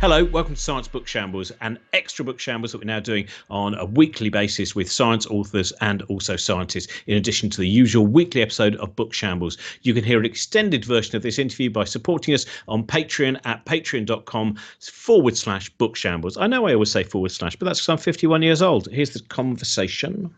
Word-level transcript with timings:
Hello, 0.00 0.24
welcome 0.24 0.54
to 0.54 0.60
Science 0.60 0.88
Book 0.88 1.06
Shambles, 1.06 1.52
an 1.60 1.78
extra 1.92 2.24
book 2.24 2.40
shambles 2.40 2.72
that 2.72 2.78
we're 2.78 2.84
now 2.84 3.00
doing 3.00 3.28
on 3.50 3.74
a 3.74 3.84
weekly 3.84 4.30
basis 4.30 4.74
with 4.74 4.90
science 4.90 5.26
authors 5.26 5.74
and 5.82 6.00
also 6.04 6.36
scientists, 6.36 6.90
in 7.06 7.18
addition 7.18 7.50
to 7.50 7.60
the 7.60 7.68
usual 7.68 8.06
weekly 8.06 8.40
episode 8.40 8.76
of 8.76 8.96
Book 8.96 9.12
Shambles. 9.12 9.58
You 9.82 9.92
can 9.92 10.02
hear 10.02 10.18
an 10.18 10.24
extended 10.24 10.86
version 10.86 11.16
of 11.16 11.22
this 11.22 11.38
interview 11.38 11.68
by 11.68 11.84
supporting 11.84 12.32
us 12.32 12.46
on 12.66 12.86
Patreon 12.86 13.40
at 13.44 13.66
patreon.com 13.66 14.56
forward 14.80 15.36
slash 15.36 15.68
book 15.68 15.96
shambles. 15.96 16.38
I 16.38 16.46
know 16.46 16.66
I 16.66 16.72
always 16.72 16.90
say 16.90 17.04
forward 17.04 17.32
slash, 17.32 17.56
but 17.56 17.66
that's 17.66 17.80
because 17.80 17.90
I'm 17.90 17.98
51 17.98 18.40
years 18.40 18.62
old. 18.62 18.88
Here's 18.90 19.10
the 19.10 19.20
conversation. 19.20 20.34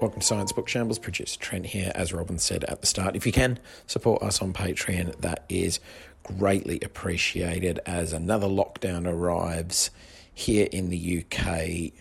Welcome 0.00 0.20
to 0.20 0.26
Science 0.26 0.52
Book 0.52 0.68
Shambles. 0.68 1.00
Producer 1.00 1.36
Trent 1.40 1.66
here. 1.66 1.90
As 1.92 2.12
Robin 2.12 2.38
said 2.38 2.62
at 2.64 2.80
the 2.80 2.86
start, 2.86 3.16
if 3.16 3.26
you 3.26 3.32
can 3.32 3.58
support 3.88 4.22
us 4.22 4.40
on 4.40 4.52
Patreon, 4.52 5.20
that 5.22 5.44
is 5.48 5.80
greatly 6.22 6.78
appreciated. 6.82 7.80
As 7.84 8.12
another 8.12 8.46
lockdown 8.46 9.12
arrives 9.12 9.90
here 10.32 10.68
in 10.70 10.90
the 10.90 11.24
UK, 11.24 11.92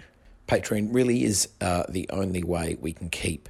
Patreon 0.48 0.94
really 0.94 1.24
is 1.24 1.50
uh, 1.60 1.86
the 1.90 2.08
only 2.12 2.44
way 2.44 2.78
we 2.80 2.94
can 2.94 3.10
keep 3.10 3.50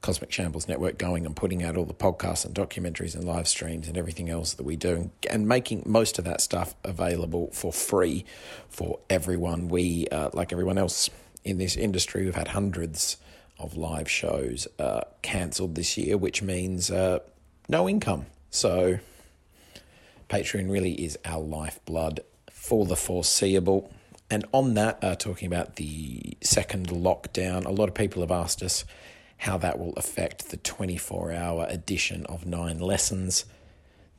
Cosmic 0.00 0.32
Shambles 0.32 0.66
Network 0.66 0.98
going 0.98 1.24
and 1.24 1.36
putting 1.36 1.62
out 1.62 1.76
all 1.76 1.84
the 1.84 1.94
podcasts 1.94 2.44
and 2.44 2.52
documentaries 2.52 3.14
and 3.14 3.22
live 3.22 3.46
streams 3.46 3.86
and 3.86 3.96
everything 3.96 4.28
else 4.28 4.54
that 4.54 4.64
we 4.64 4.74
do 4.74 5.12
and 5.30 5.46
making 5.46 5.84
most 5.86 6.18
of 6.18 6.24
that 6.24 6.40
stuff 6.40 6.74
available 6.82 7.52
for 7.52 7.72
free 7.72 8.24
for 8.68 8.98
everyone. 9.08 9.68
We, 9.68 10.08
uh, 10.08 10.30
like 10.32 10.52
everyone 10.52 10.76
else 10.76 11.08
in 11.44 11.58
this 11.58 11.76
industry, 11.76 12.24
we've 12.24 12.34
had 12.34 12.48
hundreds 12.48 13.16
of 13.60 13.76
live 13.76 14.10
shows 14.10 14.66
uh, 14.78 15.02
cancelled 15.22 15.74
this 15.74 15.96
year, 15.96 16.16
which 16.16 16.42
means 16.42 16.90
uh, 16.90 17.20
no 17.68 17.88
income. 17.88 18.26
So 18.50 18.98
Patreon 20.28 20.70
really 20.70 20.92
is 20.92 21.18
our 21.24 21.40
lifeblood 21.40 22.20
for 22.50 22.86
the 22.86 22.96
foreseeable. 22.96 23.92
And 24.30 24.44
on 24.52 24.74
that, 24.74 25.02
uh, 25.02 25.16
talking 25.16 25.46
about 25.46 25.76
the 25.76 26.36
second 26.40 26.88
lockdown, 26.88 27.64
a 27.64 27.70
lot 27.70 27.88
of 27.88 27.94
people 27.94 28.22
have 28.22 28.30
asked 28.30 28.62
us 28.62 28.84
how 29.38 29.56
that 29.58 29.78
will 29.78 29.94
affect 29.94 30.50
the 30.50 30.56
24 30.58 31.32
hour 31.32 31.66
edition 31.68 32.26
of 32.26 32.46
Nine 32.46 32.78
Lessons 32.78 33.44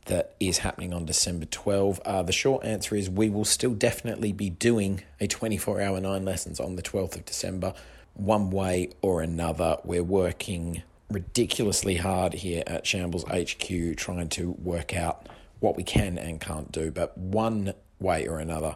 that 0.06 0.36
is 0.40 0.60
happening 0.60 0.94
on 0.94 1.06
December 1.06 1.46
12. 1.46 2.00
Uh, 2.04 2.24
the 2.24 2.34
short 2.34 2.66
answer 2.66 2.96
is 2.96 3.10
we 3.10 3.30
will 3.30 3.46
still 3.46 3.74
definitely 3.74 4.34
be 4.34 4.50
doing 4.50 5.04
a 5.20 5.28
24 5.28 5.80
hour 5.80 6.02
Nine 6.02 6.26
Lessons 6.26 6.60
on 6.60 6.76
the 6.76 6.82
12th 6.82 7.16
of 7.16 7.26
December 7.26 7.74
one 8.14 8.50
way 8.50 8.90
or 9.02 9.22
another. 9.22 9.78
We're 9.84 10.04
working 10.04 10.84
ridiculously 11.10 11.98
hard 11.98 12.34
here 12.34 12.64
at 12.68 12.86
Shambles 12.86 13.26
HQ 13.26 13.98
trying 13.98 14.30
to 14.30 14.52
work 14.52 14.96
out 14.96 15.28
what 15.60 15.76
we 15.76 15.84
can 15.84 16.18
and 16.18 16.42
can't 16.42 16.72
do, 16.72 16.92
but 16.92 17.18
one 17.18 17.74
way 18.00 18.28
or 18.28 18.40
another, 18.40 18.76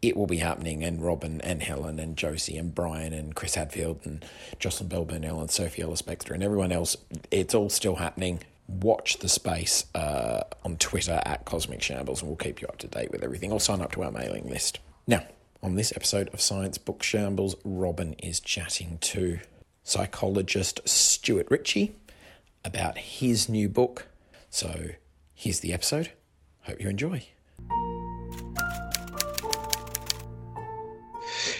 it 0.00 0.16
will 0.16 0.26
be 0.26 0.38
happening. 0.38 0.82
And 0.82 1.02
Robin 1.02 1.40
and 1.42 1.62
Helen 1.62 1.98
and 1.98 2.16
Josie 2.16 2.56
and 2.56 2.74
Brian 2.74 3.12
and 3.12 3.34
Chris 3.34 3.54
Hadfield 3.54 4.00
and 4.04 4.24
Jocelyn 4.58 4.88
Bell 4.88 5.04
Burnell 5.04 5.40
and 5.40 5.50
Sophie 5.50 5.82
Ellis 5.82 6.02
Bextor 6.02 6.32
and 6.32 6.42
everyone 6.42 6.72
else, 6.72 6.96
it's 7.30 7.54
all 7.54 7.68
still 7.68 7.96
happening. 7.96 8.40
Watch 8.66 9.18
the 9.18 9.28
space 9.28 9.84
uh, 9.94 10.42
on 10.64 10.78
Twitter 10.78 11.20
at 11.26 11.44
Cosmic 11.44 11.82
Shambles 11.82 12.22
and 12.22 12.30
we'll 12.30 12.36
keep 12.36 12.62
you 12.62 12.68
up 12.68 12.78
to 12.78 12.88
date 12.88 13.10
with 13.10 13.22
everything. 13.22 13.52
Or 13.52 13.60
sign 13.60 13.82
up 13.82 13.92
to 13.92 14.02
our 14.02 14.10
mailing 14.10 14.48
list. 14.48 14.78
Now, 15.06 15.24
on 15.64 15.76
this 15.76 15.94
episode 15.96 16.28
of 16.34 16.42
Science 16.42 16.76
Book 16.76 17.02
Shambles, 17.02 17.56
Robin 17.64 18.12
is 18.18 18.38
chatting 18.38 18.98
to 19.00 19.40
psychologist 19.82 20.86
Stuart 20.86 21.46
Ritchie 21.50 21.94
about 22.66 22.98
his 22.98 23.48
new 23.48 23.70
book. 23.70 24.06
So 24.50 24.90
here's 25.32 25.60
the 25.60 25.72
episode. 25.72 26.10
Hope 26.64 26.82
you 26.82 26.90
enjoy. 26.90 27.26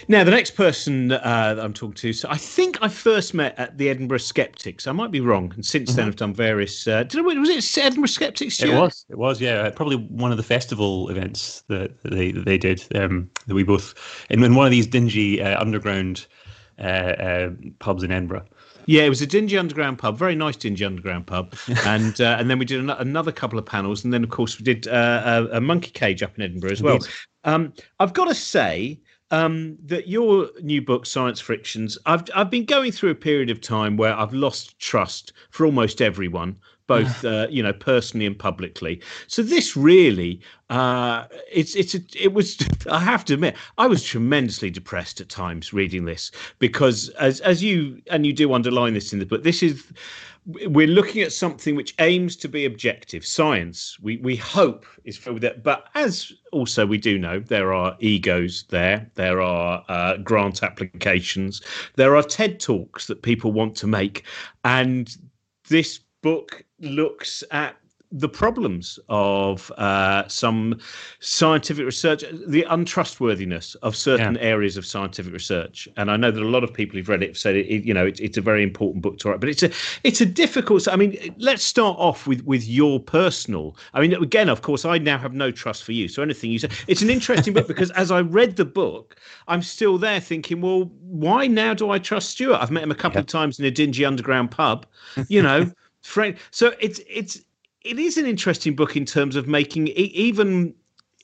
Now, 0.07 0.23
the 0.23 0.31
next 0.31 0.51
person 0.51 1.11
uh, 1.11 1.53
that 1.55 1.63
I'm 1.63 1.73
talking 1.73 1.95
to, 1.95 2.13
so 2.13 2.29
I 2.29 2.37
think 2.37 2.77
I 2.81 2.87
first 2.87 3.33
met 3.33 3.57
at 3.57 3.77
the 3.77 3.89
Edinburgh 3.89 4.19
Skeptics. 4.19 4.85
I 4.87 4.91
might 4.91 5.11
be 5.11 5.19
wrong, 5.19 5.51
and 5.55 5.65
since 5.65 5.89
mm-hmm. 5.89 5.97
then 5.97 6.07
I've 6.07 6.15
done 6.15 6.33
various. 6.33 6.87
Uh, 6.87 7.03
did 7.03 7.19
I, 7.19 7.21
was 7.21 7.49
it 7.49 7.83
Edinburgh 7.83 8.07
Skeptics? 8.07 8.55
Stuart? 8.55 8.71
It 8.71 8.79
was. 8.79 9.05
It 9.09 9.17
was. 9.17 9.41
Yeah, 9.41 9.69
probably 9.71 9.97
one 9.97 10.31
of 10.31 10.37
the 10.37 10.43
festival 10.43 11.09
events 11.09 11.63
that, 11.69 12.01
that 12.03 12.11
they 12.11 12.31
that 12.31 12.45
they 12.45 12.57
did. 12.57 12.85
Um, 12.93 13.29
that 13.47 13.55
we 13.55 13.63
both 13.63 13.95
in, 14.29 14.43
in 14.43 14.55
one 14.55 14.65
of 14.65 14.71
these 14.71 14.87
dingy 14.87 15.41
uh, 15.41 15.59
underground 15.59 16.27
uh, 16.79 16.81
uh, 16.81 17.49
pubs 17.79 18.03
in 18.03 18.11
Edinburgh. 18.11 18.45
Yeah, 18.87 19.03
it 19.03 19.09
was 19.09 19.21
a 19.21 19.27
dingy 19.27 19.57
underground 19.57 19.97
pub, 19.97 20.17
very 20.17 20.35
nice 20.35 20.55
dingy 20.55 20.85
underground 20.85 21.25
pub, 21.25 21.55
and 21.85 22.19
uh, 22.21 22.37
and 22.39 22.49
then 22.49 22.59
we 22.59 22.65
did 22.65 22.79
an- 22.79 22.91
another 22.91 23.31
couple 23.31 23.57
of 23.57 23.65
panels, 23.65 24.03
and 24.03 24.13
then 24.13 24.23
of 24.23 24.29
course 24.29 24.59
we 24.59 24.63
did 24.63 24.87
uh, 24.87 25.47
a, 25.51 25.57
a, 25.57 25.61
monkey 25.61 25.89
cage 25.91 26.21
up 26.21 26.37
in 26.37 26.43
Edinburgh 26.43 26.71
as 26.71 26.83
well. 26.83 26.99
Um, 27.43 27.73
I've 27.99 28.13
got 28.13 28.25
to 28.25 28.35
say, 28.35 28.99
um, 29.31 29.77
that 29.85 30.07
your 30.07 30.49
new 30.61 30.81
book, 30.81 31.05
Science 31.05 31.39
Frictions, 31.39 31.97
I've 32.05 32.23
I've 32.35 32.49
been 32.49 32.65
going 32.65 32.91
through 32.91 33.11
a 33.11 33.15
period 33.15 33.49
of 33.49 33.61
time 33.61 33.97
where 33.97 34.13
I've 34.13 34.33
lost 34.33 34.77
trust 34.79 35.33
for 35.49 35.65
almost 35.65 36.01
everyone, 36.01 36.57
both 36.87 37.25
uh, 37.25 37.47
you 37.49 37.63
know 37.63 37.73
personally 37.73 38.25
and 38.25 38.37
publicly. 38.37 39.01
So 39.27 39.41
this 39.41 39.75
really, 39.75 40.41
uh, 40.69 41.25
it's 41.51 41.75
it's 41.75 41.95
a, 41.95 41.99
it 42.15 42.33
was. 42.33 42.57
I 42.91 42.99
have 42.99 43.25
to 43.25 43.33
admit, 43.33 43.55
I 43.77 43.87
was 43.87 44.03
tremendously 44.03 44.69
depressed 44.69 45.19
at 45.21 45.29
times 45.29 45.73
reading 45.73 46.05
this 46.05 46.31
because, 46.59 47.09
as 47.09 47.39
as 47.41 47.63
you 47.63 48.01
and 48.11 48.25
you 48.25 48.33
do 48.33 48.53
underline 48.53 48.93
this 48.93 49.11
in 49.11 49.19
the 49.19 49.25
book, 49.25 49.43
this 49.43 49.63
is 49.63 49.85
we're 50.45 50.87
looking 50.87 51.21
at 51.23 51.33
something 51.33 51.75
which 51.75 51.95
aims 51.99 52.35
to 52.35 52.47
be 52.47 52.65
objective. 52.65 53.25
Science 53.25 53.97
we 53.99 54.17
we 54.17 54.35
hope 54.35 54.85
is 55.03 55.17
filled 55.17 55.35
with 55.35 55.43
that 55.43 55.63
but 55.63 55.87
as 55.95 56.31
also 56.51 56.85
we 56.85 56.97
do 56.97 57.17
know 57.17 57.39
there 57.39 57.73
are 57.73 57.95
egos 57.99 58.65
there. 58.69 59.09
There 59.15 59.41
are 59.41 59.83
uh, 59.89 60.17
grant 60.17 60.61
applications. 60.61 61.61
There 61.95 62.15
are 62.15 62.23
ted 62.23 62.59
talks 62.59 63.07
that 63.07 63.23
people 63.23 63.51
want 63.51 63.75
to 63.77 63.87
make. 63.87 64.23
And 64.63 65.15
this 65.67 65.99
book 66.21 66.63
looks 66.79 67.43
at 67.51 67.75
the 68.11 68.29
problems 68.29 68.99
of 69.09 69.71
uh, 69.77 70.27
some 70.27 70.79
scientific 71.19 71.85
research, 71.85 72.23
the 72.47 72.63
untrustworthiness 72.63 73.75
of 73.75 73.95
certain 73.95 74.35
yeah. 74.35 74.41
areas 74.41 74.77
of 74.77 74.85
scientific 74.85 75.33
research. 75.33 75.87
And 75.97 76.09
I 76.09 76.17
know 76.17 76.31
that 76.31 76.41
a 76.41 76.47
lot 76.47 76.63
of 76.63 76.73
people 76.73 76.97
who've 76.97 77.09
read 77.09 77.23
it 77.23 77.29
have 77.29 77.37
said 77.37 77.55
it, 77.55 77.83
you 77.83 77.93
know, 77.93 78.05
it, 78.05 78.19
it's 78.19 78.37
a 78.37 78.41
very 78.41 78.63
important 78.63 79.01
book 79.01 79.17
to 79.19 79.29
write, 79.29 79.39
but 79.39 79.49
it's 79.49 79.63
a 79.63 79.71
it's 80.03 80.21
a 80.21 80.25
difficult. 80.25 80.87
I 80.87 80.95
mean, 80.95 81.35
let's 81.37 81.63
start 81.63 81.97
off 81.99 82.27
with 82.27 82.43
with 82.45 82.67
your 82.67 82.99
personal. 82.99 83.75
I 83.93 84.01
mean, 84.01 84.13
again, 84.13 84.49
of 84.49 84.61
course, 84.61 84.85
I 84.85 84.97
now 84.97 85.17
have 85.17 85.33
no 85.33 85.51
trust 85.51 85.83
for 85.83 85.91
you. 85.91 86.07
So 86.07 86.21
anything 86.21 86.51
you 86.51 86.59
say, 86.59 86.69
it's 86.87 87.01
an 87.01 87.09
interesting 87.09 87.53
book 87.53 87.67
because 87.75 87.91
as 87.91 88.11
I 88.11 88.21
read 88.21 88.55
the 88.55 88.65
book, 88.65 89.17
I'm 89.47 89.61
still 89.61 89.97
there 89.97 90.19
thinking, 90.19 90.61
well, 90.61 90.91
why 91.01 91.47
now 91.47 91.73
do 91.73 91.89
I 91.89 91.99
trust 91.99 92.29
Stuart? 92.31 92.57
I've 92.61 92.71
met 92.71 92.83
him 92.83 92.91
a 92.91 92.95
couple 92.95 93.17
yeah. 93.17 93.21
of 93.21 93.27
times 93.27 93.59
in 93.59 93.65
a 93.65 93.71
dingy 93.71 94.05
underground 94.05 94.51
pub, 94.51 94.85
you 95.27 95.41
know. 95.41 95.71
So 96.51 96.71
it's 96.79 97.01
it's 97.09 97.41
it 97.85 97.99
is 97.99 98.17
an 98.17 98.25
interesting 98.25 98.75
book 98.75 98.95
in 98.97 99.05
terms 99.05 99.35
of 99.35 99.47
making 99.47 99.87
even 99.89 100.73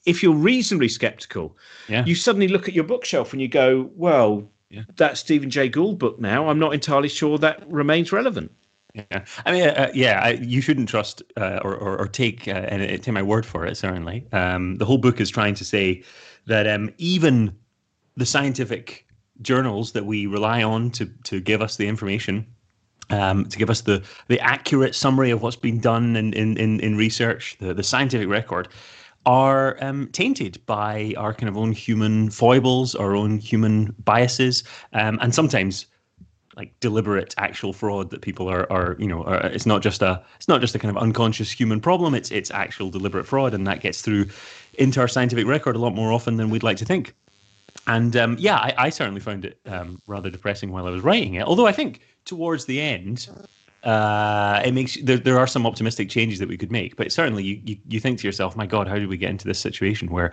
if 0.06 0.24
you're 0.24 0.34
reasonably 0.34 0.88
skeptical, 0.88 1.58
yeah. 1.88 2.06
you 2.06 2.16
suddenly 2.16 2.48
look 2.48 2.68
at 2.68 2.74
your 2.74 2.84
bookshelf 2.84 3.34
and 3.34 3.42
you 3.42 3.48
go, 3.48 3.90
well, 3.96 4.48
yeah. 4.70 4.84
that 4.96 5.18
Stephen 5.18 5.50
Jay 5.50 5.70
Gould 5.70 6.00
book 6.00 6.20
now, 6.20 6.48
I'm 6.48 6.60
not 6.60 6.74
entirely 6.74 7.10
sure 7.10 7.38
that 7.38 7.70
remains 7.72 8.12
relevant. 8.12 8.52
Yeah, 8.94 9.24
I 9.46 9.52
mean, 9.52 9.64
uh, 9.64 9.74
uh 9.74 9.92
yeah, 9.94 10.20
I, 10.22 10.30
you 10.32 10.60
shouldn't 10.60 10.90
trust 10.90 11.22
uh, 11.38 11.60
or, 11.64 11.76
or, 11.76 11.98
or, 11.98 12.08
take 12.08 12.48
uh, 12.48 12.66
and 12.68 12.82
take 13.02 13.14
my 13.14 13.22
word 13.22 13.46
for 13.46 13.66
it. 13.66 13.78
Certainly, 13.78 14.28
um, 14.34 14.76
the 14.78 14.86
whole 14.86 14.98
book 14.98 15.22
is 15.22 15.30
trying 15.30 15.56
to 15.56 15.64
say 15.64 16.04
that 16.48 16.68
um, 16.68 16.94
even 16.98 17.56
the 18.18 18.26
scientific 18.26 19.08
journals 19.42 19.94
that 19.94 20.06
we 20.06 20.26
rely 20.26 20.62
on 20.62 20.92
to 20.92 21.06
to 21.24 21.40
give 21.40 21.62
us 21.62 21.78
the 21.78 21.88
information 21.88 22.46
um, 23.12 23.46
to 23.46 23.58
give 23.58 23.70
us 23.70 23.82
the 23.82 24.04
the 24.28 24.40
accurate 24.40 24.96
summary 24.96 25.32
of 25.32 25.42
what's 25.42 25.56
been 25.56 25.80
done 25.80 26.16
in 26.16 26.34
in, 26.34 26.58
in, 26.58 26.80
in 26.80 26.98
research, 26.98 27.58
the, 27.60 27.74
the 27.74 27.84
scientific 27.84 28.28
record, 28.28 28.68
are 29.26 29.78
um, 29.84 30.08
tainted 30.12 30.60
by 30.66 31.14
our 31.18 31.34
kind 31.34 31.50
of 31.50 31.58
own 31.58 31.72
human 31.72 32.30
foibles, 32.30 32.96
our 32.96 33.16
own 33.16 33.38
human 33.38 33.94
biases, 34.04 34.64
um, 34.94 35.20
and 35.22 35.36
sometimes 35.36 35.86
like 36.58 36.78
deliberate 36.80 37.34
actual 37.38 37.72
fraud 37.72 38.10
that 38.10 38.22
people 38.22 38.50
are 38.50 38.72
are 38.72 38.96
you 39.00 39.08
know 39.08 39.24
are, 39.24 39.46
it's 39.48 39.66
not 39.66 39.82
just 39.82 40.02
a 40.02 40.22
it's 40.36 40.48
not 40.48 40.60
just 40.62 40.76
a 40.76 40.80
kind 40.80 40.96
of 40.96 41.02
unconscious 41.02 41.50
human 41.50 41.80
problem 41.80 42.14
it's 42.14 42.30
it's 42.30 42.52
actual 42.52 42.90
deliberate 42.90 43.26
fraud 43.26 43.54
and 43.54 43.66
that 43.66 43.80
gets 43.80 44.02
through 44.02 44.26
into 44.74 45.00
our 45.00 45.08
scientific 45.08 45.48
record 45.48 45.76
a 45.76 45.80
lot 45.80 45.96
more 45.96 46.12
often 46.12 46.36
than 46.36 46.50
we'd 46.50 46.64
like 46.64 46.78
to 46.78 46.86
think 46.86 47.16
and 47.88 48.16
um, 48.16 48.36
yeah 48.40 48.58
I, 48.58 48.74
I, 48.78 48.90
certainly 48.90 49.22
found 49.22 49.46
it 49.46 49.60
um, 49.66 50.00
rather 50.08 50.30
depressing 50.30 50.72
while 50.72 50.86
I 50.86 50.90
was 50.92 51.04
writing 51.04 51.36
it 51.36 51.44
although 51.44 51.68
I 51.68 51.72
think 51.72 52.02
towards 52.26 52.66
the 52.66 52.82
end, 52.82 53.30
uh, 53.84 54.62
it 54.64 54.74
makes 54.74 54.98
there, 55.02 55.18
there 55.18 55.40
are 55.40 55.48
some 55.48 55.66
optimistic 55.66 56.10
changes 56.10 56.40
that 56.40 56.48
we 56.48 56.58
could 56.58 56.72
make. 56.72 56.96
But 56.96 57.12
certainly, 57.12 57.44
you, 57.44 57.62
you, 57.66 57.78
you 57.88 58.00
think 58.00 58.20
to 58.20 58.28
yourself, 58.28 58.56
my 58.56 58.66
God, 58.66 58.88
how 58.88 58.96
did 58.96 59.08
we 59.08 59.18
get 59.18 59.30
into 59.30 59.48
this 59.48 59.60
situation 59.60 60.10
where, 60.10 60.32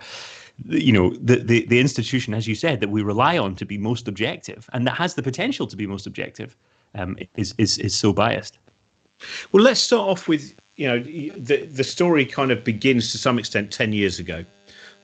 you 0.65 0.91
know, 0.91 1.13
the, 1.15 1.37
the, 1.37 1.65
the 1.65 1.79
institution, 1.79 2.33
as 2.33 2.47
you 2.47 2.55
said, 2.55 2.79
that 2.81 2.89
we 2.89 3.01
rely 3.01 3.37
on 3.37 3.55
to 3.55 3.65
be 3.65 3.77
most 3.77 4.07
objective 4.07 4.69
and 4.73 4.85
that 4.85 4.95
has 4.95 5.15
the 5.15 5.23
potential 5.23 5.67
to 5.67 5.75
be 5.75 5.87
most 5.87 6.05
objective 6.05 6.55
um, 6.95 7.17
is, 7.35 7.53
is, 7.57 7.77
is 7.79 7.95
so 7.95 8.13
biased? 8.13 8.59
Well, 9.51 9.63
let's 9.63 9.81
start 9.81 10.07
off 10.07 10.27
with 10.27 10.55
you 10.79 10.87
know, 10.87 10.99
the 10.99 11.65
the 11.65 11.83
story 11.83 12.25
kind 12.25 12.51
of 12.51 12.63
begins 12.63 13.11
to 13.11 13.17
some 13.17 13.37
extent 13.37 13.69
ten 13.69 13.91
years 13.91 14.17
ago, 14.17 14.45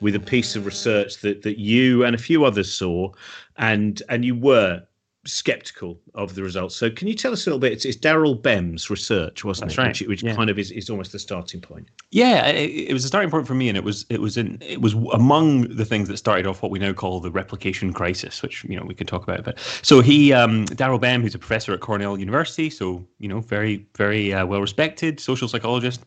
with 0.06 0.14
a 0.16 0.20
piece 0.20 0.56
of 0.56 0.68
research 0.68 1.18
that 1.22 1.42
that 1.42 1.58
you 1.60 2.06
and 2.06 2.14
a 2.14 2.20
few 2.20 2.46
others 2.46 2.72
saw, 2.72 3.12
and 3.58 4.04
and 4.08 4.24
you 4.24 4.36
were 4.36 4.84
skeptical 5.26 6.00
of 6.14 6.36
the 6.36 6.44
results. 6.44 6.76
So, 6.76 6.92
can 6.92 7.08
you 7.08 7.16
tell 7.16 7.34
us 7.34 7.48
a 7.48 7.50
little 7.50 7.60
bit? 7.60 7.74
It's, 7.74 7.86
it's 7.86 7.98
Daryl 7.98 8.40
Bem's 8.40 8.92
research, 8.92 9.44
wasn't 9.44 9.70
That's 9.70 9.80
it? 9.80 9.82
right. 9.82 9.88
Which, 10.02 10.08
which 10.08 10.24
Yeah. 10.24 10.36
kind 10.36 10.52
of 10.52 10.60
is, 10.60 10.70
is 10.70 10.92
almost 10.92 11.12
the 11.12 11.18
starting 11.18 11.60
point. 11.62 11.88
Yeah, 12.12 12.46
it, 12.46 12.70
it 12.90 12.94
was 12.94 13.04
a 13.04 13.08
starting 13.08 13.32
point 13.32 13.48
for 13.48 13.56
me, 13.56 13.68
and 13.68 13.76
it 13.76 13.84
was 13.84 14.06
it 14.12 14.22
was 14.22 14.38
in 14.38 14.60
it 14.62 14.82
was 14.82 14.94
among 15.14 15.76
the 15.76 15.86
things 15.86 16.08
that 16.10 16.18
started 16.18 16.46
off 16.46 16.62
what 16.62 16.70
we 16.72 16.78
now 16.78 16.94
call 16.94 17.20
the 17.20 17.32
replication 17.32 17.92
crisis, 17.94 18.44
which 18.44 18.64
you 18.66 18.78
know 18.78 18.86
we 18.86 18.94
could 18.94 19.08
talk 19.08 19.24
about. 19.24 19.44
But 19.44 19.58
so 19.82 20.02
he, 20.02 20.32
um, 20.32 20.66
Daryl 20.68 21.02
Bem, 21.02 21.24
who's 21.24 21.34
a 21.34 21.40
professor 21.40 21.74
at 21.74 21.80
Cornell 21.80 22.20
University, 22.20 22.70
so 22.70 23.04
you 23.18 23.28
know 23.28 23.40
very 23.40 23.88
very 23.98 24.32
uh, 24.32 24.46
well 24.46 24.62
respected 24.62 25.20
social 25.20 25.48
psychologist. 25.48 26.02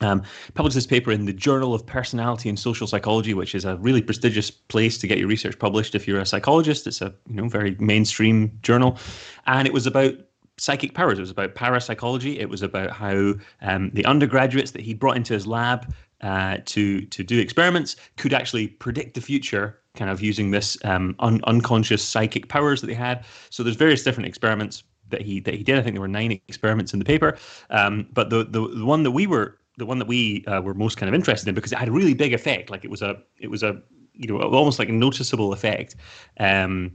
Um, 0.00 0.22
published 0.54 0.74
this 0.74 0.86
paper 0.86 1.12
in 1.12 1.24
the 1.24 1.32
Journal 1.32 1.72
of 1.72 1.86
Personality 1.86 2.48
and 2.48 2.58
Social 2.58 2.86
Psychology, 2.86 3.32
which 3.32 3.54
is 3.54 3.64
a 3.64 3.76
really 3.76 4.02
prestigious 4.02 4.50
place 4.50 4.98
to 4.98 5.06
get 5.06 5.18
your 5.18 5.28
research 5.28 5.58
published 5.58 5.94
if 5.94 6.08
you're 6.08 6.20
a 6.20 6.26
psychologist. 6.26 6.86
It's 6.86 7.00
a 7.00 7.14
you 7.28 7.36
know 7.36 7.48
very 7.48 7.76
mainstream 7.78 8.58
journal, 8.62 8.98
and 9.46 9.68
it 9.68 9.72
was 9.72 9.86
about 9.86 10.14
psychic 10.56 10.94
powers. 10.94 11.18
It 11.18 11.22
was 11.22 11.30
about 11.30 11.54
parapsychology. 11.54 12.40
It 12.40 12.48
was 12.48 12.62
about 12.62 12.90
how 12.90 13.34
um, 13.62 13.90
the 13.90 14.04
undergraduates 14.04 14.72
that 14.72 14.82
he 14.82 14.94
brought 14.94 15.16
into 15.16 15.32
his 15.32 15.46
lab 15.46 15.94
uh, 16.22 16.58
to 16.64 17.02
to 17.02 17.22
do 17.22 17.38
experiments 17.38 17.96
could 18.16 18.32
actually 18.32 18.68
predict 18.68 19.14
the 19.14 19.20
future, 19.20 19.78
kind 19.94 20.10
of 20.10 20.20
using 20.20 20.50
this 20.50 20.76
um, 20.84 21.14
un- 21.20 21.40
unconscious 21.44 22.02
psychic 22.02 22.48
powers 22.48 22.80
that 22.80 22.88
they 22.88 22.94
had. 22.94 23.24
So 23.50 23.62
there's 23.62 23.76
various 23.76 24.02
different 24.02 24.26
experiments 24.26 24.82
that 25.10 25.22
he 25.22 25.40
that 25.40 25.54
he 25.54 25.62
did. 25.62 25.78
I 25.78 25.82
think 25.82 25.94
there 25.94 26.00
were 26.00 26.08
nine 26.08 26.32
experiments 26.48 26.92
in 26.92 26.98
the 26.98 27.04
paper, 27.04 27.36
um, 27.70 28.06
but 28.12 28.30
the, 28.30 28.44
the 28.44 28.66
the 28.68 28.84
one 28.84 29.02
that 29.02 29.10
we 29.10 29.26
were 29.26 29.58
the 29.76 29.86
one 29.86 29.98
that 29.98 30.08
we 30.08 30.44
uh, 30.46 30.60
were 30.60 30.74
most 30.74 30.96
kind 30.96 31.08
of 31.08 31.14
interested 31.14 31.48
in 31.48 31.54
because 31.54 31.72
it 31.72 31.78
had 31.78 31.88
a 31.88 31.92
really 31.92 32.14
big 32.14 32.32
effect. 32.32 32.70
Like 32.70 32.84
it 32.84 32.90
was 32.90 33.02
a 33.02 33.20
it 33.38 33.50
was 33.50 33.62
a 33.62 33.80
you 34.12 34.28
know 34.28 34.40
almost 34.40 34.78
like 34.78 34.88
a 34.88 34.92
noticeable 34.92 35.52
effect. 35.52 35.96
Um, 36.38 36.92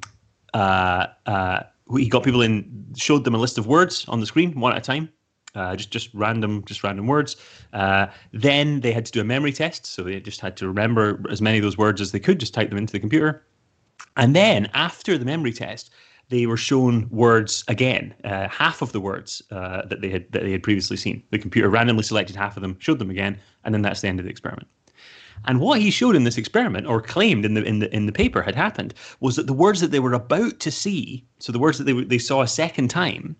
uh, 0.54 1.08
uh, 1.26 1.64
he 1.98 2.08
got 2.08 2.24
people 2.24 2.42
in, 2.42 2.86
showed 2.96 3.24
them 3.24 3.36
a 3.36 3.38
list 3.38 3.58
of 3.58 3.68
words 3.68 4.06
on 4.08 4.20
the 4.20 4.26
screen 4.26 4.60
one 4.60 4.72
at 4.74 4.78
a 4.78 4.82
time, 4.82 5.10
uh, 5.56 5.76
just 5.76 5.92
just 5.92 6.10
random, 6.14 6.64
just 6.66 6.84
random 6.84 7.08
words. 7.08 7.36
Uh, 7.74 8.08
then 8.32 8.80
they 8.82 8.92
had 8.92 9.06
to 9.06 9.12
do 9.12 9.22
a 9.22 9.26
memory 9.26 9.52
test, 9.52 9.86
so 9.86 10.04
they 10.04 10.20
just 10.20 10.42
had 10.42 10.56
to 10.58 10.68
remember 10.68 11.24
as 11.30 11.42
many 11.42 11.58
of 11.58 11.64
those 11.64 11.78
words 11.78 12.02
as 12.02 12.12
they 12.12 12.20
could, 12.20 12.40
just 12.40 12.54
type 12.54 12.70
them 12.70 12.78
into 12.78 12.94
the 12.94 13.00
computer. 13.00 13.44
And 14.18 14.36
then 14.36 14.70
after 14.74 15.18
the 15.18 15.26
memory 15.26 15.54
test, 15.54 15.92
they 16.30 16.46
were 16.46 16.58
shown 16.58 17.08
words 17.10 17.64
again, 17.68 18.14
uh, 18.24 18.48
half 18.48 18.82
of 18.82 18.92
the 18.92 19.00
words 19.00 19.42
uh, 19.52 19.86
that 19.88 20.02
they 20.02 20.10
had 20.10 20.32
that 20.32 20.44
they 20.44 20.52
had 20.52 20.64
previously 20.64 20.98
seen. 20.98 21.24
The 21.32 21.40
computer 21.40 21.70
randomly 21.70 22.04
selected 22.04 22.36
half 22.36 22.56
of 22.56 22.62
them, 22.62 22.78
showed 22.80 23.00
them 23.00 23.10
again, 23.10 23.38
and 23.64 23.74
then 23.74 23.82
that's 23.82 24.02
the 24.02 24.08
end 24.08 24.20
of 24.20 24.26
the 24.26 24.32
experiment. 24.32 24.68
And 25.46 25.60
what 25.60 25.80
he 25.80 25.90
showed 25.90 26.16
in 26.16 26.26
this 26.26 26.38
experiment, 26.38 26.86
or 26.86 27.02
claimed 27.02 27.46
in 27.46 27.54
the 27.54 27.64
in 27.64 27.80
the 27.80 27.94
in 27.96 28.06
the 28.06 28.12
paper, 28.12 28.42
had 28.42 28.56
happened 28.56 28.94
was 29.20 29.36
that 29.36 29.48
the 29.48 29.54
words 29.54 29.80
that 29.82 29.92
they 29.92 30.00
were 30.00 30.14
about 30.14 30.60
to 30.60 30.72
see, 30.72 31.26
so 31.40 31.52
the 31.52 31.60
words 31.60 31.78
that 31.78 31.86
they 31.86 32.04
they 32.04 32.18
saw 32.20 32.42
a 32.42 32.48
second 32.48 32.90
time, 32.90 33.36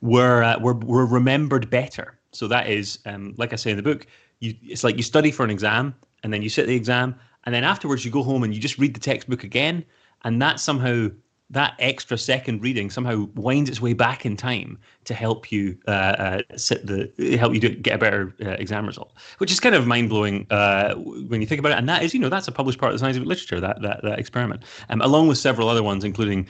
were 0.00 0.42
uh, 0.42 0.58
were 0.58 0.74
were 0.74 1.06
remembered 1.06 1.70
better. 1.70 2.18
So 2.32 2.48
that 2.48 2.68
is, 2.68 2.98
um, 3.06 3.34
like 3.36 3.52
I 3.52 3.56
say 3.56 3.70
in 3.70 3.76
the 3.76 3.82
book, 3.82 4.06
you 4.40 4.54
it's 4.62 4.84
like 4.84 4.96
you 4.96 5.02
study 5.02 5.30
for 5.30 5.44
an 5.44 5.50
exam, 5.50 5.94
and 6.22 6.32
then 6.32 6.42
you 6.42 6.48
sit 6.48 6.66
the 6.66 6.74
exam, 6.74 7.14
and 7.44 7.54
then 7.54 7.64
afterwards 7.64 8.04
you 8.04 8.10
go 8.10 8.22
home 8.22 8.42
and 8.42 8.54
you 8.54 8.60
just 8.60 8.78
read 8.78 8.94
the 8.94 9.00
textbook 9.00 9.44
again, 9.44 9.84
and 10.24 10.42
that 10.42 10.60
somehow 10.60 11.08
that 11.50 11.74
extra 11.78 12.18
second 12.18 12.62
reading 12.62 12.90
somehow 12.90 13.26
winds 13.34 13.70
its 13.70 13.80
way 13.80 13.94
back 13.94 14.26
in 14.26 14.36
time 14.36 14.78
to 15.04 15.14
help 15.14 15.50
you 15.50 15.78
uh, 15.86 15.90
uh, 15.90 16.42
sit 16.56 16.86
the 16.86 17.10
help 17.38 17.54
you 17.54 17.60
do, 17.60 17.70
get 17.70 17.94
a 17.94 17.98
better 17.98 18.34
uh, 18.44 18.50
exam 18.50 18.86
result, 18.86 19.12
which 19.38 19.50
is 19.50 19.58
kind 19.58 19.74
of 19.74 19.86
mind 19.86 20.10
blowing 20.10 20.46
uh, 20.50 20.94
when 20.94 21.40
you 21.40 21.46
think 21.46 21.58
about 21.58 21.72
it. 21.72 21.78
And 21.78 21.88
that 21.88 22.02
is, 22.02 22.12
you 22.12 22.20
know, 22.20 22.28
that's 22.28 22.48
a 22.48 22.52
published 22.52 22.78
part 22.78 22.92
of 22.92 22.98
the 22.98 22.98
scientific 22.98 23.26
literature 23.26 23.60
that 23.60 23.80
that, 23.80 24.02
that 24.02 24.18
experiment, 24.18 24.62
um, 24.90 25.00
along 25.00 25.28
with 25.28 25.38
several 25.38 25.68
other 25.68 25.82
ones, 25.82 26.04
including 26.04 26.46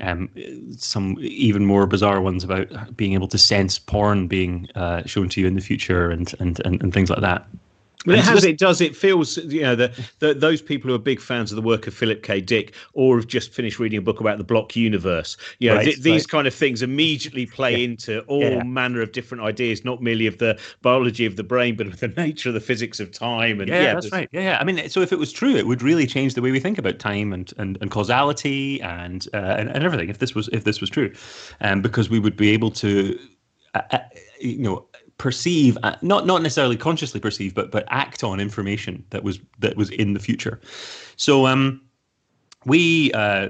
um, 0.00 0.28
some 0.76 1.16
even 1.20 1.64
more 1.64 1.86
bizarre 1.86 2.20
ones 2.20 2.42
about 2.42 2.96
being 2.96 3.12
able 3.12 3.28
to 3.28 3.38
sense 3.38 3.78
porn 3.78 4.26
being 4.26 4.68
uh, 4.74 5.02
shown 5.06 5.28
to 5.28 5.40
you 5.40 5.46
in 5.46 5.54
the 5.54 5.60
future 5.60 6.10
and 6.10 6.34
and 6.40 6.60
and, 6.64 6.82
and 6.82 6.92
things 6.92 7.10
like 7.10 7.20
that. 7.20 7.46
Well, 8.06 8.16
it 8.16 8.24
has. 8.24 8.44
It 8.44 8.58
does. 8.58 8.80
It 8.80 8.96
feels. 8.96 9.36
You 9.36 9.62
know, 9.62 9.76
that 9.76 9.94
the, 10.18 10.34
those 10.34 10.60
people 10.60 10.88
who 10.88 10.94
are 10.94 10.98
big 10.98 11.20
fans 11.20 11.52
of 11.52 11.56
the 11.56 11.62
work 11.62 11.86
of 11.86 11.94
Philip 11.94 12.22
K. 12.22 12.40
Dick, 12.40 12.74
or 12.94 13.16
have 13.16 13.26
just 13.28 13.52
finished 13.52 13.78
reading 13.78 13.98
a 13.98 14.02
book 14.02 14.20
about 14.20 14.38
the 14.38 14.44
block 14.44 14.74
universe. 14.74 15.36
You 15.60 15.70
know, 15.70 15.76
Right, 15.76 15.84
th- 15.84 16.00
these 16.00 16.22
right. 16.22 16.28
kind 16.28 16.46
of 16.46 16.54
things 16.54 16.82
immediately 16.82 17.46
play 17.58 17.84
into 17.84 18.20
all 18.22 18.40
Yeah. 18.42 18.62
manner 18.62 19.02
of 19.02 19.12
different 19.12 19.44
ideas, 19.44 19.84
not 19.84 20.02
merely 20.02 20.26
of 20.26 20.38
the 20.38 20.58
biology 20.82 21.26
of 21.26 21.36
the 21.36 21.44
brain, 21.44 21.76
but 21.76 21.86
of 21.86 22.00
the 22.00 22.08
nature 22.16 22.48
of 22.48 22.54
the 22.54 22.60
physics 22.60 22.98
of 23.00 23.12
time. 23.12 23.60
And 23.60 23.68
Yeah, 23.68 23.82
yeah, 23.82 23.94
that's 23.94 24.10
right. 24.12 24.28
Yeah, 24.32 24.40
yeah. 24.42 24.58
I 24.60 24.64
mean, 24.64 24.88
so 24.88 25.00
if 25.00 25.12
it 25.12 25.18
was 25.18 25.32
true, 25.32 25.54
it 25.54 25.66
would 25.66 25.82
really 25.82 26.06
change 26.06 26.34
the 26.34 26.42
way 26.42 26.50
we 26.50 26.60
think 26.60 26.78
about 26.78 26.98
time 26.98 27.32
and 27.32 27.52
and, 27.58 27.78
and 27.80 27.90
causality 27.90 28.80
and, 28.82 29.28
uh, 29.32 29.36
and 29.58 29.70
and 29.70 29.84
everything. 29.84 30.08
If 30.08 30.18
this 30.18 30.34
was 30.34 30.48
if 30.48 30.64
this 30.64 30.80
was 30.80 30.90
true, 30.90 31.12
um, 31.60 31.82
because 31.82 32.10
we 32.10 32.18
would 32.18 32.36
be 32.36 32.50
able 32.50 32.70
to, 32.72 33.18
uh, 33.74 33.82
uh, 33.90 33.98
you 34.40 34.58
know, 34.58 34.86
perceive 35.18 35.78
uh, 35.82 35.96
not 36.02 36.26
not 36.26 36.42
necessarily 36.42 36.76
consciously 36.76 37.20
perceive, 37.20 37.54
but 37.54 37.70
but 37.70 37.84
act 37.88 38.24
on 38.24 38.40
information 38.40 39.04
that 39.10 39.22
was 39.22 39.40
that 39.58 39.76
was 39.76 39.90
in 39.90 40.12
the 40.14 40.20
future. 40.20 40.60
So 41.16 41.46
um, 41.46 41.80
we. 42.64 43.12
Uh, 43.12 43.48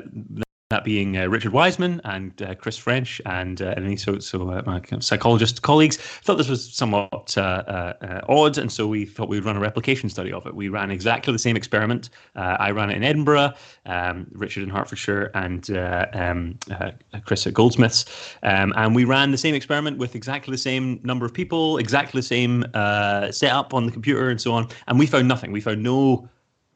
that 0.73 0.85
being 0.85 1.19
uh, 1.19 1.27
Richard 1.27 1.53
Wiseman 1.53 2.01
and 2.05 2.41
uh, 2.41 2.55
Chris 2.55 2.79
French 2.79 3.21
and 3.27 3.61
uh, 3.61 3.97
so 3.97 4.19
so 4.19 4.51
uh, 4.51 4.63
my 4.65 4.81
psychologist 5.01 5.61
colleagues 5.61 5.99
thought 5.99 6.39
this 6.39 6.49
was 6.49 6.73
somewhat 6.73 7.35
uh, 7.37 7.41
uh, 7.41 7.93
uh, 8.01 8.21
odd, 8.29 8.57
and 8.57 8.73
so 8.73 8.87
we 8.87 9.05
thought 9.05 9.29
we'd 9.29 9.45
run 9.45 9.57
a 9.57 9.61
replication 9.61 10.09
study 10.09 10.33
of 10.33 10.47
it. 10.47 10.55
We 10.55 10.71
ran 10.71 10.91
exactly 10.91 11.33
the 11.33 11.39
same 11.39 11.57
experiment. 11.57 12.09
I 12.35 12.71
ran 12.71 12.91
it 12.91 12.97
in 12.97 13.05
Edinburgh, 13.05 13.53
um, 13.85 14.27
Richard 14.33 14.63
in 14.63 14.71
Hertfordshire, 14.71 15.31
and 15.35 15.69
um, 16.15 16.59
Chris 17.27 17.47
at 17.47 17.53
Goldsmiths, 17.53 18.07
um, 18.43 18.73
and 18.77 18.95
we 18.95 19.05
ran 19.05 19.31
the 19.31 19.39
same 19.39 19.55
experiment 19.55 19.99
with 19.99 20.15
exactly 20.15 20.53
the 20.53 20.59
same 20.59 21.01
number 21.03 21.27
of 21.27 21.35
people, 21.35 21.77
exactly 21.77 22.19
the 22.19 22.27
same 22.27 22.65
setup 23.31 23.75
on 23.75 23.85
the 23.85 23.93
computer, 23.93 24.31
and 24.31 24.41
so 24.41 24.53
on. 24.53 24.69
And 24.89 24.99
we 24.99 25.07
found 25.07 25.29
nothing. 25.29 25.53
We 25.53 25.61
found 25.61 25.83
no 25.83 26.29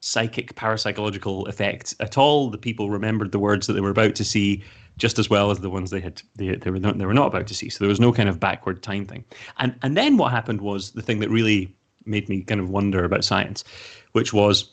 psychic 0.07 0.55
parapsychological 0.55 1.49
effect 1.49 1.95
at 1.99 2.17
all. 2.17 2.49
The 2.49 2.59
people 2.59 2.91
remembered 2.91 3.33
the 3.33 3.41
words 3.41 3.67
that 3.67 3.73
they 3.73 3.81
were 3.81 3.91
about 3.91 4.15
to 4.15 4.25
see 4.25 4.63
just 4.99 5.19
as 5.19 5.29
well 5.29 5.51
as 5.51 5.59
the 5.59 5.69
ones 5.69 5.91
they 5.91 6.01
had 6.01 6.23
they, 6.37 6.55
they 6.55 6.71
were 6.71 6.79
not, 6.79 6.97
they 6.97 7.05
were 7.05 7.13
not 7.13 7.27
about 7.27 7.49
to 7.49 7.55
see. 7.55 7.69
So 7.69 7.79
there 7.81 7.89
was 7.89 8.01
no 8.01 8.13
kind 8.13 8.29
of 8.29 8.39
backward 8.39 8.83
time 8.83 9.05
thing. 9.05 9.25
And 9.59 9.75
and 9.83 9.97
then 9.97 10.17
what 10.17 10.31
happened 10.31 10.61
was 10.61 10.93
the 10.93 11.03
thing 11.03 11.19
that 11.21 11.29
really 11.29 11.75
made 12.05 12.29
me 12.29 12.43
kind 12.43 12.61
of 12.61 12.71
wonder 12.71 13.05
about 13.05 13.25
science, 13.25 13.65
which 14.13 14.33
was 14.33 14.73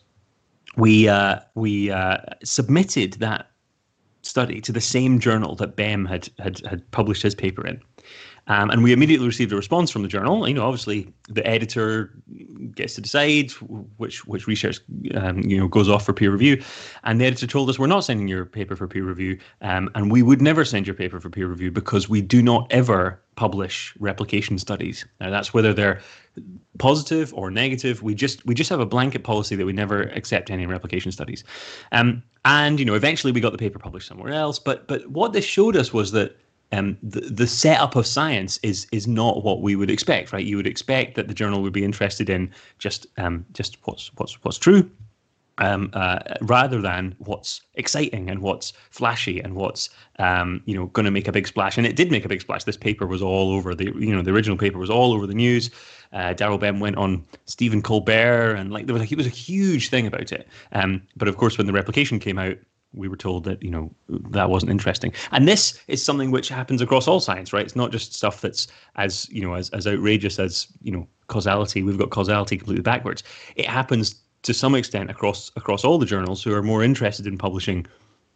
we 0.77 1.09
uh, 1.09 1.39
we 1.55 1.89
uh, 1.89 2.17
submitted 2.43 3.13
that 3.13 3.49
study 4.21 4.61
to 4.61 4.71
the 4.71 4.81
same 4.81 5.19
journal 5.19 5.55
that 5.55 5.75
Bem 5.75 6.05
had 6.05 6.29
had 6.37 6.59
had 6.67 6.89
published 6.91 7.23
his 7.23 7.33
paper 7.33 7.65
in. 7.65 7.81
Um, 8.47 8.69
and 8.69 8.83
we 8.83 8.91
immediately 8.91 9.25
received 9.25 9.53
a 9.53 9.55
response 9.55 9.89
from 9.89 10.01
the 10.01 10.07
journal. 10.07 10.47
You 10.47 10.53
know, 10.55 10.65
obviously 10.65 11.11
the 11.29 11.45
editor 11.47 12.11
gets 12.75 12.95
to 12.95 13.01
decide 13.01 13.51
which 13.97 14.25
which 14.25 14.47
research 14.47 14.79
um, 15.15 15.41
you 15.41 15.57
know 15.57 15.67
goes 15.67 15.89
off 15.89 16.05
for 16.05 16.13
peer 16.13 16.31
review. 16.31 16.61
And 17.03 17.21
the 17.21 17.25
editor 17.25 17.47
told 17.47 17.69
us 17.69 17.79
we're 17.79 17.87
not 17.87 18.01
sending 18.01 18.27
your 18.27 18.45
paper 18.45 18.75
for 18.75 18.87
peer 18.87 19.03
review, 19.03 19.39
um, 19.61 19.89
and 19.95 20.11
we 20.11 20.23
would 20.23 20.41
never 20.41 20.65
send 20.65 20.85
your 20.87 20.95
paper 20.95 21.19
for 21.19 21.29
peer 21.29 21.47
review 21.47 21.71
because 21.71 22.09
we 22.09 22.21
do 22.21 22.41
not 22.41 22.67
ever 22.69 23.21
publish 23.35 23.93
replication 23.99 24.57
studies. 24.57 25.05
Now 25.19 25.29
that's 25.29 25.53
whether 25.53 25.73
they're 25.73 26.01
positive 26.79 27.33
or 27.33 27.49
negative. 27.49 28.03
We 28.03 28.13
just 28.13 28.45
we 28.45 28.55
just 28.55 28.69
have 28.69 28.79
a 28.79 28.85
blanket 28.85 29.23
policy 29.23 29.55
that 29.55 29.65
we 29.65 29.73
never 29.73 30.03
accept 30.03 30.49
any 30.49 30.65
replication 30.65 31.11
studies. 31.11 31.43
Um, 31.91 32.23
and 32.45 32.79
you 32.79 32.85
know, 32.85 32.95
eventually 32.95 33.31
we 33.31 33.39
got 33.39 33.51
the 33.51 33.57
paper 33.57 33.79
published 33.79 34.07
somewhere 34.07 34.33
else. 34.33 34.59
But 34.59 34.87
but 34.87 35.07
what 35.07 35.33
this 35.33 35.45
showed 35.45 35.77
us 35.77 35.93
was 35.93 36.11
that 36.11 36.37
um, 36.73 36.97
the, 37.03 37.21
the 37.21 37.47
setup 37.47 37.95
of 37.95 38.07
science 38.07 38.59
is 38.63 38.87
is 38.91 39.07
not 39.07 39.43
what 39.43 39.61
we 39.61 39.75
would 39.75 39.91
expect, 39.91 40.33
right? 40.33 40.43
You 40.43 40.57
would 40.57 40.67
expect 40.67 41.15
that 41.15 41.27
the 41.27 41.33
journal 41.33 41.61
would 41.61 41.73
be 41.73 41.85
interested 41.85 42.29
in 42.29 42.51
just 42.79 43.05
um, 43.17 43.45
just 43.53 43.77
what's 43.83 44.11
what's 44.15 44.43
what's 44.43 44.57
true, 44.57 44.89
um, 45.59 45.91
uh, 45.93 46.19
rather 46.41 46.81
than 46.81 47.15
what's 47.19 47.61
exciting 47.75 48.27
and 48.27 48.41
what's 48.41 48.73
flashy 48.89 49.39
and 49.39 49.55
what's 49.55 49.91
um, 50.17 50.63
you 50.65 50.75
know 50.75 50.87
going 50.87 51.05
to 51.05 51.11
make 51.11 51.27
a 51.27 51.31
big 51.31 51.47
splash. 51.47 51.77
And 51.77 51.85
it 51.85 51.95
did 51.95 52.09
make 52.09 52.25
a 52.25 52.29
big 52.29 52.41
splash. 52.41 52.63
This 52.63 52.77
paper 52.77 53.05
was 53.05 53.21
all 53.21 53.51
over 53.51 53.75
the 53.75 53.85
you 53.95 54.15
know 54.15 54.23
the 54.23 54.31
original 54.31 54.57
paper 54.57 54.79
was 54.79 54.89
all 54.89 55.13
over 55.13 55.27
the 55.27 55.35
news. 55.35 55.69
Uh, 56.11 56.33
Daryl 56.33 56.59
Bem 56.59 56.79
went 56.79 56.95
on 56.95 57.23
Stephen 57.45 57.83
Colbert 57.83 58.55
and 58.55 58.71
like 58.71 58.87
there 58.87 58.93
was 58.93 59.01
like 59.01 59.11
it 59.11 59.17
was 59.17 59.27
a 59.27 59.29
huge 59.29 59.89
thing 59.89 60.07
about 60.07 60.31
it. 60.31 60.47
Um, 60.71 61.03
but 61.15 61.27
of 61.27 61.37
course, 61.37 61.55
when 61.55 61.67
the 61.67 61.73
replication 61.73 62.19
came 62.19 62.39
out, 62.39 62.57
we 62.93 63.07
were 63.07 63.17
told 63.17 63.43
that 63.43 63.61
you 63.63 63.69
know 63.69 63.91
that 64.09 64.49
wasn't 64.49 64.69
interesting 64.71 65.11
and 65.31 65.47
this 65.47 65.79
is 65.87 66.03
something 66.03 66.31
which 66.31 66.49
happens 66.49 66.81
across 66.81 67.07
all 67.07 67.19
science 67.19 67.53
right 67.53 67.65
it's 67.65 67.75
not 67.75 67.91
just 67.91 68.13
stuff 68.13 68.41
that's 68.41 68.67
as 68.95 69.29
you 69.29 69.41
know 69.41 69.53
as, 69.53 69.69
as 69.71 69.87
outrageous 69.87 70.39
as 70.39 70.67
you 70.81 70.91
know 70.91 71.07
causality 71.27 71.83
we've 71.83 71.97
got 71.97 72.09
causality 72.09 72.57
completely 72.57 72.81
backwards 72.81 73.23
it 73.55 73.65
happens 73.65 74.15
to 74.43 74.53
some 74.53 74.75
extent 74.75 75.09
across 75.09 75.51
across 75.55 75.83
all 75.83 75.97
the 75.97 76.05
journals 76.05 76.43
who 76.43 76.53
are 76.53 76.63
more 76.63 76.83
interested 76.83 77.25
in 77.25 77.37
publishing 77.37 77.85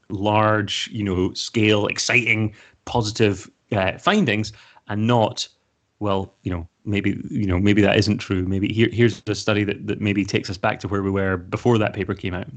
large 0.09 0.89
you 0.91 1.03
know 1.03 1.33
scale 1.33 1.87
exciting 1.87 2.53
positive 2.85 3.49
uh, 3.73 3.97
findings 3.97 4.53
and 4.87 5.05
not 5.05 5.47
well, 5.99 6.33
you 6.43 6.51
know, 6.51 6.67
maybe 6.85 7.19
you 7.29 7.47
know 7.47 7.59
maybe 7.59 7.81
that 7.81 7.97
isn't 7.97 8.19
true. 8.19 8.45
Maybe 8.45 8.71
here 8.71 8.89
here's 8.91 9.21
a 9.27 9.35
study 9.35 9.63
that, 9.63 9.87
that 9.87 9.99
maybe 9.99 10.23
takes 10.23 10.49
us 10.49 10.57
back 10.57 10.79
to 10.81 10.87
where 10.87 11.01
we 11.01 11.09
were 11.09 11.37
before 11.37 11.77
that 11.77 11.93
paper 11.93 12.13
came 12.13 12.33
out. 12.33 12.47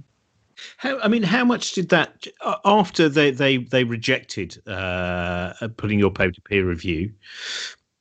How, 0.77 0.99
I 1.01 1.09
mean, 1.09 1.23
how 1.23 1.45
much 1.45 1.73
did 1.73 1.89
that 1.91 2.27
after 2.65 3.09
they 3.09 3.31
they 3.31 3.59
they 3.59 3.85
rejected 3.85 4.61
uh, 4.67 5.53
putting 5.77 5.99
your 5.99 6.11
paper 6.11 6.33
to 6.33 6.41
peer 6.41 6.67
review? 6.67 7.13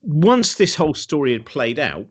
Once 0.02 0.56
this 0.56 0.76
whole 0.76 0.94
story 0.94 1.34
had 1.34 1.46
played 1.46 1.78
out, 1.78 2.08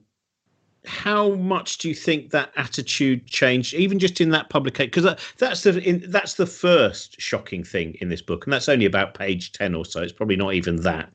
how 0.88 1.34
much 1.34 1.78
do 1.78 1.88
you 1.88 1.94
think 1.94 2.30
that 2.30 2.50
attitude 2.56 3.26
changed, 3.26 3.74
even 3.74 3.98
just 3.98 4.20
in 4.20 4.30
that 4.30 4.48
publication? 4.48 4.88
Because 4.88 5.04
that, 5.04 5.20
that's 5.36 5.62
the 5.62 5.82
in, 5.82 6.02
that's 6.08 6.34
the 6.34 6.46
first 6.46 7.20
shocking 7.20 7.62
thing 7.62 7.96
in 8.00 8.08
this 8.08 8.22
book, 8.22 8.46
and 8.46 8.52
that's 8.52 8.68
only 8.68 8.86
about 8.86 9.14
page 9.14 9.52
ten 9.52 9.74
or 9.74 9.84
so. 9.84 10.00
It's 10.00 10.12
probably 10.12 10.36
not 10.36 10.54
even 10.54 10.76
that, 10.82 11.12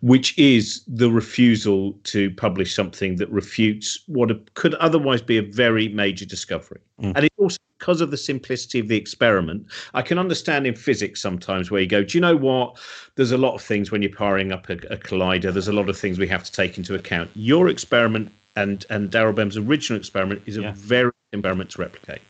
which 0.00 0.38
is 0.38 0.82
the 0.86 1.10
refusal 1.10 1.92
to 2.04 2.30
publish 2.32 2.74
something 2.74 3.16
that 3.16 3.30
refutes 3.30 4.02
what 4.06 4.54
could 4.54 4.74
otherwise 4.74 5.22
be 5.22 5.36
a 5.38 5.42
very 5.42 5.88
major 5.88 6.24
discovery, 6.24 6.80
mm. 7.00 7.12
and 7.14 7.24
it 7.24 7.32
also 7.36 7.58
because 7.80 8.00
of 8.00 8.10
the 8.12 8.16
simplicity 8.16 8.78
of 8.78 8.86
the 8.86 8.96
experiment. 8.96 9.66
I 9.94 10.02
can 10.02 10.18
understand 10.18 10.66
in 10.66 10.76
physics 10.76 11.20
sometimes 11.20 11.70
where 11.70 11.80
you 11.80 11.88
go, 11.88 12.04
do 12.04 12.16
you 12.16 12.20
know 12.20 12.36
what? 12.36 12.78
There's 13.16 13.32
a 13.32 13.38
lot 13.38 13.54
of 13.54 13.62
things 13.62 13.90
when 13.90 14.02
you're 14.02 14.14
powering 14.14 14.52
up 14.52 14.68
a, 14.68 14.74
a 14.74 14.98
collider. 14.98 15.52
There's 15.52 15.66
a 15.66 15.72
lot 15.72 15.88
of 15.88 15.98
things 15.98 16.18
we 16.18 16.28
have 16.28 16.44
to 16.44 16.52
take 16.52 16.78
into 16.78 16.94
account. 16.94 17.30
Your 17.34 17.68
experiment 17.68 18.30
and 18.56 18.84
and 18.90 19.10
Daryl 19.10 19.34
Bem's 19.34 19.56
original 19.56 19.98
experiment 19.98 20.42
is 20.46 20.56
a 20.58 20.62
yeah. 20.62 20.72
very 20.76 21.10
experiment 21.32 21.70
to 21.70 21.80
replicate. 21.80 22.20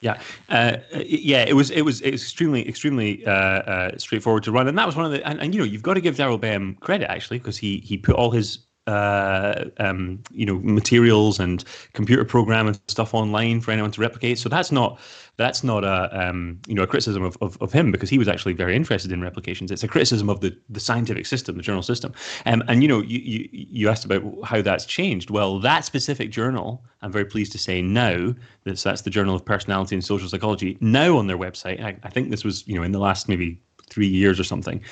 Yeah, 0.00 0.20
uh, 0.50 0.76
yeah, 0.94 1.44
it 1.44 1.54
was 1.54 1.70
it 1.70 1.82
was 1.82 2.00
it 2.02 2.12
was 2.12 2.22
extremely 2.22 2.68
extremely 2.68 3.24
uh, 3.26 3.30
uh, 3.30 3.98
straightforward 3.98 4.42
to 4.44 4.52
run, 4.52 4.68
and 4.68 4.76
that 4.76 4.86
was 4.86 4.94
one 4.94 5.06
of 5.06 5.12
the 5.12 5.26
and, 5.26 5.40
and 5.40 5.54
you 5.54 5.60
know 5.60 5.66
you've 5.66 5.82
got 5.82 5.94
to 5.94 6.00
give 6.00 6.16
Daryl 6.16 6.40
Bem 6.40 6.76
credit 6.80 7.10
actually 7.10 7.38
because 7.38 7.56
he 7.56 7.78
he 7.78 7.96
put 7.96 8.14
all 8.14 8.30
his 8.30 8.58
uh, 8.86 9.64
um, 9.78 10.22
you 10.30 10.46
know 10.46 10.58
materials 10.58 11.40
and 11.40 11.64
computer 11.92 12.24
program 12.24 12.68
and 12.68 12.80
stuff 12.88 13.14
online 13.14 13.60
for 13.60 13.72
anyone 13.72 13.90
to 13.90 14.00
replicate. 14.00 14.38
So 14.38 14.48
that's 14.48 14.70
not 14.70 14.98
that's 15.36 15.64
not 15.64 15.84
a 15.84 16.28
um, 16.28 16.60
you 16.66 16.74
know 16.74 16.82
a 16.82 16.86
criticism 16.86 17.22
of, 17.22 17.36
of, 17.40 17.60
of, 17.60 17.72
him 17.72 17.90
because 17.90 18.08
he 18.08 18.18
was 18.18 18.28
actually 18.28 18.52
very 18.52 18.74
interested 18.74 19.12
in 19.12 19.20
replications. 19.22 19.70
It's 19.70 19.82
a 19.82 19.88
criticism 19.88 20.30
of 20.30 20.40
the, 20.40 20.56
the 20.70 20.80
scientific 20.80 21.26
system, 21.26 21.56
the 21.56 21.62
journal 21.62 21.82
system. 21.82 22.12
Um, 22.46 22.62
and 22.68 22.82
you 22.82 22.88
know 22.88 23.00
you, 23.00 23.18
you 23.18 23.48
you 23.52 23.88
asked 23.88 24.04
about 24.04 24.22
how 24.44 24.62
that's 24.62 24.86
changed. 24.86 25.30
Well, 25.30 25.58
that 25.60 25.84
specific 25.84 26.30
journal, 26.30 26.84
I'm 27.02 27.12
very 27.12 27.26
pleased 27.26 27.52
to 27.52 27.58
say 27.58 27.82
now 27.82 28.34
that's 28.64 28.82
that's 28.82 29.02
the 29.02 29.10
Journal 29.10 29.34
of 29.34 29.44
Personality 29.44 29.96
and 29.96 30.04
Social 30.04 30.28
Psychology. 30.28 30.78
Now 30.80 31.18
on 31.18 31.26
their 31.26 31.38
website, 31.38 31.82
I, 31.82 31.96
I 32.02 32.10
think 32.10 32.30
this 32.30 32.44
was 32.44 32.66
you 32.66 32.76
know 32.76 32.82
in 32.82 32.92
the 32.92 33.00
last 33.00 33.28
maybe 33.28 33.60
three 33.88 34.08
years 34.08 34.40
or 34.40 34.44
something 34.44 34.82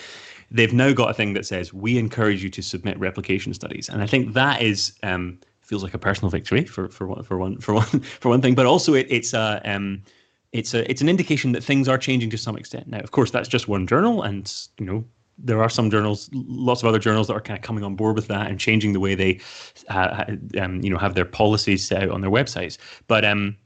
they've 0.54 0.72
now 0.72 0.92
got 0.92 1.10
a 1.10 1.14
thing 1.14 1.34
that 1.34 1.44
says 1.44 1.74
we 1.74 1.98
encourage 1.98 2.42
you 2.42 2.48
to 2.48 2.62
submit 2.62 2.98
replication 2.98 3.52
studies, 3.52 3.88
and 3.88 4.00
I 4.00 4.06
think 4.06 4.32
that 4.32 4.62
is 4.62 4.94
um, 5.02 5.38
feels 5.60 5.82
like 5.82 5.94
a 5.94 5.98
personal 5.98 6.30
victory 6.30 6.64
for 6.64 6.88
for 6.88 7.06
one 7.06 7.22
for 7.24 7.36
one 7.36 7.58
for 7.58 7.74
one 7.74 8.00
for 8.20 8.28
one 8.30 8.40
thing, 8.40 8.54
but 8.54 8.64
also 8.64 8.94
it, 8.94 9.06
it's 9.10 9.34
a 9.34 9.60
um, 9.64 10.02
it's 10.52 10.72
a 10.72 10.88
it's 10.90 11.02
an 11.02 11.08
indication 11.08 11.52
that 11.52 11.62
things 11.62 11.88
are 11.88 11.98
changing 11.98 12.30
to 12.30 12.38
some 12.38 12.56
extent. 12.56 12.86
Now, 12.86 13.00
of 13.00 13.10
course, 13.10 13.30
that's 13.30 13.48
just 13.48 13.68
one 13.68 13.86
journal, 13.86 14.22
and 14.22 14.50
you 14.78 14.86
know 14.86 15.04
there 15.36 15.60
are 15.60 15.68
some 15.68 15.90
journals, 15.90 16.30
lots 16.32 16.82
of 16.82 16.88
other 16.88 16.98
journals 16.98 17.26
that 17.26 17.34
are 17.34 17.40
kind 17.40 17.58
of 17.58 17.62
coming 17.64 17.82
on 17.82 17.96
board 17.96 18.14
with 18.14 18.28
that 18.28 18.48
and 18.48 18.60
changing 18.60 18.92
the 18.92 19.00
way 19.00 19.16
they, 19.16 19.40
uh, 19.88 20.24
um, 20.60 20.80
you 20.80 20.88
know, 20.88 20.96
have 20.96 21.16
their 21.16 21.24
policies 21.24 21.84
set 21.84 22.04
out 22.04 22.10
on 22.10 22.20
their 22.20 22.30
websites. 22.30 22.78
But 23.08 23.24
um, 23.24 23.56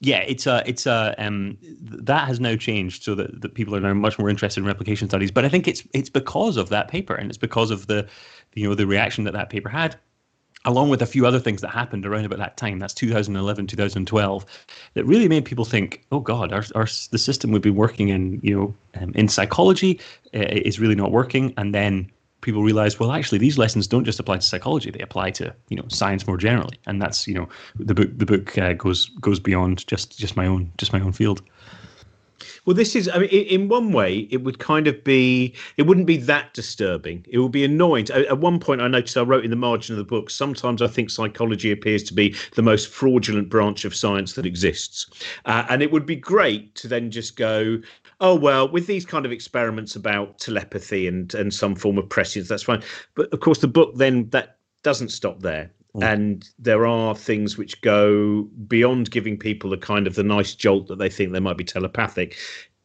yeah, 0.00 0.18
it's 0.18 0.46
a 0.46 0.62
it's 0.66 0.86
a 0.86 1.14
um, 1.18 1.56
that 1.80 2.28
has 2.28 2.38
now 2.38 2.54
changed 2.56 3.02
so 3.02 3.14
that, 3.14 3.40
that 3.40 3.54
people 3.54 3.74
are 3.74 3.80
now 3.80 3.94
much 3.94 4.18
more 4.18 4.28
interested 4.28 4.60
in 4.60 4.66
replication 4.66 5.08
studies. 5.08 5.30
But 5.30 5.44
I 5.44 5.48
think 5.48 5.66
it's 5.66 5.82
it's 5.94 6.10
because 6.10 6.56
of 6.56 6.68
that 6.68 6.88
paper 6.88 7.14
and 7.14 7.30
it's 7.30 7.38
because 7.38 7.70
of 7.70 7.86
the 7.86 8.06
you 8.54 8.68
know 8.68 8.74
the 8.74 8.86
reaction 8.86 9.24
that 9.24 9.32
that 9.32 9.48
paper 9.48 9.70
had, 9.70 9.96
along 10.66 10.90
with 10.90 11.00
a 11.00 11.06
few 11.06 11.26
other 11.26 11.40
things 11.40 11.62
that 11.62 11.70
happened 11.70 12.04
around 12.04 12.26
about 12.26 12.38
that 12.38 12.58
time. 12.58 12.78
That's 12.78 12.92
2011, 12.92 13.68
2012, 13.68 14.46
that 14.94 15.04
really 15.04 15.28
made 15.28 15.46
people 15.46 15.64
think, 15.64 16.04
oh 16.12 16.20
God, 16.20 16.52
our, 16.52 16.64
our 16.74 16.86
the 17.10 17.18
system 17.18 17.50
we've 17.50 17.62
been 17.62 17.74
working 17.74 18.10
in 18.10 18.38
you 18.42 18.54
know 18.54 18.74
um, 19.00 19.12
in 19.14 19.28
psychology 19.28 19.98
uh, 20.34 20.40
is 20.40 20.78
really 20.78 20.94
not 20.94 21.10
working. 21.10 21.54
And 21.56 21.74
then 21.74 22.10
people 22.46 22.62
realize, 22.62 22.98
well, 22.98 23.12
actually, 23.12 23.38
these 23.38 23.58
lessons 23.58 23.86
don't 23.86 24.04
just 24.04 24.20
apply 24.20 24.36
to 24.36 24.42
psychology; 24.42 24.90
they 24.90 25.00
apply 25.00 25.32
to 25.32 25.54
you 25.68 25.76
know 25.76 25.84
science 25.88 26.26
more 26.26 26.38
generally. 26.38 26.78
And 26.86 27.02
that's 27.02 27.28
you 27.28 27.34
know 27.34 27.48
the 27.74 27.92
book 27.92 28.08
the 28.16 28.24
book 28.24 28.56
uh, 28.56 28.72
goes 28.72 29.10
goes 29.20 29.38
beyond 29.38 29.86
just 29.86 30.18
just 30.18 30.36
my 30.36 30.46
own 30.46 30.72
just 30.78 30.94
my 30.94 31.00
own 31.00 31.12
field. 31.12 31.42
Well, 32.64 32.74
this 32.74 32.94
is, 32.94 33.08
I 33.08 33.18
mean, 33.18 33.28
in 33.28 33.68
one 33.68 33.92
way, 33.92 34.28
it 34.30 34.42
would 34.42 34.58
kind 34.58 34.86
of 34.86 35.02
be, 35.04 35.54
it 35.76 35.82
wouldn't 35.82 36.06
be 36.06 36.16
that 36.18 36.54
disturbing. 36.54 37.24
It 37.28 37.38
would 37.38 37.52
be 37.52 37.64
annoying. 37.64 38.08
At 38.10 38.38
one 38.38 38.58
point, 38.58 38.80
I 38.80 38.88
noticed 38.88 39.16
I 39.16 39.22
wrote 39.22 39.44
in 39.44 39.50
the 39.50 39.56
margin 39.56 39.94
of 39.94 39.98
the 39.98 40.04
book, 40.04 40.30
sometimes 40.30 40.82
I 40.82 40.86
think 40.86 41.10
psychology 41.10 41.72
appears 41.72 42.02
to 42.04 42.14
be 42.14 42.34
the 42.54 42.62
most 42.62 42.88
fraudulent 42.88 43.48
branch 43.48 43.84
of 43.84 43.94
science 43.94 44.34
that 44.34 44.46
exists. 44.46 45.06
Uh, 45.44 45.64
and 45.68 45.82
it 45.82 45.90
would 45.90 46.06
be 46.06 46.16
great 46.16 46.74
to 46.76 46.88
then 46.88 47.10
just 47.10 47.36
go, 47.36 47.80
oh 48.22 48.34
well 48.34 48.66
with 48.66 48.86
these 48.86 49.04
kind 49.04 49.26
of 49.26 49.32
experiments 49.32 49.94
about 49.94 50.38
telepathy 50.38 51.06
and 51.06 51.34
and 51.34 51.52
some 51.52 51.74
form 51.74 51.98
of 51.98 52.08
prescience 52.08 52.48
that's 52.48 52.62
fine 52.62 52.82
but 53.14 53.30
of 53.30 53.40
course 53.40 53.58
the 53.58 53.68
book 53.68 53.94
then 53.96 54.26
that 54.30 54.56
doesn't 54.86 55.08
stop 55.08 55.40
there. 55.40 55.68
And 56.02 56.50
there 56.58 56.86
are 56.86 57.14
things 57.14 57.56
which 57.56 57.80
go 57.80 58.42
beyond 58.66 59.10
giving 59.10 59.38
people 59.38 59.70
the 59.70 59.76
kind 59.76 60.06
of 60.06 60.14
the 60.14 60.22
nice 60.22 60.54
jolt 60.54 60.88
that 60.88 60.98
they 60.98 61.08
think 61.08 61.32
they 61.32 61.40
might 61.40 61.56
be 61.56 61.64
telepathic 61.64 62.36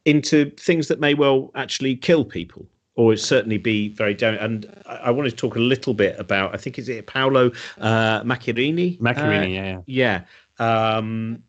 into 0.05 0.49
things 0.51 0.87
that 0.87 0.99
may 0.99 1.13
well 1.13 1.51
actually 1.55 1.95
kill 1.95 2.25
people 2.25 2.65
or 2.95 3.15
certainly 3.15 3.57
be 3.57 3.89
very 3.89 4.13
down. 4.13 4.35
And 4.35 4.81
I, 4.85 4.95
I 4.95 5.09
want 5.11 5.29
to 5.29 5.35
talk 5.35 5.55
a 5.55 5.59
little 5.59 5.93
bit 5.93 6.19
about, 6.19 6.53
I 6.53 6.57
think, 6.57 6.77
is 6.77 6.89
it 6.89 7.07
Paolo 7.07 7.51
uh, 7.79 8.21
Macchiarini? 8.23 8.99
Macchiarini, 8.99 9.59
uh, 9.59 9.63
yeah. 9.63 9.81
Yeah. 9.85 10.21
yeah. 10.59 10.95
Um, 10.97 11.43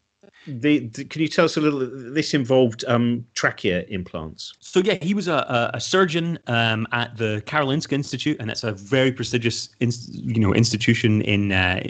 the, 0.47 0.81
the, 0.89 1.05
can 1.05 1.23
you 1.23 1.29
tell 1.29 1.45
us 1.45 1.57
a 1.57 1.61
little? 1.61 1.81
This 2.13 2.35
involved 2.35 2.85
um, 2.89 3.25
trachea 3.35 3.85
implants. 3.89 4.55
So 4.59 4.81
yeah, 4.81 4.95
he 5.01 5.15
was 5.15 5.29
a, 5.29 5.71
a 5.73 5.81
surgeon 5.81 6.39
um, 6.49 6.87
at 6.93 7.17
the 7.17 7.43
Karolinska 7.47 7.93
Institute, 7.93 8.37
and 8.41 8.51
it's 8.51 8.65
a 8.65 8.73
very 8.73 9.13
prestigious, 9.13 9.69
you 9.79 10.41
know, 10.41 10.53
institution 10.53 11.23
in 11.23 11.53
uh, 11.53 11.81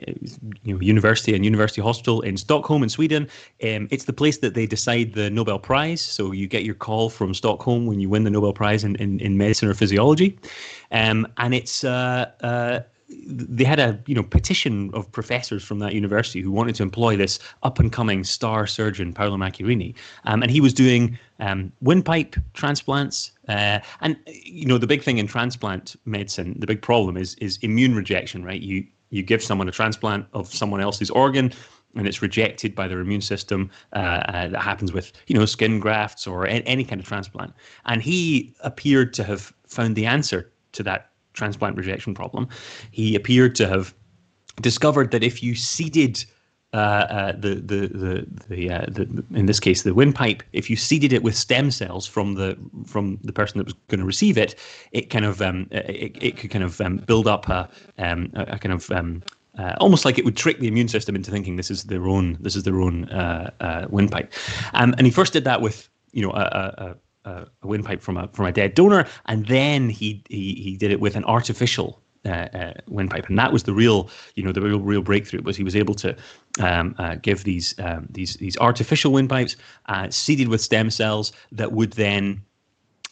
you 0.64 0.74
know 0.74 0.80
university 0.80 1.34
and 1.34 1.44
university 1.44 1.80
hospital 1.80 2.20
in 2.20 2.36
Stockholm 2.36 2.82
in 2.82 2.90
Sweden. 2.90 3.26
Um, 3.64 3.88
it's 3.90 4.04
the 4.04 4.12
place 4.12 4.38
that 4.38 4.54
they 4.54 4.66
decide 4.66 5.14
the 5.14 5.30
Nobel 5.30 5.58
Prize. 5.58 6.02
So 6.02 6.32
you 6.32 6.46
get 6.46 6.64
your 6.64 6.74
call 6.74 7.08
from 7.08 7.32
Stockholm 7.32 7.86
when 7.86 8.00
you 8.00 8.10
win 8.10 8.24
the 8.24 8.30
Nobel 8.30 8.52
Prize 8.52 8.84
in 8.84 8.96
in, 8.96 9.18
in 9.20 9.38
medicine 9.38 9.68
or 9.68 9.74
physiology, 9.74 10.38
um, 10.90 11.26
and 11.38 11.54
it's 11.54 11.84
uh, 11.84 12.30
uh, 12.42 12.80
they 13.32 13.64
had 13.64 13.78
a 13.78 13.98
you 14.06 14.14
know 14.14 14.22
petition 14.22 14.90
of 14.94 15.10
professors 15.12 15.64
from 15.64 15.78
that 15.80 15.94
university 15.94 16.40
who 16.40 16.50
wanted 16.50 16.74
to 16.76 16.82
employ 16.82 17.16
this 17.16 17.38
up 17.62 17.78
and 17.78 17.92
coming 17.92 18.24
star 18.24 18.66
surgeon 18.66 19.12
Paolo 19.12 19.36
Macchiarini, 19.36 19.94
um, 20.24 20.42
and 20.42 20.50
he 20.50 20.60
was 20.60 20.72
doing 20.72 21.18
um, 21.40 21.72
windpipe 21.80 22.36
transplants. 22.54 23.32
Uh, 23.48 23.80
and 24.00 24.16
you 24.26 24.66
know 24.66 24.78
the 24.78 24.86
big 24.86 25.02
thing 25.02 25.18
in 25.18 25.26
transplant 25.26 25.96
medicine, 26.04 26.56
the 26.58 26.66
big 26.66 26.82
problem 26.82 27.16
is 27.16 27.34
is 27.36 27.58
immune 27.62 27.94
rejection. 27.94 28.44
Right, 28.44 28.60
you 28.60 28.84
you 29.10 29.22
give 29.22 29.42
someone 29.42 29.68
a 29.68 29.72
transplant 29.72 30.26
of 30.32 30.52
someone 30.52 30.80
else's 30.80 31.10
organ, 31.10 31.52
and 31.94 32.06
it's 32.06 32.22
rejected 32.22 32.74
by 32.74 32.88
their 32.88 33.00
immune 33.00 33.20
system. 33.20 33.70
Uh, 33.92 33.98
uh, 34.28 34.48
that 34.48 34.62
happens 34.62 34.92
with 34.92 35.12
you 35.26 35.36
know 35.38 35.46
skin 35.46 35.80
grafts 35.80 36.26
or 36.26 36.46
a- 36.46 36.62
any 36.66 36.84
kind 36.84 37.00
of 37.00 37.06
transplant. 37.06 37.52
And 37.86 38.02
he 38.02 38.54
appeared 38.60 39.12
to 39.14 39.24
have 39.24 39.52
found 39.66 39.96
the 39.96 40.06
answer 40.06 40.50
to 40.72 40.82
that 40.82 41.11
transplant 41.32 41.76
rejection 41.76 42.14
problem, 42.14 42.48
he 42.90 43.14
appeared 43.14 43.54
to 43.56 43.68
have 43.68 43.94
discovered 44.60 45.10
that 45.10 45.22
if 45.22 45.42
you 45.42 45.54
seeded 45.54 46.24
uh, 46.74 46.76
uh, 46.76 47.32
the 47.32 47.56
the 47.56 47.86
the 47.88 48.26
the, 48.48 48.70
uh, 48.70 48.86
the, 48.88 49.24
in 49.34 49.44
this 49.44 49.60
case 49.60 49.82
the 49.82 49.92
windpipe, 49.92 50.42
if 50.54 50.70
you 50.70 50.76
seeded 50.76 51.12
it 51.12 51.22
with 51.22 51.36
stem 51.36 51.70
cells 51.70 52.06
from 52.06 52.34
the 52.34 52.56
from 52.86 53.18
the 53.22 53.32
person 53.32 53.58
that 53.58 53.64
was 53.64 53.74
going 53.88 54.00
to 54.00 54.06
receive 54.06 54.38
it, 54.38 54.54
it 54.92 55.10
kind 55.10 55.26
of 55.26 55.42
um, 55.42 55.66
it, 55.70 56.16
it 56.20 56.36
could 56.38 56.50
kind 56.50 56.64
of 56.64 56.80
um, 56.80 56.96
build 56.96 57.26
up 57.26 57.46
a, 57.50 57.68
um, 57.98 58.30
a, 58.34 58.58
kind 58.58 58.72
of 58.72 58.90
um, 58.90 59.22
uh, 59.58 59.74
almost 59.80 60.06
like 60.06 60.18
it 60.18 60.24
would 60.24 60.36
trick 60.36 60.60
the 60.60 60.68
immune 60.68 60.88
system 60.88 61.14
into 61.14 61.30
thinking 61.30 61.56
this 61.56 61.70
is 61.70 61.84
their 61.84 62.08
own 62.08 62.38
this 62.40 62.56
is 62.56 62.62
their 62.62 62.80
own 62.80 63.06
uh, 63.10 63.50
uh, 63.60 63.86
windpipe, 63.90 64.32
um, 64.72 64.94
and 64.96 65.06
he 65.06 65.10
first 65.10 65.34
did 65.34 65.44
that 65.44 65.60
with 65.60 65.90
you 66.12 66.22
know 66.22 66.32
a, 66.32 66.40
a, 66.40 66.84
a, 66.84 66.96
windpipe 67.62 68.02
from 68.02 68.16
a 68.16 68.28
from 68.28 68.46
a 68.46 68.52
dead 68.52 68.74
donor, 68.74 69.06
and 69.26 69.46
then 69.46 69.88
he 69.88 70.22
he 70.28 70.54
he 70.54 70.76
did 70.76 70.90
it 70.90 71.00
with 71.00 71.16
an 71.16 71.24
artificial 71.24 72.02
uh, 72.24 72.48
uh, 72.54 72.72
windpipe, 72.86 73.28
and 73.28 73.38
that 73.38 73.52
was 73.52 73.64
the 73.64 73.72
real, 73.72 74.08
you 74.36 74.42
know, 74.44 74.52
the 74.52 74.60
real 74.60 74.80
real 74.80 75.02
breakthrough 75.02 75.42
was 75.42 75.56
he 75.56 75.64
was 75.64 75.74
able 75.74 75.94
to 75.94 76.16
um, 76.60 76.94
uh, 76.98 77.16
give 77.16 77.44
these 77.44 77.74
um, 77.80 78.06
these 78.10 78.34
these 78.34 78.56
artificial 78.58 79.12
windpipes 79.12 79.56
uh, 79.86 80.08
seeded 80.10 80.48
with 80.48 80.60
stem 80.60 80.90
cells 80.90 81.32
that 81.50 81.72
would 81.72 81.92
then 81.94 82.40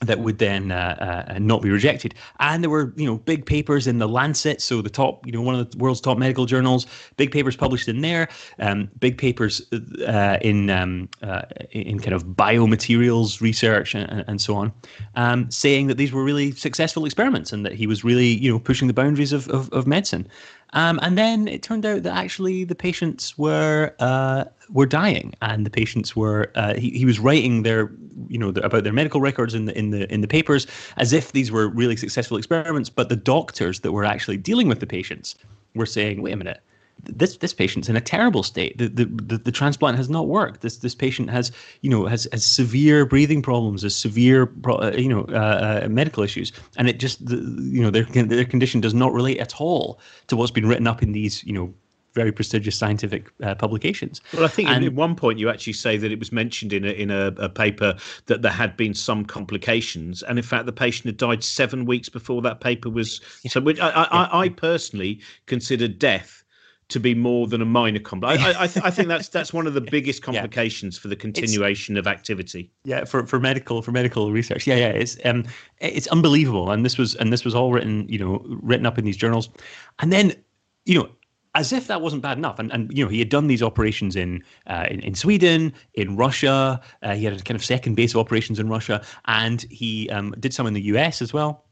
that 0.00 0.20
would 0.20 0.38
then 0.38 0.72
uh, 0.72 1.26
uh, 1.28 1.38
not 1.38 1.60
be 1.60 1.70
rejected. 1.70 2.14
And 2.38 2.62
there 2.62 2.70
were, 2.70 2.92
you 2.96 3.04
know, 3.04 3.18
big 3.18 3.44
papers 3.44 3.86
in 3.86 3.98
the 3.98 4.08
Lancet, 4.08 4.62
so 4.62 4.80
the 4.80 4.88
top, 4.88 5.26
you 5.26 5.32
know, 5.32 5.42
one 5.42 5.54
of 5.54 5.70
the 5.70 5.78
world's 5.78 6.00
top 6.00 6.16
medical 6.16 6.46
journals. 6.46 6.86
Big 7.16 7.30
papers 7.30 7.54
published 7.54 7.86
in 7.86 8.00
there. 8.00 8.28
Um, 8.58 8.90
big 8.98 9.18
papers 9.18 9.60
uh, 10.06 10.38
in 10.40 10.70
um, 10.70 11.08
uh, 11.22 11.42
in 11.70 12.00
kind 12.00 12.14
of 12.14 12.24
biomaterials 12.24 13.40
research 13.40 13.94
and, 13.94 14.24
and 14.26 14.40
so 14.40 14.56
on, 14.56 14.72
um, 15.16 15.50
saying 15.50 15.88
that 15.88 15.98
these 15.98 16.12
were 16.12 16.24
really 16.24 16.52
successful 16.52 17.04
experiments 17.04 17.52
and 17.52 17.66
that 17.66 17.74
he 17.74 17.86
was 17.86 18.02
really, 18.02 18.28
you 18.28 18.50
know, 18.50 18.58
pushing 18.58 18.88
the 18.88 18.94
boundaries 18.94 19.32
of 19.32 19.48
of, 19.48 19.70
of 19.72 19.86
medicine. 19.86 20.26
Um, 20.72 21.00
and 21.02 21.18
then 21.18 21.48
it 21.48 21.62
turned 21.62 21.84
out 21.84 22.02
that 22.04 22.16
actually 22.16 22.64
the 22.64 22.74
patients 22.74 23.36
were 23.36 23.94
uh, 23.98 24.44
were 24.70 24.86
dying, 24.86 25.34
and 25.42 25.66
the 25.66 25.70
patients 25.70 26.14
were 26.14 26.50
uh, 26.54 26.74
he, 26.74 26.90
he 26.90 27.04
was 27.04 27.18
writing 27.18 27.62
their 27.62 27.90
you 28.28 28.38
know 28.38 28.50
the, 28.50 28.64
about 28.64 28.84
their 28.84 28.92
medical 28.92 29.20
records 29.20 29.54
in 29.54 29.64
the 29.64 29.76
in 29.76 29.90
the 29.90 30.12
in 30.12 30.20
the 30.20 30.28
papers 30.28 30.66
as 30.96 31.12
if 31.12 31.32
these 31.32 31.50
were 31.50 31.68
really 31.68 31.96
successful 31.96 32.36
experiments. 32.36 32.88
But 32.88 33.08
the 33.08 33.16
doctors 33.16 33.80
that 33.80 33.92
were 33.92 34.04
actually 34.04 34.36
dealing 34.36 34.68
with 34.68 34.80
the 34.80 34.86
patients 34.86 35.34
were 35.74 35.86
saying, 35.86 36.22
"Wait 36.22 36.32
a 36.32 36.36
minute." 36.36 36.60
This 37.04 37.36
this 37.36 37.52
patient's 37.52 37.88
in 37.88 37.96
a 37.96 38.00
terrible 38.00 38.42
state. 38.42 38.76
The, 38.78 38.88
the 38.88 39.04
the, 39.04 39.38
the 39.38 39.52
transplant 39.52 39.96
has 39.96 40.08
not 40.08 40.28
worked. 40.28 40.60
This 40.60 40.78
this 40.78 40.94
patient 40.94 41.30
has 41.30 41.52
you 41.80 41.90
know 41.90 42.06
has, 42.06 42.28
has 42.32 42.44
severe 42.44 43.06
breathing 43.06 43.42
problems, 43.42 43.82
has 43.82 43.94
severe 43.94 44.52
uh, 44.66 44.92
you 44.96 45.08
know 45.08 45.24
uh, 45.30 45.82
uh, 45.84 45.88
medical 45.88 46.22
issues, 46.22 46.52
and 46.76 46.88
it 46.88 46.98
just 46.98 47.24
the, 47.24 47.36
you 47.36 47.82
know 47.82 47.90
their 47.90 48.04
their 48.04 48.44
condition 48.44 48.80
does 48.80 48.94
not 48.94 49.12
relate 49.12 49.38
at 49.38 49.60
all 49.60 50.00
to 50.26 50.36
what's 50.36 50.50
been 50.50 50.66
written 50.66 50.86
up 50.86 51.02
in 51.02 51.12
these 51.12 51.44
you 51.44 51.52
know 51.52 51.72
very 52.14 52.32
prestigious 52.32 52.76
scientific 52.76 53.30
uh, 53.42 53.54
publications. 53.54 54.20
Well, 54.32 54.44
I 54.44 54.48
think 54.48 54.68
and, 54.68 54.84
at 54.84 54.94
one 54.94 55.14
point 55.14 55.38
you 55.38 55.48
actually 55.48 55.74
say 55.74 55.96
that 55.96 56.10
it 56.10 56.18
was 56.18 56.32
mentioned 56.32 56.72
in 56.72 56.84
a 56.84 56.90
in 56.90 57.10
a, 57.10 57.26
a, 57.38 57.48
paper 57.48 57.96
that 58.26 58.42
there 58.42 58.52
had 58.52 58.76
been 58.76 58.94
some 58.94 59.24
complications, 59.24 60.22
and 60.22 60.38
in 60.38 60.44
fact 60.44 60.66
the 60.66 60.72
patient 60.72 61.06
had 61.06 61.16
died 61.16 61.44
seven 61.44 61.84
weeks 61.84 62.08
before 62.08 62.42
that 62.42 62.60
paper 62.60 62.90
was. 62.90 63.20
Yeah. 63.42 63.50
So, 63.50 63.60
which 63.60 63.80
I, 63.80 63.90
I, 63.90 64.04
I, 64.04 64.40
I 64.44 64.48
personally 64.48 65.20
consider 65.46 65.88
death 65.88 66.44
to 66.90 67.00
be 67.00 67.14
more 67.14 67.46
than 67.46 67.62
a 67.62 67.64
minor 67.64 67.98
complication. 67.98 68.44
I, 68.56 68.64
I, 68.64 68.66
th- 68.66 68.84
I, 68.84 68.90
think 68.90 69.08
that's 69.08 69.28
that's 69.36 69.52
one 69.52 69.66
of 69.66 69.74
the 69.74 69.80
biggest 69.80 70.22
complications 70.22 70.96
yeah. 70.96 71.02
for 71.02 71.08
the 71.08 71.16
continuation 71.16 71.96
it's, 71.96 72.06
of 72.06 72.10
activity. 72.10 72.70
Yeah, 72.84 73.04
for, 73.04 73.26
for 73.26 73.40
medical 73.40 73.82
for 73.82 73.92
medical 73.92 74.32
research. 74.32 74.66
Yeah, 74.66 74.76
yeah, 74.76 74.88
it's 74.88 75.16
um 75.24 75.46
it's 75.78 76.06
unbelievable, 76.08 76.70
and 76.70 76.84
this 76.84 76.98
was 76.98 77.14
and 77.16 77.32
this 77.32 77.44
was 77.44 77.54
all 77.54 77.72
written 77.72 78.06
you 78.08 78.18
know 78.18 78.44
written 78.44 78.86
up 78.86 78.98
in 78.98 79.04
these 79.04 79.16
journals, 79.16 79.48
and 80.00 80.12
then 80.12 80.34
you 80.84 80.98
know 80.98 81.08
as 81.56 81.72
if 81.72 81.88
that 81.88 82.00
wasn't 82.00 82.22
bad 82.22 82.38
enough. 82.38 82.58
And, 82.58 82.72
and 82.72 82.96
you 82.96 83.04
know, 83.04 83.10
he 83.10 83.18
had 83.18 83.28
done 83.28 83.48
these 83.48 83.62
operations 83.62 84.14
in 84.14 84.44
uh, 84.68 84.86
in, 84.88 85.00
in, 85.00 85.14
Sweden, 85.14 85.72
in 85.94 86.16
Russia. 86.16 86.80
Uh, 87.02 87.14
he 87.14 87.24
had 87.24 87.34
a 87.34 87.42
kind 87.42 87.56
of 87.56 87.64
second 87.64 87.96
base 87.96 88.14
of 88.14 88.20
operations 88.20 88.58
in 88.58 88.68
Russia, 88.68 89.04
and 89.26 89.62
he 89.62 90.08
um, 90.10 90.32
did 90.38 90.54
some 90.54 90.66
in 90.66 90.74
the 90.74 90.82
US 90.82 91.20
as 91.20 91.32
well. 91.32 91.64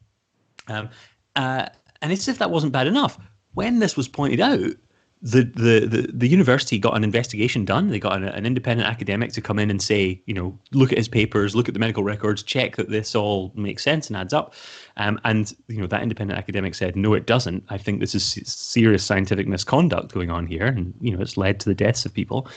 Um, 0.66 0.88
uh, 1.36 1.68
and 2.02 2.12
it's 2.12 2.22
as 2.22 2.28
if 2.28 2.38
that 2.38 2.50
wasn't 2.50 2.72
bad 2.72 2.86
enough. 2.86 3.18
When 3.54 3.78
this 3.78 3.96
was 3.96 4.08
pointed 4.08 4.40
out, 4.40 4.72
the, 5.20 5.42
the, 5.42 6.10
the, 6.12 6.28
university 6.28 6.78
got 6.78 6.96
an 6.96 7.02
investigation 7.02 7.64
done. 7.64 7.88
They 7.88 7.98
got 7.98 8.16
an, 8.16 8.24
an, 8.24 8.46
independent 8.46 8.88
academic 8.88 9.32
to 9.32 9.40
come 9.40 9.58
in 9.58 9.68
and 9.68 9.82
say, 9.82 10.22
you 10.26 10.34
know, 10.34 10.56
look 10.70 10.92
at 10.92 10.98
his 10.98 11.08
papers, 11.08 11.56
look 11.56 11.66
at 11.66 11.74
the 11.74 11.80
medical 11.80 12.04
records, 12.04 12.42
check 12.42 12.76
that 12.76 12.90
this 12.90 13.16
all 13.16 13.52
makes 13.56 13.82
sense 13.82 14.06
and 14.06 14.16
adds 14.16 14.32
up. 14.32 14.54
Um, 14.96 15.20
and 15.24 15.54
you 15.66 15.80
know 15.80 15.88
that 15.88 16.02
independent 16.02 16.38
academic 16.38 16.74
said, 16.74 16.94
no, 16.94 17.14
it 17.14 17.26
doesn't. 17.26 17.64
I 17.68 17.78
think 17.78 17.98
this 17.98 18.14
is 18.14 18.24
serious 18.24 19.04
scientific 19.04 19.48
misconduct 19.48 20.12
going 20.12 20.30
on 20.30 20.46
here, 20.46 20.66
and 20.66 20.94
you 21.00 21.16
know 21.16 21.20
it's 21.20 21.36
led 21.36 21.58
to 21.60 21.68
the 21.68 21.74
deaths 21.74 22.06
of 22.06 22.14
people. 22.14 22.48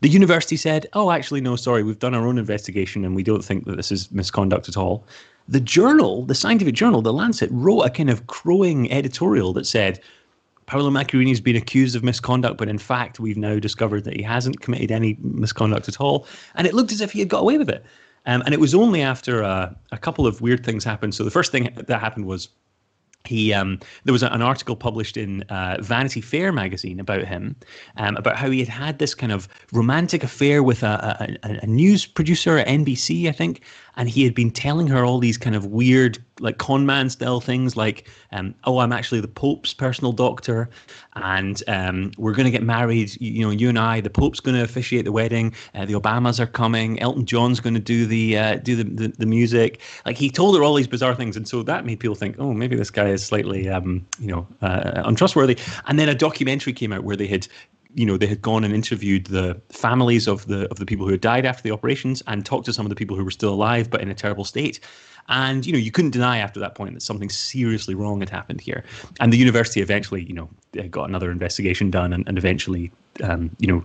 The 0.00 0.08
university 0.08 0.56
said, 0.56 0.86
oh, 0.92 1.10
actually, 1.10 1.40
no, 1.40 1.56
sorry, 1.56 1.82
we've 1.82 1.98
done 1.98 2.14
our 2.14 2.26
own 2.26 2.38
investigation, 2.38 3.04
and 3.04 3.14
we 3.14 3.22
don't 3.22 3.44
think 3.44 3.66
that 3.66 3.76
this 3.76 3.92
is 3.92 4.10
misconduct 4.10 4.68
at 4.68 4.76
all. 4.76 5.06
The 5.48 5.60
journal, 5.60 6.24
the 6.24 6.34
scientific 6.34 6.74
journal, 6.74 7.02
the 7.02 7.12
Lancet, 7.12 7.50
wrote 7.52 7.82
a 7.82 7.90
kind 7.90 8.10
of 8.10 8.26
crowing 8.26 8.90
editorial 8.90 9.52
that 9.54 9.66
said 9.66 10.00
Paolo 10.66 10.90
Macchiarini 10.90 11.28
has 11.28 11.40
been 11.40 11.56
accused 11.56 11.96
of 11.96 12.02
misconduct, 12.02 12.58
but 12.58 12.68
in 12.68 12.78
fact, 12.78 13.20
we've 13.20 13.36
now 13.36 13.58
discovered 13.58 14.04
that 14.04 14.16
he 14.16 14.22
hasn't 14.22 14.60
committed 14.60 14.90
any 14.90 15.16
misconduct 15.20 15.88
at 15.88 16.00
all. 16.00 16.26
And 16.56 16.66
it 16.66 16.74
looked 16.74 16.92
as 16.92 17.00
if 17.00 17.12
he 17.12 17.20
had 17.20 17.28
got 17.28 17.40
away 17.40 17.56
with 17.58 17.70
it. 17.70 17.84
Um, 18.26 18.42
and 18.44 18.52
it 18.52 18.58
was 18.58 18.74
only 18.74 19.02
after 19.02 19.44
uh, 19.44 19.72
a 19.92 19.98
couple 19.98 20.26
of 20.26 20.40
weird 20.40 20.64
things 20.64 20.82
happened. 20.82 21.14
So 21.14 21.22
the 21.22 21.30
first 21.30 21.52
thing 21.52 21.72
that 21.76 22.00
happened 22.00 22.26
was 22.26 22.48
he 23.26 23.52
um, 23.52 23.80
there 24.04 24.12
was 24.12 24.22
an 24.22 24.42
article 24.42 24.76
published 24.76 25.16
in 25.16 25.42
uh, 25.44 25.78
Vanity 25.80 26.20
Fair 26.20 26.52
magazine 26.52 27.00
about 27.00 27.24
him, 27.24 27.56
um, 27.96 28.16
about 28.16 28.36
how 28.36 28.50
he 28.50 28.60
had 28.60 28.68
had 28.68 28.98
this 28.98 29.14
kind 29.14 29.32
of 29.32 29.48
romantic 29.72 30.22
affair 30.22 30.62
with 30.62 30.82
a, 30.82 31.36
a, 31.42 31.58
a, 31.62 31.66
news 31.66 32.06
producer 32.06 32.58
at 32.58 32.66
NBC, 32.68 33.28
I 33.28 33.32
think, 33.32 33.62
and 33.96 34.08
he 34.08 34.24
had 34.24 34.34
been 34.34 34.50
telling 34.50 34.86
her 34.88 35.04
all 35.04 35.18
these 35.18 35.38
kind 35.38 35.56
of 35.56 35.66
weird, 35.66 36.18
like 36.40 36.58
con 36.58 36.84
man 36.84 37.08
style 37.08 37.40
things, 37.40 37.76
like, 37.76 38.08
um, 38.32 38.54
"Oh, 38.64 38.78
I'm 38.78 38.92
actually 38.92 39.20
the 39.20 39.28
Pope's 39.28 39.72
personal 39.72 40.12
doctor, 40.12 40.68
and 41.14 41.62
um, 41.66 42.12
we're 42.18 42.34
going 42.34 42.44
to 42.44 42.50
get 42.50 42.62
married. 42.62 43.16
You, 43.20 43.44
know, 43.44 43.50
you 43.50 43.68
and 43.68 43.78
I. 43.78 44.00
The 44.00 44.10
Pope's 44.10 44.40
going 44.40 44.56
to 44.56 44.62
officiate 44.62 45.04
the 45.04 45.12
wedding. 45.12 45.54
Uh, 45.74 45.86
the 45.86 45.94
Obamas 45.94 46.38
are 46.38 46.46
coming. 46.46 47.00
Elton 47.00 47.24
John's 47.24 47.60
going 47.60 47.74
to 47.74 47.80
do 47.80 48.06
the 48.06 48.36
uh, 48.36 48.56
do 48.56 48.76
the, 48.76 48.84
the, 48.84 49.08
the 49.08 49.26
music. 49.26 49.80
Like 50.04 50.18
he 50.18 50.30
told 50.30 50.56
her 50.56 50.62
all 50.62 50.74
these 50.74 50.88
bizarre 50.88 51.14
things, 51.14 51.36
and 51.36 51.48
so 51.48 51.62
that 51.62 51.86
made 51.86 52.00
people 52.00 52.16
think, 52.16 52.36
oh, 52.38 52.52
maybe 52.52 52.76
this 52.76 52.90
guy 52.90 53.08
is 53.08 53.24
slightly, 53.24 53.68
um, 53.68 54.06
you 54.18 54.28
know, 54.28 54.46
uh, 54.62 55.02
untrustworthy. 55.04 55.56
And 55.86 55.98
then 55.98 56.08
a 56.08 56.14
documentary 56.14 56.72
came 56.72 56.92
out 56.92 57.04
where 57.04 57.16
they 57.16 57.26
had 57.26 57.48
you 57.96 58.04
know 58.04 58.16
they 58.16 58.26
had 58.26 58.42
gone 58.42 58.62
and 58.62 58.74
interviewed 58.74 59.26
the 59.26 59.60
families 59.70 60.28
of 60.28 60.46
the 60.46 60.68
of 60.70 60.78
the 60.78 60.86
people 60.86 61.06
who 61.06 61.12
had 61.12 61.22
died 61.22 61.46
after 61.46 61.62
the 61.62 61.70
operations 61.70 62.22
and 62.26 62.44
talked 62.44 62.66
to 62.66 62.72
some 62.72 62.84
of 62.84 62.90
the 62.90 62.94
people 62.94 63.16
who 63.16 63.24
were 63.24 63.30
still 63.30 63.52
alive 63.52 63.90
but 63.90 64.00
in 64.00 64.10
a 64.10 64.14
terrible 64.14 64.44
state. 64.44 64.78
And 65.28 65.66
you 65.66 65.72
know 65.72 65.78
you 65.78 65.90
couldn't 65.90 66.12
deny 66.12 66.38
after 66.38 66.60
that 66.60 66.74
point 66.74 66.94
that 66.94 67.00
something 67.00 67.30
seriously 67.30 67.94
wrong 67.94 68.20
had 68.20 68.28
happened 68.28 68.60
here. 68.60 68.84
And 69.18 69.32
the 69.32 69.38
university 69.38 69.80
eventually 69.80 70.22
you 70.24 70.34
know 70.34 70.48
eh, 70.76 70.86
got 70.86 71.08
another 71.08 71.30
investigation 71.30 71.90
done 71.90 72.12
and, 72.12 72.28
and 72.28 72.38
eventually 72.38 72.92
um, 73.22 73.54
you 73.58 73.66
know 73.66 73.84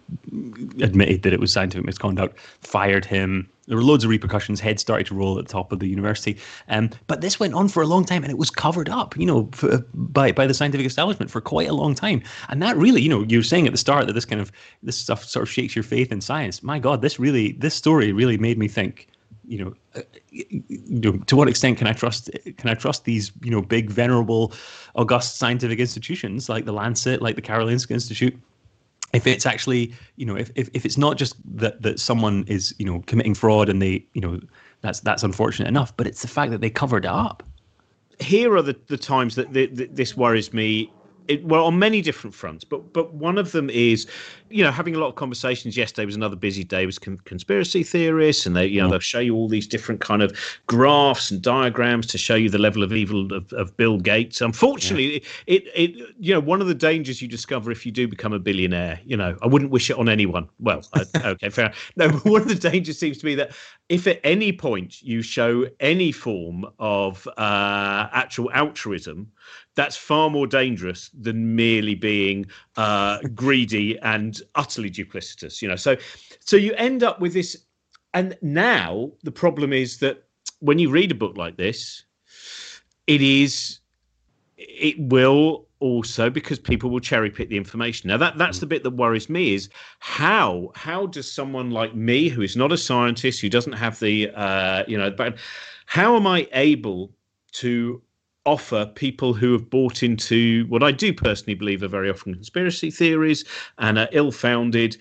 admitted 0.83 1.23
that 1.23 1.33
it 1.33 1.39
was 1.39 1.51
scientific 1.51 1.85
misconduct 1.85 2.39
fired 2.61 3.05
him 3.05 3.49
there 3.71 3.77
were 3.77 3.83
loads 3.83 4.03
of 4.03 4.09
repercussions. 4.09 4.59
Heads 4.59 4.81
started 4.81 5.07
to 5.07 5.15
roll 5.15 5.39
at 5.39 5.45
the 5.45 5.51
top 5.51 5.71
of 5.71 5.79
the 5.79 5.87
university, 5.87 6.37
um, 6.67 6.89
but 7.07 7.21
this 7.21 7.39
went 7.39 7.53
on 7.53 7.69
for 7.69 7.81
a 7.81 7.87
long 7.87 8.03
time, 8.03 8.21
and 8.21 8.29
it 8.29 8.37
was 8.37 8.49
covered 8.49 8.89
up, 8.89 9.15
you 9.15 9.25
know, 9.25 9.49
for, 9.53 9.77
by 9.93 10.33
by 10.33 10.45
the 10.45 10.53
scientific 10.53 10.85
establishment 10.85 11.31
for 11.31 11.39
quite 11.39 11.69
a 11.69 11.73
long 11.73 11.95
time. 11.95 12.21
And 12.49 12.61
that 12.61 12.75
really, 12.75 13.01
you 13.01 13.07
know, 13.07 13.23
you 13.23 13.37
were 13.37 13.43
saying 13.43 13.67
at 13.67 13.71
the 13.71 13.77
start 13.77 14.07
that 14.07 14.13
this 14.13 14.25
kind 14.25 14.41
of 14.41 14.51
this 14.83 14.97
stuff 14.97 15.23
sort 15.23 15.43
of 15.43 15.49
shakes 15.49 15.73
your 15.73 15.83
faith 15.83 16.11
in 16.11 16.19
science. 16.19 16.61
My 16.61 16.79
God, 16.79 17.01
this 17.01 17.17
really, 17.17 17.53
this 17.53 17.73
story 17.73 18.11
really 18.11 18.37
made 18.37 18.57
me 18.57 18.67
think. 18.67 19.07
You 19.47 19.65
know, 19.65 19.73
uh, 19.95 20.01
you 20.31 20.63
know, 20.89 21.17
to 21.17 21.35
what 21.37 21.47
extent 21.47 21.77
can 21.77 21.87
I 21.87 21.93
trust? 21.93 22.29
Can 22.57 22.69
I 22.69 22.73
trust 22.73 23.05
these, 23.05 23.31
you 23.41 23.51
know, 23.51 23.61
big, 23.61 23.89
venerable, 23.89 24.53
august 24.95 25.37
scientific 25.37 25.79
institutions 25.79 26.49
like 26.49 26.65
the 26.65 26.73
Lancet, 26.73 27.21
like 27.21 27.35
the 27.35 27.41
Karolinska 27.41 27.91
Institute? 27.91 28.37
If 29.13 29.27
it's 29.27 29.45
actually 29.45 29.93
you 30.15 30.25
know 30.25 30.35
if, 30.35 30.51
if, 30.55 30.69
if 30.73 30.85
it's 30.85 30.97
not 30.97 31.17
just 31.17 31.35
that 31.45 31.81
that 31.81 31.99
someone 31.99 32.45
is 32.47 32.73
you 32.77 32.85
know 32.85 33.01
committing 33.07 33.33
fraud 33.33 33.69
and 33.69 33.81
they 33.81 34.05
you 34.13 34.21
know 34.21 34.39
that's 34.81 34.99
that's 35.01 35.23
unfortunate 35.23 35.67
enough 35.67 35.95
but 35.97 36.07
it's 36.07 36.21
the 36.21 36.27
fact 36.27 36.51
that 36.51 36.61
they 36.61 36.69
covered 36.69 37.05
it 37.05 37.11
up. 37.11 37.43
Here 38.19 38.55
are 38.55 38.61
the, 38.61 38.77
the 38.87 38.97
times 38.97 39.35
that 39.35 39.51
this 39.51 40.15
worries 40.15 40.53
me 40.53 40.91
it, 41.27 41.43
well 41.43 41.65
on 41.65 41.79
many 41.79 42.01
different 42.01 42.33
fronts 42.33 42.63
but 42.63 42.93
but 42.93 43.13
one 43.13 43.37
of 43.37 43.51
them 43.51 43.69
is 43.69 44.07
you 44.51 44.63
know 44.63 44.71
having 44.71 44.95
a 44.95 44.99
lot 44.99 45.07
of 45.07 45.15
conversations. 45.15 45.77
Yesterday 45.77 46.05
was 46.05 46.15
another 46.15 46.35
busy 46.35 46.63
day 46.63 46.85
with 46.85 46.99
con- 47.01 47.19
conspiracy 47.25 47.83
theorists 47.83 48.45
and 48.45 48.55
they 48.55 48.65
you 48.65 48.81
know 48.81 48.89
they'll 48.89 48.99
show 48.99 49.19
you 49.19 49.35
all 49.35 49.47
these 49.47 49.67
different 49.67 50.01
kind 50.01 50.21
of 50.21 50.37
graphs 50.67 51.31
and 51.31 51.41
diagrams 51.41 52.07
to 52.07 52.17
show 52.17 52.35
you 52.35 52.49
the 52.49 52.57
level 52.57 52.83
of 52.83 52.93
evil 52.93 53.31
of, 53.33 53.51
of 53.53 53.75
bill 53.77 53.97
gates. 53.97 54.41
Unfortunately 54.41 55.13
yeah. 55.13 55.19
it, 55.47 55.63
it 55.73 56.15
you 56.19 56.33
know 56.33 56.39
one 56.39 56.61
of 56.61 56.67
the 56.67 56.75
dangers 56.75 57.21
you 57.21 57.27
discover 57.27 57.71
if 57.71 57.85
you 57.85 57.91
do 57.91 58.07
become 58.07 58.33
a 58.33 58.39
billionaire 58.39 58.99
you 59.05 59.17
know 59.17 59.37
i 59.41 59.47
wouldn't 59.47 59.71
wish 59.71 59.89
it 59.89 59.97
on 59.97 60.09
anyone. 60.09 60.47
Well 60.59 60.81
okay 61.23 61.49
fair 61.49 61.73
no 61.95 62.09
one 62.09 62.41
of 62.41 62.47
the 62.47 62.55
dangers 62.55 62.97
seems 62.97 63.17
to 63.19 63.25
be 63.25 63.35
that 63.35 63.51
if 63.89 64.07
at 64.07 64.19
any 64.23 64.53
point 64.53 65.01
you 65.01 65.21
show 65.21 65.65
any 65.79 66.11
form 66.11 66.65
of 66.79 67.27
uh, 67.37 68.07
actual 68.11 68.51
altruism 68.53 69.31
that's 69.75 69.95
far 69.95 70.29
more 70.29 70.47
dangerous 70.47 71.09
than 71.19 71.55
merely 71.55 71.95
being 71.95 72.45
uh, 72.77 73.19
greedy 73.33 73.97
and 73.99 74.41
utterly 74.55 74.89
duplicitous. 74.89 75.61
You 75.61 75.69
know, 75.69 75.75
so 75.75 75.95
so 76.39 76.57
you 76.57 76.73
end 76.73 77.03
up 77.03 77.19
with 77.19 77.33
this, 77.33 77.65
and 78.13 78.37
now 78.41 79.11
the 79.23 79.31
problem 79.31 79.73
is 79.73 79.97
that 79.99 80.23
when 80.59 80.79
you 80.79 80.89
read 80.89 81.11
a 81.11 81.15
book 81.15 81.37
like 81.37 81.57
this, 81.57 82.05
it 83.07 83.21
is 83.21 83.79
it 84.57 84.95
will 84.99 85.67
also 85.79 86.29
because 86.29 86.59
people 86.59 86.89
will 86.89 86.99
cherry 86.99 87.29
pick 87.29 87.49
the 87.49 87.57
information. 87.57 88.09
Now 88.09 88.17
that 88.17 88.37
that's 88.37 88.59
the 88.59 88.67
bit 88.67 88.83
that 88.83 88.91
worries 88.91 89.29
me 89.29 89.53
is 89.53 89.69
how 89.99 90.71
how 90.75 91.07
does 91.07 91.31
someone 91.31 91.71
like 91.71 91.95
me 91.95 92.29
who 92.29 92.41
is 92.41 92.55
not 92.55 92.71
a 92.71 92.77
scientist 92.77 93.41
who 93.41 93.49
doesn't 93.49 93.73
have 93.73 93.99
the 93.99 94.29
uh, 94.35 94.83
you 94.87 94.97
know 94.97 95.13
how 95.85 96.15
am 96.15 96.27
I 96.27 96.47
able 96.53 97.11
to 97.53 98.01
offer 98.45 98.85
people 98.85 99.33
who 99.33 99.53
have 99.53 99.69
bought 99.69 100.03
into 100.03 100.65
what 100.67 100.81
I 100.83 100.91
do 100.91 101.13
personally 101.13 101.53
believe 101.53 101.83
are 101.83 101.87
very 101.87 102.09
often 102.09 102.33
conspiracy 102.33 102.89
theories 102.89 103.45
and 103.77 103.99
are 103.99 104.09
ill 104.11 104.31
founded 104.31 104.97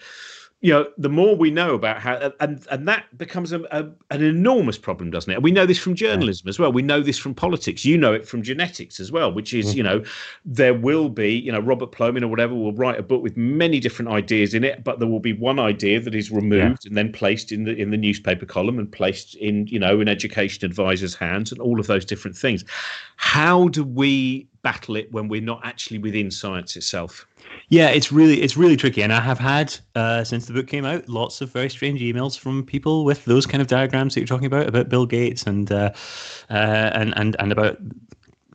you 0.62 0.74
know, 0.74 0.86
the 0.98 1.08
more 1.08 1.36
we 1.36 1.50
know 1.50 1.74
about 1.74 2.00
how, 2.00 2.32
and 2.38 2.66
and 2.70 2.86
that 2.86 3.16
becomes 3.16 3.52
a, 3.52 3.60
a, 3.70 3.88
an 4.10 4.22
enormous 4.22 4.76
problem, 4.76 5.10
doesn't 5.10 5.30
it? 5.30 5.36
And 5.36 5.42
we 5.42 5.52
know 5.52 5.64
this 5.64 5.78
from 5.78 5.94
journalism 5.94 6.48
as 6.48 6.58
well. 6.58 6.70
We 6.70 6.82
know 6.82 7.00
this 7.00 7.16
from 7.16 7.34
politics. 7.34 7.86
You 7.86 7.96
know 7.96 8.12
it 8.12 8.28
from 8.28 8.42
genetics 8.42 9.00
as 9.00 9.10
well, 9.10 9.32
which 9.32 9.54
is, 9.54 9.68
mm-hmm. 9.68 9.76
you 9.78 9.82
know, 9.82 10.04
there 10.44 10.74
will 10.74 11.08
be, 11.08 11.32
you 11.32 11.50
know, 11.50 11.60
Robert 11.60 11.92
Plomin 11.92 12.22
or 12.22 12.28
whatever 12.28 12.54
will 12.54 12.74
write 12.74 12.98
a 12.98 13.02
book 13.02 13.22
with 13.22 13.38
many 13.38 13.80
different 13.80 14.10
ideas 14.10 14.52
in 14.52 14.62
it, 14.62 14.84
but 14.84 14.98
there 14.98 15.08
will 15.08 15.20
be 15.20 15.32
one 15.32 15.58
idea 15.58 15.98
that 15.98 16.14
is 16.14 16.30
removed 16.30 16.84
yeah. 16.84 16.88
and 16.88 16.96
then 16.96 17.10
placed 17.10 17.52
in 17.52 17.64
the 17.64 17.74
in 17.74 17.90
the 17.90 17.96
newspaper 17.96 18.44
column 18.44 18.78
and 18.78 18.92
placed 18.92 19.36
in, 19.36 19.66
you 19.66 19.78
know, 19.78 19.98
in 20.00 20.08
education 20.08 20.66
advisors' 20.66 21.14
hands 21.14 21.52
and 21.52 21.60
all 21.62 21.80
of 21.80 21.86
those 21.86 22.04
different 22.04 22.36
things. 22.36 22.66
How 23.16 23.68
do 23.68 23.82
we 23.82 24.46
battle 24.60 24.96
it 24.96 25.10
when 25.10 25.28
we're 25.28 25.40
not 25.40 25.60
actually 25.64 25.98
within 25.98 26.30
science 26.30 26.76
itself? 26.76 27.26
Yeah, 27.68 27.88
it's 27.90 28.10
really 28.10 28.40
it's 28.42 28.56
really 28.56 28.76
tricky, 28.76 29.02
and 29.02 29.12
I 29.12 29.20
have 29.20 29.38
had 29.38 29.76
uh, 29.94 30.24
since 30.24 30.46
the 30.46 30.52
book 30.52 30.66
came 30.66 30.84
out 30.84 31.08
lots 31.08 31.40
of 31.40 31.52
very 31.52 31.70
strange 31.70 32.00
emails 32.00 32.38
from 32.38 32.64
people 32.64 33.04
with 33.04 33.24
those 33.24 33.46
kind 33.46 33.60
of 33.60 33.68
diagrams 33.68 34.14
that 34.14 34.20
you're 34.20 34.26
talking 34.26 34.46
about 34.46 34.66
about 34.66 34.88
Bill 34.88 35.06
Gates 35.06 35.44
and 35.44 35.70
uh, 35.70 35.92
uh, 36.50 36.90
and 36.94 37.16
and 37.16 37.36
and 37.38 37.52
about 37.52 37.78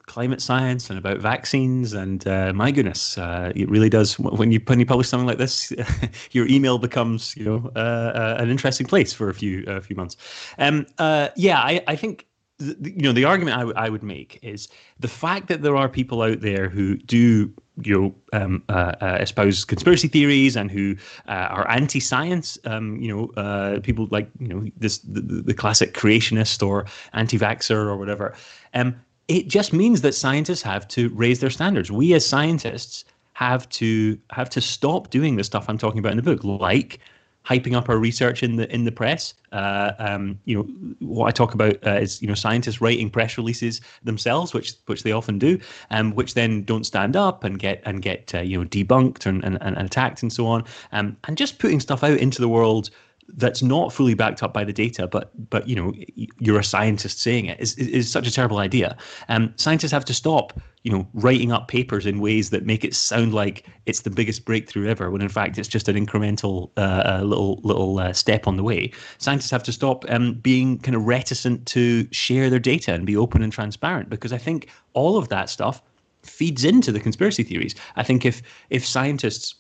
climate 0.08 0.42
science 0.42 0.90
and 0.90 1.00
about 1.00 1.18
vaccines 1.18 1.94
and 1.94 2.28
uh, 2.28 2.54
my 2.54 2.72
goodness 2.72 3.18
uh, 3.18 3.52
it 3.56 3.68
really 3.70 3.90
does 3.90 4.20
when 4.20 4.52
you 4.52 4.62
when 4.68 4.80
you 4.80 4.86
publish 4.86 5.10
something 5.10 5.28
like 5.28 5.40
this 5.40 5.74
your 6.32 6.48
email 6.48 6.78
becomes 6.78 7.36
you 7.36 7.44
know 7.44 7.72
uh, 7.76 7.80
uh 7.80 8.36
an 8.40 8.50
interesting 8.50 8.86
place 8.86 9.12
for 9.12 9.30
a 9.30 9.34
few 9.34 9.64
a 9.68 9.82
few 9.82 9.96
months. 9.96 10.16
Um, 10.60 10.86
uh, 11.00 11.30
yeah 11.36 11.60
I, 11.60 11.84
I 11.88 11.96
think 11.96 12.28
you 12.60 13.02
know 13.02 13.12
the 13.12 13.26
argument 13.26 13.58
I, 13.58 13.60
w- 13.62 13.78
I 13.78 13.90
would 13.90 14.04
make 14.04 14.40
is 14.42 14.68
the 15.00 15.08
fact 15.08 15.48
that 15.48 15.62
there 15.62 15.76
are 15.76 15.90
people 15.90 16.22
out 16.22 16.42
there 16.42 16.70
who 16.70 16.98
do 16.98 17.54
you 17.82 17.94
know 17.94 18.16
um, 18.40 18.64
uh, 18.70 18.94
uh, 19.02 19.18
espouse 19.20 19.66
conspiracy 19.66 20.08
theories 20.08 20.56
and 20.56 20.72
who 20.72 20.96
uh, 21.28 21.32
are 21.52 21.70
anti-science 21.70 22.58
um, 22.66 22.98
you 23.02 23.14
know 23.14 23.30
uh, 23.42 23.80
people 23.82 24.08
like 24.12 24.30
you 24.40 24.48
know 24.48 24.66
this 24.78 25.00
the, 25.00 25.22
the 25.22 25.54
classic 25.54 25.94
creationist 25.94 26.66
or 26.66 26.86
anti-vaxxer 27.14 27.86
or 27.86 27.98
whatever 27.98 28.34
um, 28.74 28.96
it 29.28 29.48
just 29.48 29.74
means 29.74 30.02
that 30.02 30.14
scientists 30.14 30.62
have 30.62 30.88
to 30.90 31.10
raise 31.10 31.40
their 31.40 31.50
standards. 31.50 31.92
We 31.92 32.14
as 32.14 32.26
scientists 32.26 33.06
have 33.34 33.68
to 33.70 34.18
have 34.30 34.50
to 34.52 34.62
stop 34.62 35.10
doing 35.10 35.36
the 35.36 35.44
stuff 35.44 35.66
I'm 35.68 35.78
talking 35.78 36.00
about 36.00 36.12
in 36.12 36.18
the 36.18 36.24
book 36.24 36.44
like 36.44 37.00
hyping 37.46 37.76
up 37.76 37.90
our 37.90 37.98
research 37.98 38.44
in 38.44 38.56
the 38.56 38.74
in 38.74 38.86
the 38.86 38.92
press. 38.92 39.34
Uh, 39.52 39.94
um, 40.00 40.38
you 40.46 40.58
know, 40.58 40.64
what 41.00 41.28
I 41.28 41.32
talk 41.32 41.54
about 41.54 41.76
uh, 41.86 41.92
is 41.92 42.22
you 42.22 42.28
know 42.28 42.34
scientists 42.34 42.82
writing 42.82 43.10
press 43.10 43.38
releases 43.38 43.82
themselves, 44.04 44.54
which 44.54 44.74
which 44.88 45.04
they 45.04 45.12
often 45.12 45.40
do, 45.40 45.60
um, 45.92 46.14
which 46.16 46.34
then 46.34 46.64
don't 46.64 46.86
stand 46.86 47.16
up 47.16 47.44
and 47.44 47.60
get 47.60 47.82
and 47.86 48.02
get 48.02 48.34
uh, 48.34 48.42
you 48.42 48.60
know 48.60 48.66
debunked 48.68 49.26
and, 49.26 49.44
and, 49.44 49.62
and 49.62 49.78
attacked 49.78 50.22
and 50.24 50.34
so 50.34 50.46
on, 50.48 50.64
um, 50.92 51.16
and 51.26 51.38
just 51.38 51.60
putting 51.60 51.80
stuff 51.80 52.04
out 52.04 52.18
into 52.18 52.42
the 52.42 52.50
world 52.50 52.90
that's 53.30 53.62
not 53.62 53.92
fully 53.92 54.14
backed 54.14 54.44
up 54.44 54.54
by 54.54 54.64
the 54.64 54.74
data, 54.74 55.08
but 55.08 55.32
but 55.50 55.68
you 55.68 55.76
know 55.76 55.94
you're 56.40 56.60
a 56.60 56.64
scientist 56.64 57.20
saying 57.20 57.46
it 57.46 57.60
is 57.60 57.76
is 57.78 58.10
such 58.10 58.28
a 58.28 58.32
terrible 58.32 58.60
idea. 58.60 58.96
Um, 59.30 59.54
scientists 59.58 59.92
have 59.92 60.06
to 60.06 60.14
stop 60.14 60.60
you 60.84 60.92
know 60.92 61.08
writing 61.14 61.52
up 61.52 61.68
papers 61.68 62.06
in 62.06 62.20
ways 62.20 62.52
that 62.52 62.66
make 62.66 62.84
it 62.84 62.94
sound 62.96 63.34
like 63.34 63.68
it's 63.86 64.02
the 64.02 64.10
biggest 64.10 64.46
breakthrough 64.46 64.88
ever, 64.90 65.10
when 65.10 65.22
in 65.22 65.30
fact 65.30 65.58
it's 65.58 65.68
just 65.68 65.88
an 65.88 65.96
incremental 65.96 66.70
uh, 66.78 67.20
uh 67.20 67.22
little 67.24 67.60
little 67.64 68.00
uh, 68.00 68.14
step 68.14 68.48
on 68.48 68.58
the 68.58 68.64
way. 68.64 68.92
Scientists 69.18 69.52
have 69.52 69.64
to 69.64 69.72
stop 69.72 70.06
um, 70.10 70.36
being 70.36 70.80
kind 70.80 70.96
of 70.96 71.06
reticent 71.06 71.66
to 71.68 72.08
share 72.12 72.50
their 72.50 72.60
data 72.60 72.94
and 72.94 73.06
be 73.06 73.18
open 73.18 73.42
and 73.42 73.52
transparent, 73.52 74.10
because 74.10 74.34
I 74.34 74.38
think 74.38 74.70
all 74.94 75.18
of 75.18 75.30
that 75.30 75.50
stuff 75.50 75.82
feeds 76.24 76.64
into 76.64 76.92
the 76.92 77.00
conspiracy 77.00 77.44
theories. 77.44 77.76
I 77.96 78.04
think 78.04 78.26
if 78.26 78.42
if 78.70 78.86
scientists 78.86 79.56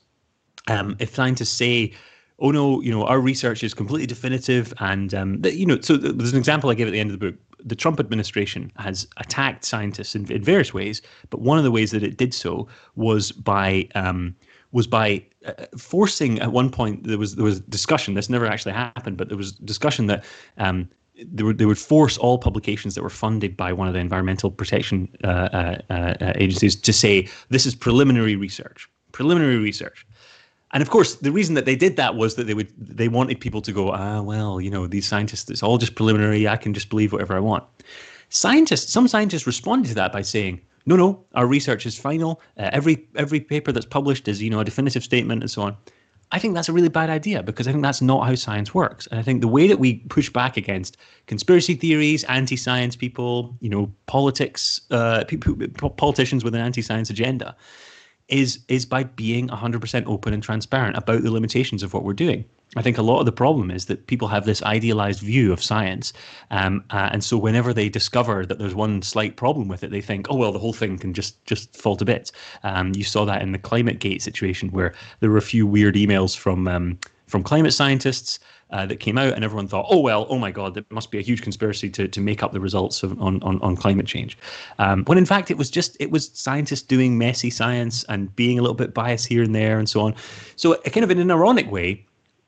um, 0.67 0.95
if 0.99 1.15
scientists 1.15 1.51
say 1.51 1.93
oh 2.39 2.51
no, 2.51 2.81
you 2.81 2.91
know, 2.91 3.05
our 3.05 3.19
research 3.19 3.63
is 3.63 3.73
completely 3.73 4.07
definitive. 4.07 4.73
And, 4.79 5.13
um, 5.13 5.41
you 5.43 5.65
know, 5.65 5.79
so 5.81 5.97
there's 5.97 6.33
an 6.33 6.37
example 6.37 6.69
I 6.69 6.73
gave 6.73 6.87
at 6.87 6.91
the 6.91 6.99
end 6.99 7.11
of 7.11 7.19
the 7.19 7.31
book. 7.31 7.39
The 7.63 7.75
Trump 7.75 7.99
administration 7.99 8.71
has 8.77 9.07
attacked 9.17 9.65
scientists 9.65 10.15
in, 10.15 10.31
in 10.31 10.43
various 10.43 10.73
ways, 10.73 11.01
but 11.29 11.41
one 11.41 11.57
of 11.57 11.63
the 11.63 11.71
ways 11.71 11.91
that 11.91 12.03
it 12.03 12.17
did 12.17 12.33
so 12.33 12.67
was 12.95 13.31
by 13.31 13.87
um, 13.95 14.35
was 14.71 14.85
by 14.85 15.23
uh, 15.47 15.53
forcing 15.77 16.39
at 16.41 16.51
one 16.51 16.69
point 16.69 17.07
there 17.07 17.17
was 17.17 17.35
there 17.35 17.45
was 17.45 17.61
discussion. 17.61 18.13
This 18.13 18.29
never 18.29 18.45
actually 18.45 18.73
happened, 18.73 19.17
but 19.17 19.29
there 19.29 19.37
was 19.37 19.53
discussion 19.53 20.05
that 20.07 20.23
um, 20.57 20.87
they 21.17 21.41
would 21.41 21.57
they 21.57 21.65
would 21.65 21.79
force 21.79 22.17
all 22.17 22.37
publications 22.37 22.93
that 22.93 23.01
were 23.01 23.09
funded 23.09 23.57
by 23.57 23.73
one 23.73 23.87
of 23.87 23.95
the 23.95 23.99
environmental 23.99 24.51
protection 24.51 25.09
uh, 25.23 25.27
uh, 25.27 25.81
uh 25.89 26.33
agencies 26.35 26.75
to 26.75 26.93
say 26.93 27.27
this 27.49 27.65
is 27.65 27.73
preliminary 27.73 28.35
research. 28.35 28.87
Preliminary 29.11 29.57
research. 29.57 30.05
And 30.73 30.81
of 30.81 30.89
course, 30.89 31.15
the 31.15 31.31
reason 31.31 31.55
that 31.55 31.65
they 31.65 31.75
did 31.75 31.95
that 31.95 32.15
was 32.15 32.35
that 32.35 32.47
they 32.47 32.53
would 32.53 32.71
they 32.77 33.07
wanted 33.07 33.39
people 33.39 33.61
to 33.61 33.71
go, 33.71 33.91
ah, 33.91 34.21
well, 34.21 34.59
you 34.59 34.69
know, 34.69 34.87
these 34.87 35.07
scientists, 35.07 35.49
it's 35.49 35.63
all 35.63 35.77
just 35.77 35.95
preliminary. 35.95 36.47
I 36.47 36.57
can 36.57 36.73
just 36.73 36.89
believe 36.89 37.13
whatever 37.13 37.35
I 37.35 37.39
want. 37.39 37.63
Scientists, 38.29 38.91
some 38.91 39.07
scientists 39.07 39.47
responded 39.47 39.89
to 39.89 39.95
that 39.95 40.11
by 40.11 40.21
saying, 40.21 40.59
no, 40.85 40.95
no, 40.95 41.23
our 41.33 41.47
research 41.47 41.85
is 41.85 41.97
final. 41.97 42.41
Uh, 42.57 42.69
every 42.73 43.07
every 43.15 43.39
paper 43.39 43.71
that's 43.71 43.85
published 43.85 44.27
is, 44.27 44.41
you 44.41 44.49
know, 44.49 44.59
a 44.59 44.65
definitive 44.65 45.03
statement 45.03 45.41
and 45.43 45.51
so 45.51 45.61
on. 45.61 45.77
I 46.31 46.39
think 46.39 46.55
that's 46.55 46.67
a 46.67 46.73
really 46.73 46.89
bad 46.89 47.09
idea 47.09 47.43
because 47.43 47.67
I 47.67 47.71
think 47.71 47.83
that's 47.83 48.01
not 48.01 48.25
how 48.25 48.35
science 48.35 48.73
works. 48.73 49.07
And 49.07 49.19
I 49.19 49.23
think 49.23 49.41
the 49.41 49.47
way 49.47 49.67
that 49.67 49.79
we 49.79 49.95
push 50.09 50.29
back 50.29 50.57
against 50.57 50.97
conspiracy 51.27 51.75
theories, 51.75 52.23
anti-science 52.25 52.95
people, 52.95 53.55
you 53.61 53.69
know, 53.69 53.91
politics, 54.07 54.81
uh, 54.89 55.23
people, 55.27 55.55
politicians 55.89 56.43
with 56.43 56.55
an 56.55 56.61
anti-science 56.61 57.11
agenda, 57.11 57.55
is 58.27 58.59
is 58.67 58.85
by 58.85 59.03
being 59.03 59.47
100% 59.49 60.03
open 60.07 60.33
and 60.33 60.41
transparent 60.41 60.97
about 60.97 61.21
the 61.21 61.31
limitations 61.31 61.83
of 61.83 61.93
what 61.93 62.03
we're 62.03 62.13
doing. 62.13 62.43
I 62.75 62.81
think 62.81 62.97
a 62.97 63.03
lot 63.03 63.19
of 63.19 63.25
the 63.25 63.31
problem 63.31 63.69
is 63.69 63.85
that 63.85 64.07
people 64.07 64.27
have 64.27 64.45
this 64.45 64.63
idealized 64.63 65.21
view 65.21 65.53
of 65.53 65.63
science, 65.63 66.11
um, 66.51 66.83
uh, 66.89 67.09
and 67.11 67.23
so 67.23 67.37
whenever 67.37 67.73
they 67.73 67.87
discover 67.87 68.45
that 68.45 68.57
there's 68.57 68.75
one 68.75 69.01
slight 69.01 69.37
problem 69.37 69.67
with 69.67 69.83
it, 69.83 69.91
they 69.91 70.01
think, 70.01 70.27
"Oh 70.29 70.35
well, 70.35 70.51
the 70.51 70.59
whole 70.59 70.73
thing 70.73 70.97
can 70.97 71.13
just 71.13 71.43
just 71.45 71.75
fall 71.75 71.95
to 71.95 72.05
bits." 72.05 72.31
Um, 72.63 72.93
you 72.95 73.03
saw 73.03 73.23
that 73.25 73.41
in 73.41 73.51
the 73.51 73.59
climate 73.59 73.99
gate 73.99 74.21
situation, 74.21 74.71
where 74.71 74.93
there 75.19 75.29
were 75.29 75.37
a 75.37 75.41
few 75.41 75.67
weird 75.67 75.95
emails 75.95 76.35
from 76.35 76.67
um, 76.67 76.97
from 77.27 77.43
climate 77.43 77.73
scientists 77.73 78.39
uh, 78.71 78.85
that 78.85 78.97
came 78.97 79.17
out, 79.17 79.33
and 79.33 79.43
everyone 79.43 79.67
thought, 79.67 79.85
"Oh 79.89 79.99
well, 79.99 80.25
oh 80.29 80.39
my 80.39 80.51
God, 80.51 80.73
there 80.73 80.83
must 80.89 81.11
be 81.11 81.19
a 81.19 81.21
huge 81.21 81.41
conspiracy 81.41 81.89
to 81.91 82.07
to 82.07 82.19
make 82.19 82.41
up 82.41 82.51
the 82.51 82.59
results 82.59 83.03
of, 83.03 83.19
on, 83.21 83.41
on 83.43 83.61
on 83.61 83.75
climate 83.75 84.07
change." 84.07 84.37
Um, 84.79 85.03
when 85.05 85.17
in 85.17 85.25
fact, 85.25 85.51
it 85.51 85.57
was 85.57 85.69
just 85.69 85.95
it 85.99 86.11
was 86.11 86.31
scientists 86.33 86.81
doing 86.81 87.17
messy 87.17 87.49
science 87.49 88.03
and 88.09 88.35
being 88.35 88.57
a 88.57 88.61
little 88.61 88.75
bit 88.75 88.93
biased 88.93 89.27
here 89.27 89.43
and 89.43 89.53
there 89.53 89.77
and 89.77 89.87
so 89.87 90.01
on. 90.01 90.15
So, 90.55 90.73
uh, 90.73 90.77
kind 90.89 91.03
of 91.03 91.11
in 91.11 91.19
an 91.19 91.31
ironic 91.31 91.69
way, 91.71 92.05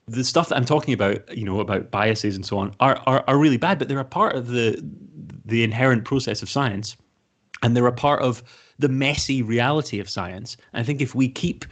the 0.07 0.23
stuff 0.23 0.49
that 0.49 0.55
I'm 0.55 0.65
talking 0.65 0.93
about, 0.93 1.37
you 1.37 1.45
know, 1.45 1.59
about 1.59 1.91
biases 1.91 2.35
and 2.35 2.45
so 2.45 2.57
on, 2.57 2.75
are 2.79 3.01
are, 3.05 3.23
are 3.27 3.37
really 3.37 3.57
bad, 3.57 3.77
but 3.77 3.87
they're 3.87 3.99
a 3.99 4.05
part 4.05 4.35
of 4.35 4.47
the 4.47 4.83
the 5.45 5.63
inherent 5.63 6.03
process 6.03 6.41
of 6.41 6.49
science, 6.49 6.97
and 7.61 7.75
they're 7.75 7.87
a 7.87 7.91
part 7.93 8.21
of 8.21 8.43
the 8.79 8.89
messy 8.89 9.41
reality 9.41 9.99
of 9.99 10.09
science. 10.09 10.57
And 10.73 10.81
I 10.81 10.83
think 10.83 11.01
if 11.01 11.13
we 11.13 11.29
keep 11.29 11.65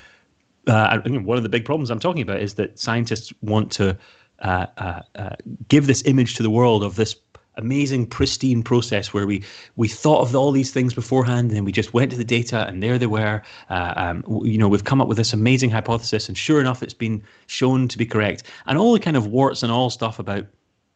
uh, 0.68 1.00
one 1.02 1.38
of 1.38 1.44
the 1.44 1.50
big 1.50 1.66
problems 1.66 1.92
I'm 1.92 2.00
talking 2.00 2.22
about 2.22 2.42
is 2.42 2.56
that 2.56 2.78
scientists 2.80 3.34
want 3.42 3.72
to 3.74 3.98
uh, 4.40 4.66
uh, 4.78 5.02
uh, 5.16 5.36
give 5.68 5.88
this 5.88 6.04
image 6.06 6.36
to 6.36 6.44
the 6.44 6.50
world 6.50 6.84
of 6.84 6.96
this 6.96 7.16
amazing 7.58 8.06
pristine 8.06 8.62
process 8.62 9.14
where 9.14 9.26
we 9.26 9.44
we 9.76 9.88
thought 9.88 10.22
of 10.22 10.36
all 10.36 10.52
these 10.52 10.72
things 10.72 10.94
beforehand 10.94 11.50
and 11.50 11.52
then 11.52 11.64
we 11.64 11.72
just 11.72 11.94
went 11.94 12.12
to 12.12 12.18
the 12.18 12.26
data 12.26 12.68
and 12.68 12.84
there 12.84 12.98
they 12.98 13.08
were. 13.08 13.42
Uh, 13.70 13.94
um, 13.96 14.42
you 14.44 14.58
know 14.58 14.68
we've 14.68 14.84
come 14.84 15.02
up 15.02 15.08
with 15.08 15.18
this 15.18 15.34
amazing 15.34 15.70
hypothesis 15.70 16.28
and 16.28 16.38
sure 16.38 16.60
enough 16.60 16.84
it's 16.84 16.94
been 16.94 17.24
shown 17.48 17.88
to 17.88 17.98
be 17.98 18.06
correct. 18.06 18.44
And 18.66 18.78
all 18.78 18.94
the 18.94 19.00
kind 19.00 19.18
of 19.18 19.28
warts 19.28 19.64
and 19.64 19.72
all 19.72 19.90
stuff 19.90 20.20
about 20.20 20.46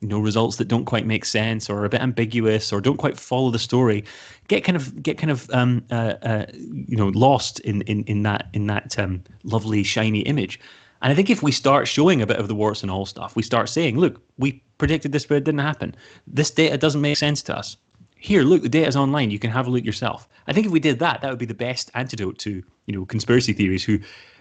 you 0.01 0.07
know 0.07 0.19
results 0.19 0.57
that 0.57 0.67
don't 0.67 0.85
quite 0.85 1.05
make 1.05 1.25
sense 1.25 1.69
or 1.69 1.79
are 1.79 1.85
a 1.85 1.89
bit 1.89 2.01
ambiguous 2.01 2.71
or 2.71 2.81
don't 2.81 2.97
quite 2.97 3.19
follow 3.19 3.51
the 3.51 3.59
story 3.59 4.03
get 4.47 4.63
kind 4.63 4.77
of 4.77 5.03
get 5.03 5.17
kind 5.17 5.31
of 5.31 5.49
um, 5.51 5.83
uh, 5.91 6.15
uh, 6.21 6.45
you 6.53 6.95
know 6.95 7.09
lost 7.09 7.59
in 7.61 7.81
in 7.81 8.03
in 8.05 8.23
that 8.23 8.47
in 8.53 8.67
that 8.67 8.97
um, 8.97 9.21
lovely 9.43 9.83
shiny 9.83 10.21
image 10.21 10.59
and 11.01 11.11
I 11.11 11.15
think 11.15 11.29
if 11.29 11.41
we 11.41 11.51
start 11.51 11.87
showing 11.87 12.21
a 12.21 12.27
bit 12.27 12.37
of 12.37 12.47
the 12.47 12.55
warts 12.55 12.81
and 12.81 12.91
all 12.91 13.05
stuff, 13.05 13.35
we 13.35 13.43
start 13.43 13.69
saying, 13.69 13.97
look, 13.97 14.21
we 14.37 14.61
predicted 14.77 15.11
this, 15.11 15.25
but 15.25 15.37
it 15.37 15.43
didn't 15.43 15.59
happen. 15.59 15.95
This 16.27 16.51
data 16.51 16.77
doesn't 16.77 17.01
make 17.01 17.17
sense 17.17 17.41
to 17.43 17.57
us. 17.57 17.77
Here, 18.15 18.43
look, 18.43 18.63
the 18.63 18.69
data's 18.69 18.97
online. 18.97 19.31
You 19.31 19.39
can 19.39 19.49
have 19.49 19.67
a 19.67 19.69
look 19.69 19.85
yourself. 19.85 20.27
I 20.47 20.53
think 20.53 20.65
if 20.65 20.73
we 20.73 20.79
did 20.79 20.99
that, 20.99 21.21
that 21.21 21.29
would 21.29 21.39
be 21.39 21.45
the 21.45 21.53
best 21.53 21.89
antidote 21.93 22.37
to, 22.39 22.61
you 22.85 22.95
know, 22.95 23.05
conspiracy 23.05 23.53
theories 23.53 23.83
who, 23.83 23.99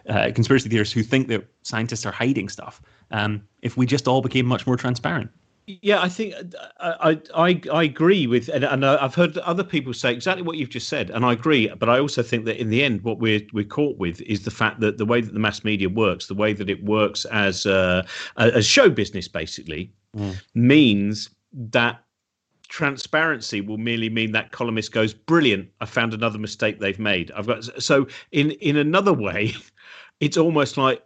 uh, 0.09 0.33
conspiracy 0.35 0.69
theorists 0.69 0.95
who 0.95 1.05
think 1.05 1.29
that 1.29 1.47
scientists 1.63 2.05
are 2.05 2.11
hiding 2.13 2.49
stuff. 2.49 2.83
Um, 3.13 3.47
if 3.63 3.77
we 3.77 3.87
just 3.87 4.09
all 4.09 4.21
became 4.21 4.47
much 4.47 4.67
more 4.67 4.77
transparent. 4.77 5.31
Yeah, 5.83 6.01
I 6.01 6.09
think 6.09 6.35
I 6.81 7.21
I, 7.35 7.61
I 7.71 7.83
agree 7.83 8.27
with, 8.27 8.49
and, 8.49 8.65
and 8.65 8.87
I've 8.87 9.15
heard 9.15 9.37
other 9.39 9.65
people 9.65 9.93
say 9.93 10.13
exactly 10.13 10.43
what 10.43 10.57
you've 10.57 10.71
just 10.71 10.89
said, 10.89 11.11
and 11.11 11.27
I 11.27 11.35
agree. 11.35 11.69
But 11.69 11.91
I 11.91 11.99
also 11.99 12.23
think 12.23 12.47
that 12.47 12.59
in 12.59 12.71
the 12.71 12.83
end, 12.83 13.03
what 13.03 13.19
we're 13.19 13.43
we're 13.53 13.65
caught 13.65 13.99
with 13.99 14.23
is 14.23 14.45
the 14.45 14.51
fact 14.51 14.81
that 14.81 14.97
the 14.97 15.05
way 15.05 15.21
that 15.21 15.35
the 15.35 15.41
mass 15.41 15.65
media 15.65 15.91
works, 15.91 16.27
the 16.27 16.35
way 16.35 16.55
that 16.55 16.71
it 16.71 16.83
works 16.85 17.27
as 17.27 17.67
uh, 17.67 18.07
as 18.39 18.67
show 18.67 18.89
business, 18.89 19.29
basically, 19.29 19.93
mm. 20.17 20.41
means 20.55 21.29
that 21.53 22.03
transparency 22.69 23.61
will 23.61 23.79
merely 23.79 24.09
mean 24.09 24.33
that 24.33 24.53
columnist 24.53 24.93
goes, 24.93 25.13
"Brilliant! 25.13 25.69
I 25.83 25.85
found 25.85 26.15
another 26.15 26.39
mistake 26.39 26.81
they've 26.81 26.99
made." 26.99 27.31
I've 27.33 27.47
got 27.47 27.65
so 27.83 28.07
in 28.33 28.53
in 28.53 28.79
another 28.79 29.13
way, 29.13 29.55
it's 30.21 30.39
almost 30.39 30.79
like 30.79 31.03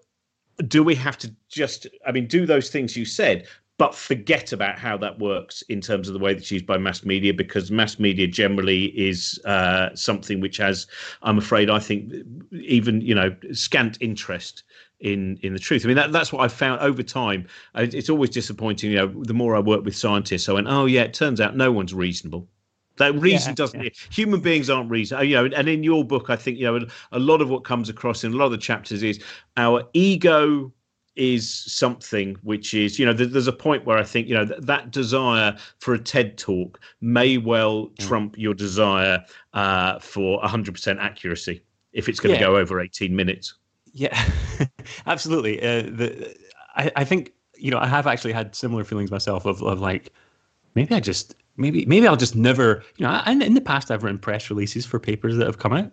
do 0.68 0.82
we 0.82 0.94
have 0.94 1.18
to 1.18 1.34
just? 1.48 1.86
I 2.06 2.12
mean, 2.12 2.26
do 2.26 2.46
those 2.46 2.70
things 2.70 2.96
you 2.96 3.04
said, 3.04 3.46
but 3.78 3.94
forget 3.94 4.52
about 4.52 4.78
how 4.78 4.96
that 4.96 5.18
works 5.18 5.62
in 5.62 5.80
terms 5.80 6.08
of 6.08 6.14
the 6.14 6.20
way 6.20 6.34
that's 6.34 6.50
used 6.50 6.66
by 6.66 6.76
mass 6.78 7.04
media 7.04 7.32
because 7.32 7.70
mass 7.70 7.98
media 7.98 8.26
generally 8.26 8.86
is 8.98 9.40
uh, 9.44 9.94
something 9.94 10.40
which 10.40 10.56
has 10.56 10.86
i'm 11.22 11.38
afraid 11.38 11.70
i 11.70 11.78
think 11.78 12.12
even 12.52 13.00
you 13.00 13.14
know 13.14 13.34
scant 13.52 13.98
interest 14.00 14.64
in 15.00 15.36
in 15.42 15.52
the 15.52 15.58
truth 15.58 15.84
i 15.84 15.88
mean 15.88 15.96
that, 15.96 16.12
that's 16.12 16.32
what 16.32 16.42
i've 16.42 16.52
found 16.52 16.80
over 16.80 17.02
time 17.02 17.46
it's 17.74 18.08
always 18.08 18.30
disappointing 18.30 18.90
you 18.90 18.96
know 18.96 19.08
the 19.24 19.34
more 19.34 19.56
i 19.56 19.58
work 19.58 19.84
with 19.84 19.96
scientists 19.96 20.48
i 20.48 20.52
went 20.52 20.68
oh 20.68 20.86
yeah 20.86 21.02
it 21.02 21.14
turns 21.14 21.40
out 21.40 21.56
no 21.56 21.72
one's 21.72 21.94
reasonable 21.94 22.46
that 22.98 23.14
reason 23.18 23.52
yeah, 23.52 23.54
doesn't. 23.54 23.82
Yeah. 23.82 23.90
Human 24.10 24.40
beings 24.40 24.68
aren't 24.68 24.90
reason. 24.90 25.26
You 25.26 25.36
know, 25.36 25.56
and 25.56 25.66
in 25.66 25.82
your 25.82 26.04
book, 26.04 26.28
I 26.28 26.36
think 26.36 26.58
you 26.58 26.66
know 26.66 26.86
a 27.10 27.18
lot 27.18 27.40
of 27.40 27.48
what 27.48 27.64
comes 27.64 27.88
across 27.88 28.22
in 28.22 28.34
a 28.34 28.36
lot 28.36 28.46
of 28.46 28.50
the 28.52 28.58
chapters 28.58 29.02
is 29.02 29.18
our 29.56 29.82
ego 29.94 30.70
is 31.14 31.52
something 31.52 32.36
which 32.42 32.72
is 32.72 32.98
you 32.98 33.04
know 33.04 33.12
there's 33.12 33.46
a 33.46 33.52
point 33.52 33.84
where 33.84 33.98
i 33.98 34.02
think 34.02 34.26
you 34.26 34.34
know 34.34 34.44
that, 34.44 34.64
that 34.66 34.90
desire 34.90 35.54
for 35.78 35.92
a 35.92 35.98
ted 35.98 36.38
talk 36.38 36.80
may 37.02 37.36
well 37.36 37.86
mm. 37.86 37.98
trump 37.98 38.36
your 38.38 38.54
desire 38.54 39.22
uh, 39.52 39.98
for 39.98 40.40
100% 40.40 40.98
accuracy 40.98 41.62
if 41.92 42.08
it's 42.08 42.18
going 42.18 42.34
to 42.34 42.40
yeah. 42.40 42.46
go 42.46 42.56
over 42.56 42.80
18 42.80 43.14
minutes 43.14 43.54
yeah 43.92 44.30
absolutely 45.06 45.60
uh, 45.60 45.82
the, 45.82 46.34
I, 46.76 46.90
I 46.96 47.04
think 47.04 47.32
you 47.58 47.70
know 47.70 47.78
i 47.78 47.86
have 47.86 48.06
actually 48.06 48.32
had 48.32 48.54
similar 48.54 48.84
feelings 48.84 49.10
myself 49.10 49.44
of, 49.44 49.62
of 49.62 49.80
like 49.80 50.12
maybe 50.74 50.94
i 50.94 51.00
just 51.00 51.34
maybe 51.58 51.84
maybe 51.84 52.08
i'll 52.08 52.16
just 52.16 52.36
never 52.36 52.82
you 52.96 53.04
know 53.04 53.12
I, 53.12 53.32
in 53.32 53.52
the 53.52 53.60
past 53.60 53.90
i've 53.90 54.02
written 54.02 54.18
press 54.18 54.48
releases 54.48 54.86
for 54.86 54.98
papers 54.98 55.36
that 55.36 55.46
have 55.46 55.58
come 55.58 55.74
out 55.74 55.92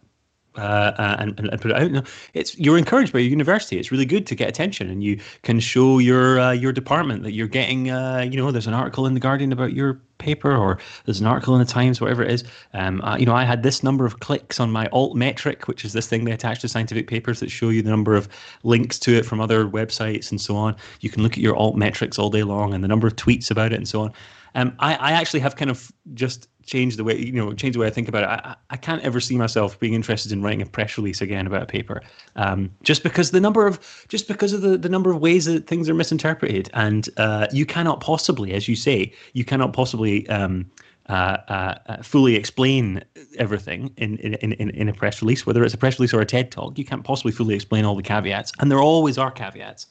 uh, 0.58 0.62
uh, 0.98 1.16
and, 1.20 1.40
and, 1.40 1.62
put 1.62 1.72
it 1.72 1.96
out. 1.96 2.08
It's 2.34 2.58
you're 2.58 2.78
encouraged 2.78 3.14
by 3.14 3.20
your 3.20 3.30
university. 3.30 3.78
It's 3.78 3.92
really 3.92 4.06
good 4.06 4.26
to 4.28 4.36
get 4.36 4.50
attention, 4.50 4.90
and 4.90 5.04
you 5.04 5.20
can 5.44 5.60
show 5.60 6.00
your 6.00 6.40
uh, 6.40 6.52
your 6.52 6.72
department 6.72 7.24
that 7.24 7.34
you're 7.34 7.48
getting. 7.48 7.92
Uh, 7.92 8.28
you 8.30 8.38
know, 8.38 8.52
there's 8.52 8.68
an 8.68 8.74
article 8.74 9.06
in 9.06 9.14
the 9.14 9.20
Guardian 9.20 9.52
about 9.52 9.74
your 9.74 10.02
paper, 10.18 10.56
or 10.56 10.80
there's 11.06 11.22
an 11.22 11.28
article 11.28 11.54
in 11.54 11.60
the 11.60 11.72
Times, 11.72 12.02
whatever 12.02 12.24
it 12.24 12.32
is. 12.32 12.44
Um, 12.74 13.02
you 13.20 13.26
know, 13.26 13.36
I 13.36 13.44
had 13.44 13.62
this 13.62 13.84
number 13.84 14.06
of 14.06 14.20
clicks 14.22 14.60
on 14.60 14.72
my 14.72 14.88
alt 14.88 15.16
metric, 15.16 15.68
which 15.68 15.86
is 15.86 15.94
this 15.94 16.08
thing 16.08 16.26
they 16.26 16.32
attach 16.32 16.62
to 16.62 16.68
scientific 16.68 17.08
papers 17.08 17.40
that 17.42 17.52
show 17.52 17.70
you 17.70 17.82
the 17.82 17.92
number 17.92 18.16
of 18.16 18.28
links 18.64 18.98
to 19.00 19.16
it 19.16 19.26
from 19.26 19.40
other 19.40 19.66
websites 19.66 20.32
and 20.32 20.42
so 20.42 20.56
on. 20.56 20.76
You 21.02 21.10
can 21.10 21.22
look 21.22 21.34
at 21.34 21.40
your 21.40 21.56
alt 21.56 21.76
metrics 21.78 22.18
all 22.18 22.30
day 22.30 22.44
long 22.44 22.74
and 22.74 22.84
the 22.84 22.88
number 22.88 23.08
of 23.08 23.16
tweets 23.16 23.52
about 23.52 23.72
it 23.72 23.76
and 23.76 23.88
so 23.88 24.02
on. 24.02 24.14
Um, 24.56 24.76
I, 24.80 24.96
I 24.96 25.12
actually 25.12 25.42
have 25.42 25.56
kind 25.56 25.70
of 25.70 25.92
just 26.14 26.48
changed 26.70 26.98
the 26.98 27.04
way 27.04 27.18
you 27.18 27.32
know 27.32 27.54
changed 27.54 27.76
the 27.76 27.80
way 27.80 27.88
I 27.88 27.90
think 27.90 28.08
about 28.08 28.24
it. 28.24 28.30
I, 28.30 28.56
I 28.70 28.78
can't 28.78 29.02
ever 29.04 29.20
see 29.20 29.36
myself 29.38 29.80
being 29.80 29.94
interested 29.94 30.32
in 30.32 30.42
writing 30.42 30.62
a 30.62 30.66
press 30.66 30.98
release 30.98 31.22
again 31.22 31.48
about 31.48 31.64
a 31.64 31.66
paper, 31.66 32.02
um, 32.36 32.72
just 32.84 33.04
because 33.04 33.32
the 33.32 33.40
number 33.40 33.68
of 33.68 34.06
just 34.08 34.28
because 34.28 34.54
of 34.54 34.62
the, 34.62 34.78
the 34.78 34.90
number 34.90 35.12
of 35.12 35.20
ways 35.20 35.46
that 35.46 35.68
things 35.68 35.90
are 35.90 35.94
misinterpreted, 35.94 36.70
and 36.74 37.10
uh, 37.18 37.48
you 37.52 37.66
cannot 37.66 38.00
possibly, 38.00 38.54
as 38.54 38.68
you 38.68 38.76
say, 38.76 39.12
you 39.34 39.44
cannot 39.44 39.74
possibly. 39.74 40.28
Um, 40.30 40.70
uh, 41.08 41.42
uh, 41.48 41.76
uh 41.88 42.04
fully 42.04 42.36
explain 42.36 43.04
everything 43.40 43.92
in, 43.98 44.18
in, 44.18 44.36
in, 44.36 44.70
in 44.70 44.90
a 44.90 44.94
press 44.94 45.24
release, 45.24 45.44
whether 45.44 45.64
it's 45.64 45.74
a 45.74 45.78
press 45.78 45.98
release 45.98 46.14
or 46.14 46.22
a 46.22 46.26
TED 46.26 46.52
talk. 46.52 46.78
You 46.78 46.86
can't 46.86 47.04
possibly 47.04 47.32
fully 47.32 47.56
explain 47.56 47.84
all 47.84 47.96
the 47.96 48.04
caveats, 48.04 48.52
and 48.60 48.70
there 48.70 48.78
always 48.78 49.18
are 49.18 49.32
caveats 49.32 49.88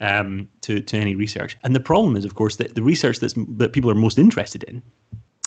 um, 0.00 0.48
to 0.62 0.80
to 0.80 0.96
any 0.96 1.14
research. 1.14 1.56
And 1.62 1.76
the 1.76 1.80
problem 1.80 2.16
is, 2.16 2.24
of 2.24 2.34
course, 2.34 2.56
that 2.56 2.74
the 2.74 2.82
research 2.82 3.20
that's 3.20 3.34
that 3.34 3.72
people 3.72 3.88
are 3.88 3.94
most 3.94 4.18
interested 4.18 4.64
in 4.64 4.82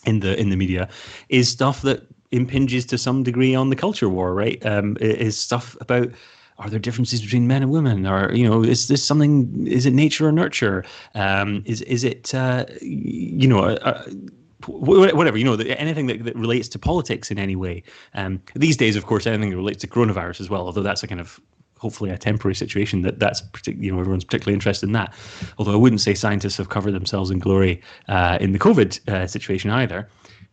in 0.05 0.19
the 0.19 0.39
in 0.39 0.49
the 0.49 0.55
media 0.55 0.89
is 1.29 1.49
stuff 1.49 1.81
that 1.81 2.07
impinges 2.31 2.85
to 2.85 2.97
some 2.97 3.23
degree 3.23 3.53
on 3.53 3.69
the 3.69 3.75
culture 3.75 4.09
war, 4.09 4.33
right? 4.33 4.63
Um, 4.65 4.97
is 5.01 5.37
stuff 5.37 5.75
about 5.81 6.09
are 6.57 6.69
there 6.69 6.79
differences 6.79 7.21
between 7.21 7.47
men 7.47 7.63
and 7.63 7.71
women? 7.71 8.05
Or 8.05 8.33
you 8.33 8.47
know 8.47 8.63
is 8.63 8.87
this 8.87 9.03
something 9.03 9.67
is 9.67 9.85
it 9.85 9.93
nature 9.93 10.27
or 10.27 10.31
nurture? 10.31 10.85
Um, 11.15 11.63
is 11.65 11.81
is 11.83 12.03
it 12.03 12.33
uh, 12.33 12.65
you 12.81 13.47
know 13.47 13.63
uh, 13.63 13.77
uh 13.83 14.03
whatever 14.67 15.37
you 15.37 15.43
know 15.43 15.55
anything 15.55 16.05
that, 16.05 16.23
that 16.23 16.35
relates 16.35 16.67
to 16.69 16.77
politics 16.77 17.31
in 17.31 17.39
any 17.39 17.55
way. 17.55 17.81
Um, 18.13 18.41
these 18.55 18.77
days 18.77 18.95
of 18.95 19.05
course 19.05 19.25
anything 19.25 19.49
that 19.49 19.55
relates 19.55 19.81
to 19.81 19.87
coronavirus 19.87 20.41
as 20.41 20.49
well 20.49 20.65
although 20.65 20.83
that's 20.83 21.03
a 21.03 21.07
kind 21.07 21.19
of 21.19 21.39
hopefully 21.81 22.11
a 22.11 22.17
temporary 22.17 22.53
situation 22.53 23.01
that 23.01 23.17
that's 23.17 23.41
you 23.65 23.91
know 23.91 23.99
everyone's 23.99 24.23
particularly 24.23 24.53
interested 24.53 24.85
in 24.85 24.93
that. 24.93 25.13
Although 25.57 25.73
I 25.73 25.77
wouldn't 25.77 26.01
say 26.01 26.13
scientists 26.13 26.57
have 26.57 26.69
covered 26.69 26.91
themselves 26.91 27.31
in 27.31 27.39
glory 27.39 27.81
uh, 28.07 28.37
in 28.39 28.51
the 28.51 28.59
COVID 28.59 29.09
uh, 29.09 29.25
situation 29.25 29.71
either. 29.71 30.07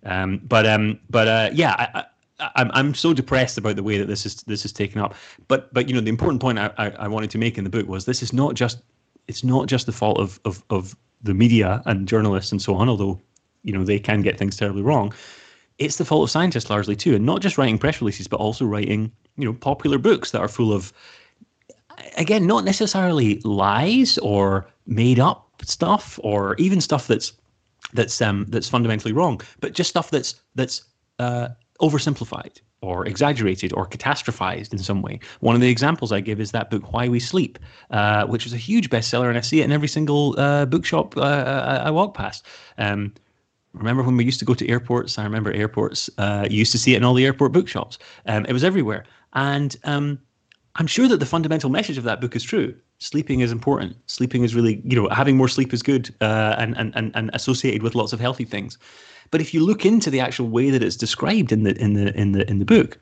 Um, 0.04 0.40
but 0.44 0.64
um, 0.66 0.98
but 1.10 1.28
uh, 1.28 1.50
yeah, 1.52 1.74
I, 1.78 2.04
I, 2.40 2.50
I'm 2.56 2.70
I'm 2.72 2.94
so 2.94 3.12
depressed 3.12 3.58
about 3.58 3.76
the 3.76 3.82
way 3.82 3.98
that 3.98 4.06
this 4.06 4.24
is 4.24 4.36
this 4.44 4.64
is 4.64 4.72
taken 4.72 5.00
up. 5.00 5.14
But 5.48 5.72
but 5.74 5.86
you 5.88 5.94
know 5.94 6.00
the 6.00 6.08
important 6.08 6.40
point 6.40 6.58
I, 6.58 6.70
I, 6.78 6.90
I 6.90 7.08
wanted 7.08 7.30
to 7.30 7.38
make 7.38 7.58
in 7.58 7.64
the 7.64 7.70
book 7.70 7.86
was 7.86 8.06
this 8.06 8.22
is 8.22 8.32
not 8.32 8.54
just 8.54 8.80
it's 9.26 9.44
not 9.44 9.66
just 9.66 9.84
the 9.84 9.92
fault 9.92 10.18
of 10.18 10.40
of 10.46 10.64
of 10.70 10.96
the 11.22 11.34
media 11.34 11.82
and 11.84 12.08
journalists 12.08 12.52
and 12.52 12.62
so 12.62 12.74
on. 12.74 12.88
Although 12.88 13.20
you 13.64 13.72
know 13.74 13.84
they 13.84 13.98
can 13.98 14.22
get 14.22 14.38
things 14.38 14.56
terribly 14.56 14.82
wrong. 14.82 15.12
It's 15.78 15.96
the 15.96 16.04
fault 16.04 16.24
of 16.24 16.30
scientists 16.30 16.70
largely 16.70 16.96
too, 16.96 17.14
and 17.14 17.24
not 17.24 17.40
just 17.40 17.56
writing 17.58 17.78
press 17.78 18.00
releases, 18.00 18.28
but 18.28 18.40
also 18.40 18.64
writing 18.64 19.12
you 19.36 19.44
know 19.44 19.52
popular 19.52 19.98
books 19.98 20.32
that 20.32 20.40
are 20.40 20.48
full 20.48 20.72
of 20.72 20.92
again, 22.16 22.46
not 22.46 22.64
necessarily 22.64 23.40
lies 23.44 24.18
or 24.18 24.68
made 24.86 25.18
up 25.20 25.46
stuff 25.62 26.18
or 26.22 26.54
even 26.56 26.80
stuff 26.80 27.06
that's 27.06 27.32
that's 27.94 28.20
um 28.20 28.44
that's 28.48 28.68
fundamentally 28.68 29.12
wrong, 29.12 29.40
but 29.60 29.72
just 29.72 29.90
stuff 29.90 30.10
that's 30.10 30.34
that's 30.54 30.82
uh, 31.18 31.48
oversimplified 31.80 32.60
or 32.80 33.06
exaggerated 33.06 33.72
or 33.72 33.88
catastrophized 33.88 34.72
in 34.72 34.78
some 34.78 35.02
way. 35.02 35.18
One 35.40 35.54
of 35.54 35.60
the 35.60 35.68
examples 35.68 36.12
I 36.12 36.20
give 36.20 36.40
is 36.40 36.52
that 36.52 36.70
book 36.70 36.92
Why 36.92 37.08
We 37.08 37.18
Sleep, 37.18 37.58
uh, 37.90 38.26
which 38.26 38.46
is 38.46 38.52
a 38.52 38.56
huge 38.56 38.88
bestseller, 38.88 39.28
and 39.28 39.36
I 39.36 39.40
see 39.40 39.60
it 39.60 39.64
in 39.64 39.72
every 39.72 39.88
single 39.88 40.38
uh, 40.38 40.64
bookshop 40.66 41.16
uh, 41.16 41.20
I, 41.20 41.76
I, 41.86 41.90
walk 41.90 42.14
past. 42.14 42.46
Um, 42.76 43.14
remember 43.72 44.02
when 44.02 44.16
we 44.16 44.24
used 44.24 44.38
to 44.40 44.44
go 44.44 44.54
to 44.54 44.68
airports? 44.68 45.18
I 45.18 45.24
remember 45.24 45.52
airports. 45.52 46.10
Uh, 46.18 46.46
you 46.50 46.58
used 46.58 46.72
to 46.72 46.78
see 46.78 46.94
it 46.94 46.96
in 46.98 47.04
all 47.04 47.14
the 47.14 47.24
airport 47.24 47.52
bookshops. 47.52 47.98
Um, 48.26 48.44
it 48.46 48.52
was 48.52 48.64
everywhere, 48.64 49.04
and 49.34 49.76
um, 49.84 50.18
I'm 50.76 50.86
sure 50.86 51.08
that 51.08 51.18
the 51.18 51.26
fundamental 51.26 51.70
message 51.70 51.98
of 51.98 52.04
that 52.04 52.20
book 52.20 52.36
is 52.36 52.42
true. 52.42 52.74
Sleeping 52.98 53.40
is 53.40 53.52
important. 53.52 53.96
Sleeping 54.06 54.44
is 54.44 54.54
really, 54.54 54.80
you 54.84 55.00
know, 55.00 55.08
having 55.08 55.36
more 55.36 55.48
sleep 55.48 55.72
is 55.72 55.82
good 55.82 56.14
uh, 56.20 56.54
and, 56.58 56.76
and, 56.76 56.92
and, 56.96 57.12
and 57.14 57.30
associated 57.34 57.82
with 57.82 57.94
lots 57.94 58.12
of 58.12 58.20
healthy 58.20 58.44
things. 58.44 58.78
But 59.30 59.40
if 59.40 59.52
you 59.52 59.64
look 59.64 59.84
into 59.84 60.08
the 60.08 60.20
actual 60.20 60.48
way 60.48 60.70
that 60.70 60.82
it's 60.82 60.96
described 60.96 61.52
in 61.52 61.62
the 61.64 61.76
in 61.80 61.94
the 61.94 62.16
in 62.16 62.32
the 62.32 62.48
in 62.48 62.58
the 62.60 62.64
book, 62.64 62.98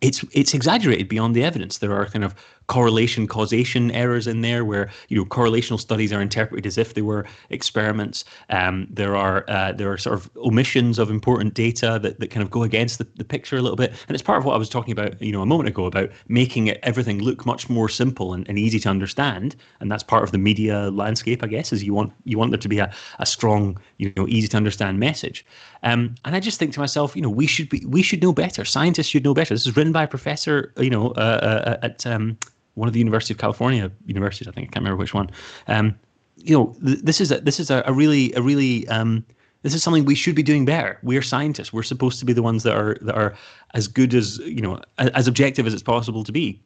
it's 0.00 0.24
it's 0.32 0.54
exaggerated 0.54 1.08
beyond 1.08 1.34
the 1.34 1.44
evidence. 1.44 1.78
There 1.78 1.94
are 1.94 2.06
kind 2.06 2.24
of 2.24 2.34
correlation 2.70 3.26
causation 3.26 3.90
errors 3.90 4.28
in 4.28 4.42
there 4.42 4.64
where 4.64 4.88
you 5.08 5.16
know 5.16 5.24
correlational 5.24 5.78
studies 5.78 6.12
are 6.12 6.22
interpreted 6.22 6.64
as 6.66 6.78
if 6.78 6.94
they 6.94 7.02
were 7.02 7.26
experiments. 7.50 8.24
Um, 8.48 8.86
there 8.88 9.16
are 9.16 9.44
uh, 9.48 9.72
there 9.72 9.90
are 9.90 9.98
sort 9.98 10.16
of 10.16 10.30
omissions 10.36 11.00
of 11.00 11.10
important 11.10 11.54
data 11.54 11.98
that, 12.00 12.20
that 12.20 12.30
kind 12.30 12.44
of 12.44 12.50
go 12.50 12.62
against 12.62 12.98
the, 12.98 13.08
the 13.16 13.24
picture 13.24 13.56
a 13.56 13.60
little 13.60 13.76
bit, 13.76 13.90
and 14.06 14.14
it's 14.14 14.22
part 14.22 14.38
of 14.38 14.44
what 14.44 14.54
I 14.54 14.56
was 14.56 14.68
talking 14.68 14.92
about 14.92 15.20
you 15.20 15.32
know 15.32 15.42
a 15.42 15.46
moment 15.46 15.68
ago 15.68 15.84
about 15.84 16.10
making 16.28 16.68
it 16.68 16.78
everything 16.84 17.18
look 17.20 17.44
much 17.44 17.68
more 17.68 17.88
simple 17.88 18.32
and, 18.34 18.48
and 18.48 18.56
easy 18.56 18.78
to 18.78 18.88
understand, 18.88 19.56
and 19.80 19.90
that's 19.90 20.04
part 20.04 20.22
of 20.22 20.30
the 20.30 20.38
media 20.38 20.90
landscape, 20.92 21.42
I 21.42 21.48
guess, 21.48 21.72
is 21.72 21.82
you 21.82 21.92
want 21.92 22.12
you 22.24 22.38
want 22.38 22.52
there 22.52 22.58
to 22.58 22.68
be 22.68 22.78
a, 22.78 22.94
a 23.18 23.26
strong 23.26 23.80
you 23.98 24.12
know 24.16 24.28
easy 24.28 24.46
to 24.46 24.56
understand 24.56 25.00
message. 25.00 25.44
Um, 25.82 26.14
and 26.24 26.36
I 26.36 26.40
just 26.40 26.60
think 26.60 26.72
to 26.74 26.80
myself, 26.80 27.16
you 27.16 27.22
know, 27.22 27.30
we 27.30 27.48
should 27.48 27.68
be 27.68 27.84
we 27.84 28.02
should 28.02 28.22
know 28.22 28.32
better. 28.32 28.64
Scientists 28.64 29.08
should 29.08 29.24
know 29.24 29.34
better. 29.34 29.54
This 29.54 29.66
is 29.66 29.76
written 29.76 29.92
by 29.92 30.04
a 30.04 30.08
professor, 30.08 30.72
you 30.78 30.90
know, 30.90 31.08
uh, 31.12 31.40
uh, 31.80 31.86
at 31.86 32.06
um, 32.06 32.38
one 32.74 32.88
of 32.88 32.92
the 32.92 32.98
University 32.98 33.34
of 33.34 33.38
California 33.38 33.90
universities. 34.06 34.48
I 34.48 34.52
think 34.52 34.68
I 34.68 34.70
can't 34.72 34.84
remember 34.84 34.96
which 34.96 35.14
one. 35.14 35.30
Um, 35.68 35.98
you 36.36 36.56
know, 36.56 36.76
th- 36.84 37.00
this 37.00 37.20
is 37.20 37.30
a, 37.32 37.40
this 37.40 37.60
is 37.60 37.70
a, 37.70 37.82
a 37.86 37.92
really 37.92 38.32
a 38.34 38.42
really 38.42 38.88
um, 38.88 39.24
this 39.62 39.74
is 39.74 39.82
something 39.82 40.04
we 40.04 40.14
should 40.14 40.34
be 40.34 40.42
doing 40.42 40.64
better. 40.64 40.98
We're 41.02 41.22
scientists. 41.22 41.72
We're 41.72 41.82
supposed 41.82 42.18
to 42.20 42.24
be 42.24 42.32
the 42.32 42.42
ones 42.42 42.62
that 42.62 42.76
are 42.76 42.96
that 43.02 43.14
are 43.14 43.34
as 43.74 43.88
good 43.88 44.14
as 44.14 44.38
you 44.38 44.62
know 44.62 44.80
as 44.98 45.28
objective 45.28 45.66
as 45.66 45.74
it's 45.74 45.82
possible 45.82 46.24
to 46.24 46.32
be. 46.32 46.62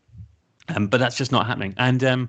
Um, 0.69 0.87
but 0.87 0.99
that's 0.99 1.17
just 1.17 1.33
not 1.33 1.47
happening. 1.47 1.75
And 1.77 2.03
um, 2.05 2.29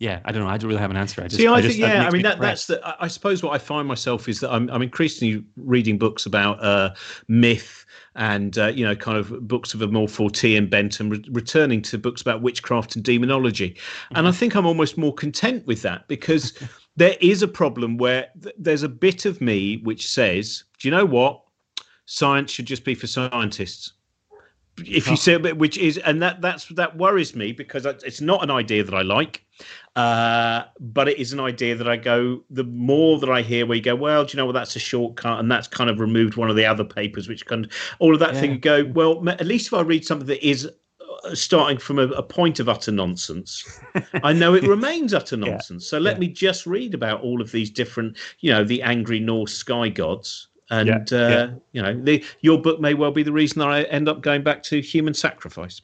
yeah, 0.00 0.20
I 0.24 0.32
don't 0.32 0.42
know. 0.42 0.48
I 0.48 0.56
don't 0.56 0.68
really 0.68 0.80
have 0.80 0.90
an 0.90 0.96
answer. 0.96 1.22
I 1.22 1.28
just, 1.28 1.36
See, 1.36 1.46
I, 1.46 1.54
I 1.54 1.62
think, 1.62 1.76
yeah, 1.76 2.06
I 2.06 2.10
mean, 2.10 2.22
that, 2.22 2.40
that's 2.40 2.66
the, 2.66 2.80
I 2.98 3.06
suppose 3.06 3.42
what 3.42 3.54
I 3.54 3.58
find 3.58 3.86
myself 3.86 4.28
is 4.28 4.40
that 4.40 4.50
I'm, 4.50 4.68
I'm 4.70 4.80
increasingly 4.80 5.44
reading 5.56 5.98
books 5.98 6.24
about 6.24 6.62
uh, 6.64 6.94
myth 7.28 7.84
and, 8.16 8.58
uh, 8.58 8.66
you 8.68 8.84
know, 8.84 8.96
kind 8.96 9.16
of 9.16 9.46
books 9.46 9.74
of 9.74 9.82
a 9.82 9.86
more 9.86 10.08
Fortean 10.08 10.68
bent 10.68 11.00
and 11.00 11.12
re- 11.12 11.24
returning 11.30 11.82
to 11.82 11.98
books 11.98 12.20
about 12.20 12.42
witchcraft 12.42 12.96
and 12.96 13.04
demonology. 13.04 13.70
Mm-hmm. 13.70 14.16
And 14.16 14.28
I 14.28 14.32
think 14.32 14.54
I'm 14.54 14.66
almost 14.66 14.98
more 14.98 15.14
content 15.14 15.66
with 15.66 15.82
that 15.82 16.08
because 16.08 16.52
there 16.96 17.16
is 17.20 17.42
a 17.42 17.48
problem 17.48 17.98
where 17.98 18.28
th- 18.42 18.54
there's 18.58 18.82
a 18.82 18.88
bit 18.88 19.24
of 19.24 19.40
me 19.40 19.78
which 19.78 20.08
says, 20.08 20.64
do 20.78 20.88
you 20.88 20.92
know 20.92 21.06
what? 21.06 21.42
Science 22.06 22.50
should 22.50 22.66
just 22.66 22.84
be 22.84 22.94
for 22.94 23.06
scientists 23.06 23.92
if 24.86 25.06
you 25.06 25.12
oh. 25.12 25.16
say 25.16 25.36
which 25.36 25.78
is 25.78 25.98
and 25.98 26.22
that 26.22 26.40
that's 26.40 26.66
that 26.68 26.96
worries 26.96 27.34
me 27.34 27.52
because 27.52 27.86
it's 27.86 28.20
not 28.20 28.42
an 28.42 28.50
idea 28.50 28.84
that 28.84 28.94
I 28.94 29.02
like 29.02 29.44
uh, 29.96 30.64
but 30.78 31.08
it 31.08 31.18
is 31.18 31.32
an 31.32 31.40
idea 31.40 31.74
that 31.74 31.88
I 31.88 31.96
go, 31.96 32.42
the 32.48 32.64
more 32.64 33.18
that 33.18 33.28
I 33.28 33.42
hear 33.42 33.66
where 33.66 33.76
you 33.76 33.82
go, 33.82 33.94
well, 33.94 34.24
do 34.24 34.32
you 34.32 34.36
know 34.36 34.46
what, 34.46 34.52
that's 34.52 34.76
a 34.76 34.78
shortcut. 34.78 35.40
And 35.40 35.50
that's 35.50 35.66
kind 35.66 35.90
of 35.90 36.00
removed 36.00 36.36
one 36.36 36.48
of 36.48 36.56
the 36.56 36.64
other 36.64 36.84
papers, 36.84 37.28
which 37.28 37.44
kind 37.44 37.66
of 37.66 37.72
all 37.98 38.14
of 38.14 38.20
that 38.20 38.34
yeah. 38.34 38.40
thing. 38.40 38.60
Go, 38.60 38.84
well, 38.94 39.28
at 39.28 39.46
least 39.46 39.66
if 39.66 39.74
I 39.74 39.80
read 39.82 40.04
something 40.04 40.28
that 40.28 40.46
is 40.46 40.70
starting 41.34 41.78
from 41.78 41.98
a, 41.98 42.06
a 42.08 42.22
point 42.22 42.60
of 42.60 42.68
utter 42.68 42.92
nonsense. 42.92 43.80
I 44.22 44.32
know 44.32 44.54
it 44.54 44.62
remains 44.62 45.12
utter 45.12 45.36
nonsense. 45.36 45.84
Yeah. 45.84 45.90
So 45.90 45.98
let 45.98 46.16
yeah. 46.16 46.20
me 46.20 46.28
just 46.28 46.66
read 46.66 46.94
about 46.94 47.20
all 47.20 47.40
of 47.40 47.52
these 47.52 47.70
different, 47.70 48.16
you 48.40 48.50
know, 48.50 48.64
the 48.64 48.82
angry 48.82 49.20
Norse 49.20 49.52
sky 49.52 49.88
gods 49.88 50.48
and 50.70 50.88
yeah, 50.88 51.18
uh, 51.18 51.28
yeah. 51.28 51.50
you 51.72 51.82
know 51.82 52.00
the, 52.00 52.24
your 52.40 52.60
book 52.60 52.80
may 52.80 52.94
well 52.94 53.10
be 53.10 53.22
the 53.22 53.32
reason 53.32 53.58
that 53.60 53.68
I 53.68 53.82
end 53.84 54.08
up 54.08 54.20
going 54.22 54.42
back 54.42 54.62
to 54.64 54.80
human 54.80 55.14
sacrifice. 55.14 55.80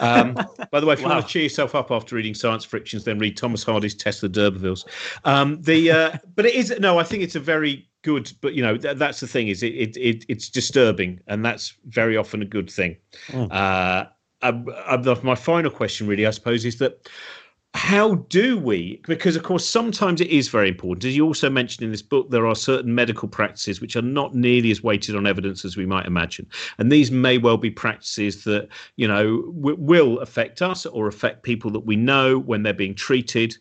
Um, 0.00 0.34
by 0.70 0.80
the 0.80 0.86
way, 0.86 0.94
if 0.94 1.00
you 1.00 1.06
want 1.06 1.26
to 1.26 1.32
cheer 1.32 1.42
yourself 1.42 1.74
up 1.74 1.90
after 1.90 2.16
reading 2.16 2.34
science 2.34 2.64
frictions, 2.64 3.04
then 3.04 3.18
read 3.18 3.36
Thomas 3.36 3.62
Hardy's 3.62 3.94
Tess 3.94 4.22
of 4.22 4.32
the 4.32 4.50
d'Urbervilles. 4.50 4.86
Um, 5.24 5.60
the 5.62 5.90
uh, 5.90 6.18
but 6.34 6.46
it 6.46 6.54
is 6.54 6.74
no, 6.78 6.98
I 6.98 7.02
think 7.02 7.22
it's 7.22 7.36
a 7.36 7.40
very 7.40 7.88
good, 8.02 8.32
but 8.40 8.54
you 8.54 8.62
know 8.62 8.76
th- 8.76 8.96
that's 8.98 9.20
the 9.20 9.26
thing 9.26 9.48
is 9.48 9.62
it, 9.62 9.74
it, 9.74 9.96
it 9.96 10.24
it's 10.28 10.48
disturbing, 10.48 11.20
and 11.26 11.44
that's 11.44 11.74
very 11.86 12.16
often 12.16 12.42
a 12.42 12.46
good 12.46 12.70
thing. 12.70 12.96
Mm. 13.28 13.50
Uh, 13.50 14.06
uh, 14.42 15.16
my 15.22 15.34
final 15.34 15.70
question, 15.70 16.06
really, 16.06 16.26
I 16.26 16.30
suppose, 16.30 16.64
is 16.64 16.78
that 16.78 17.08
how 17.76 18.14
do 18.30 18.58
we 18.58 19.02
because 19.06 19.36
of 19.36 19.42
course 19.42 19.68
sometimes 19.68 20.22
it 20.22 20.28
is 20.28 20.48
very 20.48 20.68
important. 20.68 21.04
As 21.04 21.14
you 21.14 21.26
also 21.26 21.50
mentioned 21.50 21.84
in 21.84 21.90
this 21.90 22.00
book 22.00 22.30
there 22.30 22.46
are 22.46 22.54
certain 22.54 22.94
medical 22.94 23.28
practices 23.28 23.82
which 23.82 23.96
are 23.96 24.02
not 24.02 24.34
nearly 24.34 24.70
as 24.70 24.82
weighted 24.82 25.14
on 25.14 25.26
evidence 25.26 25.62
as 25.62 25.76
we 25.76 25.84
might 25.84 26.06
imagine. 26.06 26.46
And 26.78 26.90
these 26.90 27.10
may 27.10 27.36
well 27.36 27.58
be 27.58 27.70
practices 27.70 28.44
that 28.44 28.68
you 28.96 29.06
know 29.06 29.42
w- 29.52 29.76
will 29.78 30.18
affect 30.20 30.62
us 30.62 30.86
or 30.86 31.06
affect 31.06 31.42
people 31.42 31.70
that 31.72 31.80
we 31.80 31.96
know 31.96 32.38
when 32.38 32.62
they're 32.62 32.72
being 32.72 32.94
treated. 32.94 33.54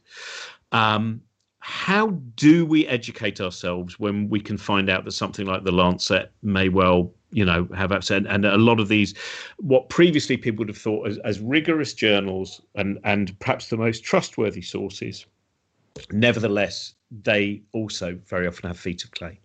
Um, 0.71 1.21
how 1.59 2.11
do 2.35 2.65
we 2.65 2.87
educate 2.87 3.41
ourselves 3.41 3.99
when 3.99 4.29
we 4.29 4.39
can 4.39 4.57
find 4.57 4.89
out 4.89 5.03
that 5.03 5.11
something 5.11 5.45
like 5.45 5.65
the 5.65 5.73
lancet 5.73 6.31
may 6.41 6.69
well 6.69 7.11
you 7.35 7.43
know 7.43 7.67
have 7.75 7.91
upset 7.91 8.23
and 8.27 8.45
a 8.45 8.57
lot 8.57 8.79
of 8.79 8.87
these 8.87 9.13
what 9.57 9.89
previously 9.89 10.37
people 10.37 10.59
would 10.59 10.69
have 10.69 10.77
thought 10.77 11.07
as, 11.07 11.17
as 11.19 11.39
rigorous 11.39 11.93
journals 11.93 12.61
and 12.75 12.97
and 13.03 13.37
perhaps 13.39 13.67
the 13.69 13.77
most 13.77 14.03
trustworthy 14.03 14.61
sources 14.61 15.25
nevertheless 16.11 16.93
they 17.23 17.61
also 17.73 18.17
very 18.25 18.47
often 18.47 18.67
have 18.67 18.77
feet 18.79 19.03
of 19.03 19.11
clay. 19.11 19.39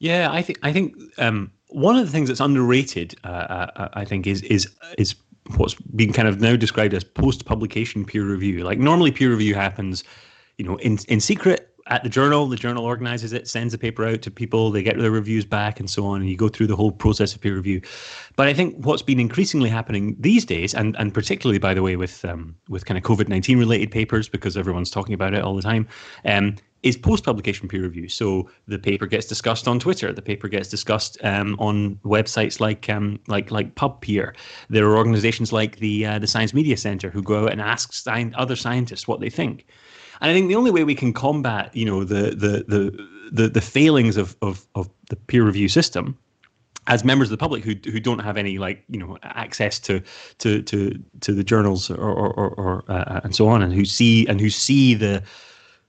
Yeah 0.00 0.28
i 0.30 0.42
think 0.42 0.58
i 0.62 0.72
think 0.72 0.94
um, 1.18 1.50
one 1.68 1.96
of 1.96 2.04
the 2.04 2.12
things 2.12 2.28
that's 2.28 2.40
underrated 2.40 3.14
uh, 3.24 3.28
uh, 3.76 3.88
i 3.94 4.04
think 4.04 4.26
is 4.26 4.42
is 4.42 4.68
is 4.98 5.14
what's 5.56 5.74
being 5.74 6.12
kind 6.12 6.28
of 6.28 6.40
now 6.40 6.56
described 6.56 6.92
as 6.92 7.04
post 7.04 7.46
publication 7.46 8.04
peer 8.04 8.24
review. 8.24 8.64
Like 8.64 8.78
normally 8.78 9.10
peer 9.10 9.30
review 9.30 9.54
happens 9.54 10.04
you 10.58 10.64
know 10.64 10.76
in 10.76 10.98
in 11.08 11.20
secret 11.20 11.67
at 11.88 12.02
the 12.02 12.08
journal. 12.08 12.46
The 12.46 12.56
journal 12.56 12.84
organizes 12.84 13.32
it, 13.32 13.48
sends 13.48 13.72
the 13.72 13.78
paper 13.78 14.06
out 14.06 14.22
to 14.22 14.30
people, 14.30 14.70
they 14.70 14.82
get 14.82 14.98
their 14.98 15.10
reviews 15.10 15.44
back, 15.44 15.80
and 15.80 15.90
so 15.90 16.06
on. 16.06 16.20
And 16.20 16.30
you 16.30 16.36
go 16.36 16.48
through 16.48 16.68
the 16.68 16.76
whole 16.76 16.92
process 16.92 17.34
of 17.34 17.40
peer 17.40 17.54
review. 17.54 17.80
But 18.36 18.46
I 18.46 18.54
think 18.54 18.76
what's 18.84 19.02
been 19.02 19.20
increasingly 19.20 19.68
happening 19.68 20.16
these 20.18 20.44
days, 20.44 20.74
and 20.74 20.96
and 20.96 21.12
particularly 21.12 21.58
by 21.58 21.74
the 21.74 21.82
way 21.82 21.96
with 21.96 22.24
um, 22.24 22.54
with 22.68 22.84
kind 22.84 22.96
of 22.96 23.04
COVID 23.04 23.28
nineteen 23.28 23.58
related 23.58 23.90
papers, 23.90 24.28
because 24.28 24.56
everyone's 24.56 24.90
talking 24.90 25.14
about 25.14 25.34
it 25.34 25.42
all 25.42 25.56
the 25.56 25.62
time. 25.62 25.88
Um, 26.24 26.56
is 26.84 26.96
post 26.96 27.24
publication 27.24 27.68
peer 27.68 27.82
review. 27.82 28.08
So 28.08 28.48
the 28.68 28.78
paper 28.78 29.06
gets 29.06 29.26
discussed 29.26 29.66
on 29.66 29.80
Twitter. 29.80 30.12
The 30.12 30.22
paper 30.22 30.46
gets 30.46 30.68
discussed 30.68 31.18
um, 31.24 31.56
on 31.58 31.96
websites 32.04 32.60
like 32.60 32.88
um, 32.88 33.18
like 33.26 33.50
like 33.50 33.74
PubPeer. 33.74 34.34
There 34.70 34.86
are 34.86 34.96
organizations 34.96 35.52
like 35.52 35.78
the 35.78 36.06
uh, 36.06 36.18
the 36.18 36.26
Science 36.26 36.54
Media 36.54 36.76
Center 36.76 37.10
who 37.10 37.22
go 37.22 37.44
out 37.44 37.52
and 37.52 37.60
ask 37.60 37.92
sci- 37.92 38.32
other 38.36 38.56
scientists 38.56 39.08
what 39.08 39.20
they 39.20 39.30
think. 39.30 39.66
And 40.20 40.30
I 40.30 40.34
think 40.34 40.48
the 40.48 40.56
only 40.56 40.70
way 40.70 40.84
we 40.84 40.94
can 40.94 41.12
combat, 41.12 41.74
you 41.74 41.84
know, 41.84 42.04
the 42.04 42.30
the 42.30 42.64
the 42.66 43.08
the, 43.30 43.48
the 43.48 43.60
failings 43.60 44.16
of, 44.16 44.36
of 44.42 44.66
of 44.74 44.88
the 45.10 45.16
peer 45.16 45.44
review 45.44 45.68
system 45.68 46.18
as 46.88 47.04
members 47.04 47.28
of 47.28 47.30
the 47.30 47.36
public 47.36 47.62
who 47.62 47.74
who 47.90 48.00
don't 48.00 48.20
have 48.20 48.36
any 48.36 48.58
like 48.58 48.82
you 48.88 48.98
know 48.98 49.18
access 49.22 49.78
to 49.78 50.02
to 50.38 50.62
to 50.62 50.98
to 51.20 51.32
the 51.32 51.44
journals 51.44 51.90
or 51.90 51.96
or, 51.96 52.54
or, 52.54 52.84
uh, 52.88 53.20
and 53.22 53.36
so 53.36 53.46
on 53.48 53.62
and 53.62 53.72
who 53.72 53.84
see 53.84 54.26
and 54.26 54.40
who 54.40 54.50
see 54.50 54.94
the 54.94 55.22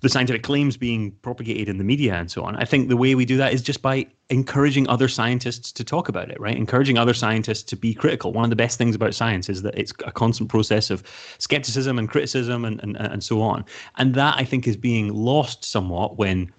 the 0.01 0.09
scientific 0.09 0.43
claims 0.43 0.77
being 0.77 1.11
propagated 1.21 1.67
in 1.67 1.77
the 1.77 1.83
media 1.83 2.13
and 2.15 2.31
so 2.31 2.43
on. 2.43 2.55
I 2.55 2.65
think 2.65 2.87
the 2.87 2.97
way 2.97 3.15
we 3.15 3.25
do 3.25 3.37
that 3.37 3.53
is 3.53 3.61
just 3.61 3.81
by 3.81 4.07
encouraging 4.29 4.87
other 4.87 5.07
scientists 5.07 5.71
to 5.73 5.83
talk 5.83 6.07
about 6.07 6.29
it, 6.29 6.39
right? 6.39 6.55
Encouraging 6.55 6.97
other 6.97 7.13
scientists 7.13 7.63
to 7.63 7.75
be 7.75 7.93
critical. 7.93 8.31
One 8.31 8.45
of 8.45 8.49
the 8.49 8.55
best 8.55 8.77
things 8.77 8.95
about 8.95 9.13
science 9.13 9.49
is 9.49 9.61
that 9.63 9.77
it's 9.77 9.91
a 10.05 10.11
constant 10.11 10.49
process 10.49 10.89
of 10.89 11.03
skepticism 11.39 11.99
and 11.99 12.07
criticism 12.07 12.63
and, 12.63 12.81
and, 12.81 12.95
and 12.95 13.23
so 13.23 13.41
on. 13.41 13.65
And 13.97 14.15
that 14.15 14.35
I 14.37 14.45
think 14.45 14.67
is 14.67 14.77
being 14.77 15.13
lost 15.13 15.65
somewhat 15.65 16.17
when 16.17 16.51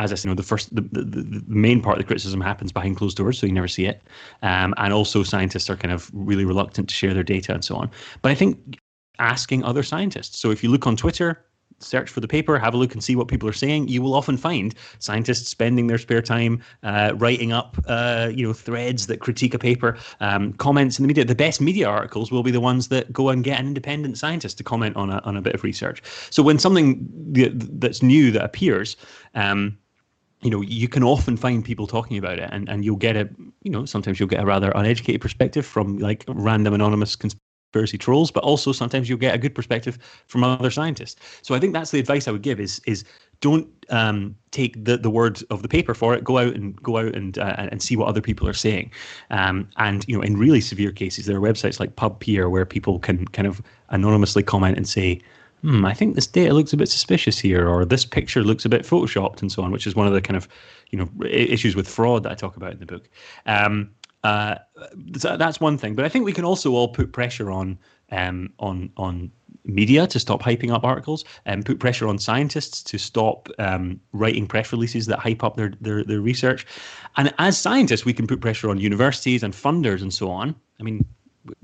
as 0.00 0.10
I 0.10 0.16
said, 0.16 0.24
you 0.24 0.30
know, 0.30 0.34
the 0.34 0.42
first, 0.42 0.74
the, 0.74 0.80
the, 0.80 1.04
the, 1.04 1.44
main 1.46 1.80
part 1.80 1.96
of 1.96 2.02
the 2.02 2.06
criticism 2.06 2.40
happens 2.40 2.72
behind 2.72 2.96
closed 2.96 3.16
doors, 3.16 3.38
so 3.38 3.46
you 3.46 3.52
never 3.52 3.68
see 3.68 3.86
it. 3.86 4.02
Um, 4.42 4.74
and 4.76 4.92
also, 4.92 5.22
scientists 5.22 5.70
are 5.70 5.76
kind 5.76 5.94
of 5.94 6.10
really 6.12 6.44
reluctant 6.44 6.88
to 6.88 6.94
share 6.96 7.14
their 7.14 7.22
data 7.22 7.54
and 7.54 7.64
so 7.64 7.76
on. 7.76 7.88
But 8.20 8.32
I 8.32 8.34
think 8.34 8.80
asking 9.20 9.62
other 9.62 9.84
scientists. 9.84 10.40
So 10.40 10.50
if 10.50 10.64
you 10.64 10.70
look 10.70 10.86
on 10.88 10.96
Twitter, 10.96 11.44
search 11.78 12.10
for 12.10 12.20
the 12.20 12.28
paper, 12.28 12.58
have 12.58 12.74
a 12.74 12.76
look 12.76 12.92
and 12.92 13.02
see 13.02 13.16
what 13.16 13.28
people 13.28 13.48
are 13.48 13.52
saying. 13.54 13.88
You 13.88 14.02
will 14.02 14.14
often 14.14 14.36
find 14.36 14.74
scientists 14.98 15.48
spending 15.48 15.86
their 15.86 15.98
spare 15.98 16.22
time 16.22 16.62
uh, 16.82 17.12
writing 17.16 17.52
up, 17.52 17.76
uh, 17.86 18.30
you 18.34 18.46
know, 18.46 18.52
threads 18.52 19.06
that 19.06 19.20
critique 19.20 19.54
a 19.54 19.58
paper, 19.58 19.96
um, 20.20 20.52
comments 20.54 20.98
in 20.98 21.02
the 21.02 21.08
media. 21.08 21.24
The 21.24 21.34
best 21.34 21.60
media 21.60 21.88
articles 21.88 22.30
will 22.30 22.42
be 22.42 22.50
the 22.50 22.60
ones 22.60 22.88
that 22.88 23.12
go 23.12 23.28
and 23.28 23.44
get 23.44 23.60
an 23.60 23.66
independent 23.66 24.18
scientist 24.18 24.58
to 24.58 24.64
comment 24.64 24.96
on 24.96 25.10
a 25.10 25.18
on 25.24 25.36
a 25.36 25.42
bit 25.42 25.54
of 25.54 25.64
research. 25.64 26.02
So 26.30 26.42
when 26.42 26.58
something 26.58 27.06
that's 27.78 28.02
new 28.02 28.30
that 28.32 28.44
appears. 28.44 28.96
Um, 29.34 29.78
you 30.42 30.50
know, 30.50 30.60
you 30.60 30.88
can 30.88 31.02
often 31.02 31.38
find 31.38 31.64
people 31.64 31.86
talking 31.86 32.18
about 32.18 32.38
it, 32.38 32.50
and, 32.52 32.68
and 32.68 32.84
you'll 32.84 32.96
get 32.96 33.16
a, 33.16 33.28
you 33.62 33.70
know, 33.70 33.86
sometimes 33.86 34.20
you'll 34.20 34.28
get 34.28 34.42
a 34.42 34.46
rather 34.46 34.70
uneducated 34.72 35.22
perspective 35.22 35.64
from 35.64 35.96
like 35.98 36.22
random 36.28 36.74
anonymous 36.74 37.16
conspiracy 37.74 37.98
trolls, 37.98 38.30
but 38.30 38.44
also 38.44 38.72
sometimes 38.72 39.08
you'll 39.08 39.18
get 39.18 39.34
a 39.34 39.38
good 39.38 39.54
perspective 39.54 39.98
from 40.28 40.44
other 40.44 40.70
scientists. 40.70 41.16
So 41.42 41.54
I 41.54 41.60
think 41.60 41.72
that's 41.72 41.90
the 41.90 41.98
advice 41.98 42.28
I 42.28 42.30
would 42.30 42.42
give: 42.42 42.60
is 42.60 42.80
is 42.86 43.04
don't 43.40 43.66
um, 43.90 44.36
take 44.52 44.84
the, 44.84 44.96
the 44.96 45.10
word 45.10 45.42
of 45.50 45.62
the 45.62 45.68
paper 45.68 45.92
for 45.94 46.14
it. 46.14 46.22
Go 46.22 46.38
out 46.38 46.54
and 46.54 46.80
go 46.82 46.98
out 46.98 47.14
and 47.16 47.36
uh, 47.36 47.68
and 47.70 47.82
see 47.82 47.96
what 47.96 48.08
other 48.08 48.20
people 48.20 48.48
are 48.48 48.54
saying. 48.54 48.92
Um, 49.30 49.68
and 49.76 50.04
you 50.06 50.16
know, 50.16 50.22
in 50.22 50.36
really 50.36 50.60
severe 50.60 50.92
cases, 50.92 51.26
there 51.26 51.36
are 51.36 51.40
websites 51.40 51.80
like 51.80 51.96
PubPeer 51.96 52.48
where 52.48 52.64
people 52.64 52.98
can 53.00 53.26
kind 53.28 53.48
of 53.48 53.60
anonymously 53.88 54.44
comment 54.44 54.76
and 54.76 54.88
say, 54.88 55.20
"Hmm, 55.62 55.84
I 55.84 55.94
think 55.94 56.14
this 56.14 56.28
data 56.28 56.54
looks 56.54 56.72
a 56.72 56.76
bit 56.76 56.88
suspicious 56.88 57.38
here," 57.40 57.68
or 57.68 57.84
"This 57.84 58.04
picture 58.04 58.44
looks 58.44 58.64
a 58.64 58.68
bit 58.68 58.82
photoshopped," 58.82 59.42
and 59.42 59.50
so 59.50 59.62
on. 59.62 59.72
Which 59.72 59.86
is 59.86 59.96
one 59.96 60.06
of 60.06 60.12
the 60.12 60.22
kind 60.22 60.36
of 60.36 60.46
you 60.90 60.98
know 60.98 61.08
issues 61.26 61.74
with 61.74 61.88
fraud 61.88 62.22
that 62.22 62.32
I 62.32 62.36
talk 62.36 62.56
about 62.56 62.72
in 62.72 62.78
the 62.78 62.86
book. 62.86 63.08
Um, 63.46 63.90
uh, 64.24 64.56
that's 64.94 65.60
one 65.60 65.78
thing, 65.78 65.94
but 65.94 66.04
I 66.04 66.08
think 66.08 66.24
we 66.24 66.32
can 66.32 66.44
also 66.44 66.72
all 66.72 66.88
put 66.88 67.12
pressure 67.12 67.50
on 67.50 67.78
um, 68.10 68.52
on 68.58 68.90
on 68.96 69.30
media 69.64 70.06
to 70.06 70.18
stop 70.18 70.42
hyping 70.42 70.72
up 70.72 70.84
articles 70.84 71.24
and 71.46 71.64
put 71.64 71.78
pressure 71.78 72.06
on 72.06 72.18
scientists 72.18 72.82
to 72.82 72.98
stop 72.98 73.48
um, 73.58 74.00
writing 74.12 74.46
press 74.46 74.72
releases 74.72 75.06
that 75.06 75.18
hype 75.18 75.42
up 75.42 75.56
their, 75.56 75.72
their, 75.80 76.04
their 76.04 76.20
research. 76.20 76.66
And 77.16 77.32
as 77.38 77.56
scientists, 77.56 78.04
we 78.04 78.12
can 78.12 78.26
put 78.26 78.42
pressure 78.42 78.68
on 78.68 78.78
universities 78.78 79.42
and 79.42 79.54
funders 79.54 80.02
and 80.02 80.12
so 80.12 80.30
on. 80.30 80.54
I 80.80 80.82
mean, 80.82 81.04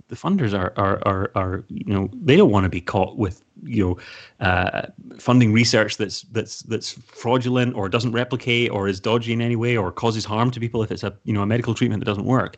the 0.08 0.16
funders 0.16 0.58
are 0.58 0.72
are 0.76 1.00
are, 1.06 1.30
are 1.34 1.64
you 1.68 1.92
know 1.92 2.08
they 2.12 2.36
don't 2.36 2.50
want 2.50 2.64
to 2.64 2.68
be 2.68 2.80
caught 2.80 3.16
with 3.16 3.42
you 3.62 3.84
know 4.40 4.46
uh, 4.46 4.86
funding 5.18 5.52
research 5.52 5.96
that's 5.96 6.22
that's 6.32 6.62
that's 6.62 6.92
fraudulent 6.92 7.74
or 7.74 7.88
doesn't 7.88 8.12
replicate 8.12 8.70
or 8.70 8.88
is 8.88 9.00
dodgy 9.00 9.32
in 9.32 9.40
any 9.40 9.56
way 9.56 9.76
or 9.76 9.90
causes 9.92 10.24
harm 10.24 10.50
to 10.50 10.60
people 10.60 10.82
if 10.82 10.90
it's 10.90 11.02
a 11.02 11.14
you 11.24 11.32
know 11.32 11.42
a 11.42 11.46
medical 11.46 11.74
treatment 11.74 12.00
that 12.00 12.06
doesn't 12.06 12.26
work. 12.26 12.56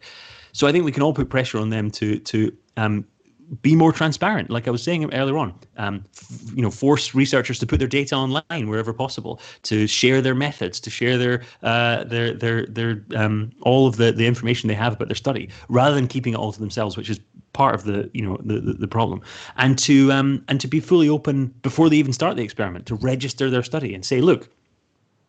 So 0.52 0.66
I 0.66 0.72
think 0.72 0.84
we 0.84 0.92
can 0.92 1.02
all 1.02 1.14
put 1.14 1.30
pressure 1.30 1.58
on 1.58 1.70
them 1.70 1.90
to 1.92 2.18
to 2.18 2.56
um, 2.76 3.04
be 3.60 3.76
more 3.76 3.92
transparent. 3.92 4.48
Like 4.50 4.66
I 4.66 4.70
was 4.70 4.82
saying 4.82 5.12
earlier 5.12 5.36
on, 5.36 5.54
um, 5.76 6.04
f- 6.16 6.52
you 6.54 6.62
know, 6.62 6.70
force 6.70 7.14
researchers 7.14 7.58
to 7.58 7.66
put 7.66 7.78
their 7.78 7.88
data 7.88 8.14
online 8.14 8.68
wherever 8.68 8.92
possible, 8.92 9.40
to 9.64 9.86
share 9.86 10.22
their 10.22 10.34
methods, 10.34 10.80
to 10.80 10.90
share 10.90 11.18
their 11.18 11.42
uh, 11.62 12.04
their 12.04 12.32
their 12.32 12.66
their 12.66 13.04
um, 13.14 13.50
all 13.62 13.86
of 13.86 13.96
the 13.96 14.12
the 14.12 14.26
information 14.26 14.68
they 14.68 14.74
have 14.74 14.94
about 14.94 15.08
their 15.08 15.16
study, 15.16 15.48
rather 15.68 15.94
than 15.94 16.08
keeping 16.08 16.32
it 16.32 16.36
all 16.36 16.52
to 16.52 16.60
themselves, 16.60 16.96
which 16.96 17.10
is 17.10 17.20
part 17.52 17.74
of 17.74 17.84
the 17.84 18.08
you 18.14 18.22
know 18.22 18.38
the 18.42 18.60
the, 18.60 18.72
the 18.74 18.88
problem, 18.88 19.20
and 19.56 19.78
to 19.78 20.10
um 20.12 20.42
and 20.48 20.60
to 20.60 20.68
be 20.68 20.80
fully 20.80 21.08
open 21.08 21.46
before 21.62 21.90
they 21.90 21.96
even 21.96 22.12
start 22.12 22.36
the 22.36 22.42
experiment, 22.42 22.86
to 22.86 22.94
register 22.94 23.50
their 23.50 23.62
study 23.62 23.94
and 23.94 24.04
say, 24.04 24.20
look, 24.20 24.48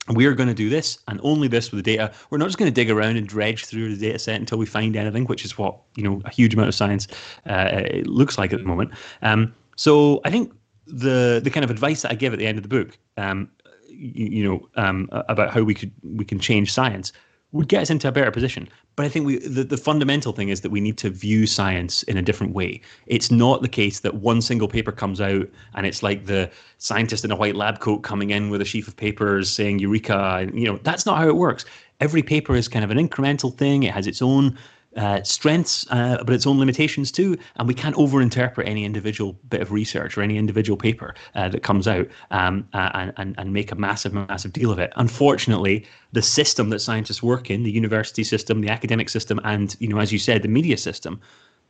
we 0.09 0.25
are 0.25 0.33
going 0.33 0.49
to 0.49 0.55
do 0.55 0.69
this 0.69 0.99
and 1.07 1.19
only 1.23 1.47
this 1.47 1.71
with 1.71 1.83
the 1.83 1.95
data. 1.95 2.11
We're 2.29 2.37
not 2.37 2.47
just 2.47 2.57
going 2.57 2.71
to 2.71 2.73
dig 2.73 2.91
around 2.91 3.15
and 3.15 3.27
dredge 3.27 3.65
through 3.65 3.95
the 3.95 4.07
data 4.07 4.19
set 4.19 4.39
until 4.39 4.57
we 4.57 4.65
find 4.65 4.95
anything, 4.95 5.25
which 5.25 5.45
is 5.45 5.57
what 5.57 5.77
you 5.95 6.03
know 6.03 6.21
a 6.25 6.29
huge 6.29 6.53
amount 6.53 6.69
of 6.69 6.75
science 6.75 7.07
uh, 7.47 7.83
looks 8.03 8.37
like 8.37 8.51
at 8.53 8.59
the 8.59 8.65
moment. 8.65 8.91
Um, 9.21 9.53
so 9.75 10.21
I 10.25 10.29
think 10.29 10.53
the 10.85 11.39
the 11.43 11.49
kind 11.49 11.63
of 11.63 11.71
advice 11.71 12.01
that 12.01 12.11
I 12.11 12.15
give 12.15 12.33
at 12.33 12.39
the 12.39 12.47
end 12.47 12.57
of 12.57 12.63
the 12.63 12.69
book, 12.69 12.97
um, 13.17 13.49
you, 13.87 14.25
you, 14.25 14.43
know, 14.43 14.67
um, 14.75 15.07
about 15.11 15.53
how 15.53 15.61
we 15.61 15.73
could 15.73 15.91
we 16.03 16.25
can 16.25 16.39
change 16.39 16.73
science 16.73 17.13
would 17.53 17.67
get 17.67 17.83
us 17.83 17.89
into 17.89 18.07
a 18.07 18.11
better 18.11 18.31
position. 18.31 18.67
But 18.95 19.05
I 19.05 19.09
think 19.09 19.25
we 19.25 19.37
the, 19.37 19.63
the 19.63 19.77
fundamental 19.77 20.33
thing 20.33 20.49
is 20.49 20.61
that 20.61 20.71
we 20.71 20.81
need 20.81 20.97
to 20.97 21.09
view 21.09 21.47
science 21.47 22.03
in 22.03 22.17
a 22.17 22.21
different 22.21 22.53
way. 22.53 22.81
It's 23.07 23.31
not 23.31 23.61
the 23.61 23.69
case 23.69 24.01
that 24.01 24.15
one 24.15 24.41
single 24.41 24.67
paper 24.67 24.91
comes 24.91 25.21
out 25.21 25.47
and 25.75 25.85
it's 25.85 26.03
like 26.03 26.25
the 26.25 26.51
scientist 26.79 27.23
in 27.23 27.31
a 27.31 27.35
white 27.35 27.55
lab 27.55 27.79
coat 27.79 27.99
coming 27.99 28.31
in 28.31 28.49
with 28.49 28.61
a 28.61 28.65
sheaf 28.65 28.87
of 28.87 28.97
papers 28.97 29.49
saying 29.49 29.79
eureka. 29.79 30.49
You 30.53 30.65
know, 30.65 30.79
that's 30.83 31.05
not 31.05 31.17
how 31.17 31.27
it 31.27 31.37
works. 31.37 31.63
Every 31.99 32.23
paper 32.23 32.55
is 32.55 32.67
kind 32.67 32.83
of 32.83 32.91
an 32.91 32.97
incremental 32.97 33.55
thing. 33.55 33.83
It 33.83 33.93
has 33.93 34.07
its 34.07 34.21
own 34.21 34.57
uh, 34.97 35.21
strengths, 35.23 35.85
uh, 35.91 36.23
but 36.23 36.33
its 36.33 36.45
own 36.45 36.59
limitations 36.59 37.11
too. 37.11 37.37
And 37.55 37.67
we 37.67 37.73
can't 37.73 37.95
overinterpret 37.95 38.67
any 38.67 38.85
individual 38.85 39.33
bit 39.49 39.61
of 39.61 39.71
research 39.71 40.17
or 40.17 40.21
any 40.21 40.37
individual 40.37 40.77
paper 40.77 41.15
uh, 41.35 41.49
that 41.49 41.63
comes 41.63 41.87
out 41.87 42.07
um, 42.31 42.67
and, 42.73 43.13
and, 43.17 43.35
and 43.37 43.53
make 43.53 43.71
a 43.71 43.75
massive, 43.75 44.13
massive 44.13 44.53
deal 44.53 44.71
of 44.71 44.79
it. 44.79 44.91
Unfortunately, 44.95 45.85
the 46.11 46.21
system 46.21 46.69
that 46.69 46.79
scientists 46.79 47.23
work 47.23 47.49
in, 47.49 47.63
the 47.63 47.71
university 47.71 48.23
system, 48.23 48.61
the 48.61 48.69
academic 48.69 49.09
system, 49.09 49.39
and, 49.43 49.75
you 49.79 49.87
know, 49.87 49.99
as 49.99 50.11
you 50.11 50.19
said, 50.19 50.41
the 50.41 50.47
media 50.47 50.77
system, 50.77 51.19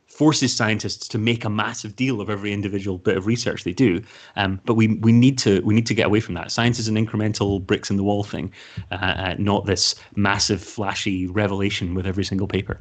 forces 0.08 0.56
scientists 0.56 1.08
to 1.08 1.18
make 1.18 1.44
a 1.44 1.50
massive 1.50 1.96
deal 1.96 2.22
of 2.22 2.30
every 2.30 2.54
individual 2.54 2.98
bit 2.98 3.18
of 3.18 3.26
research 3.26 3.64
they 3.64 3.74
do. 3.74 4.02
Um, 4.36 4.60
but 4.66 4.76
we 4.76 4.88
we 5.00 5.12
need 5.12 5.38
to 5.40 5.62
we 5.62 5.74
need 5.74 5.88
to 5.88 5.94
get 5.94 6.06
away 6.06 6.20
from 6.20 6.36
that. 6.36 6.52
Science 6.52 6.78
is 6.78 6.88
an 6.88 6.96
incremental 6.96 7.66
bricks 7.66 7.90
in 7.90 7.98
the 7.98 8.04
wall 8.04 8.24
thing, 8.24 8.52
uh, 8.92 8.96
uh, 8.96 9.36
not 9.40 9.66
this 9.66 9.96
massive 10.16 10.62
flashy 10.62 11.28
revelation 11.28 11.96
with 11.96 12.06
every 12.06 12.24
single 12.24 12.48
paper. 12.48 12.80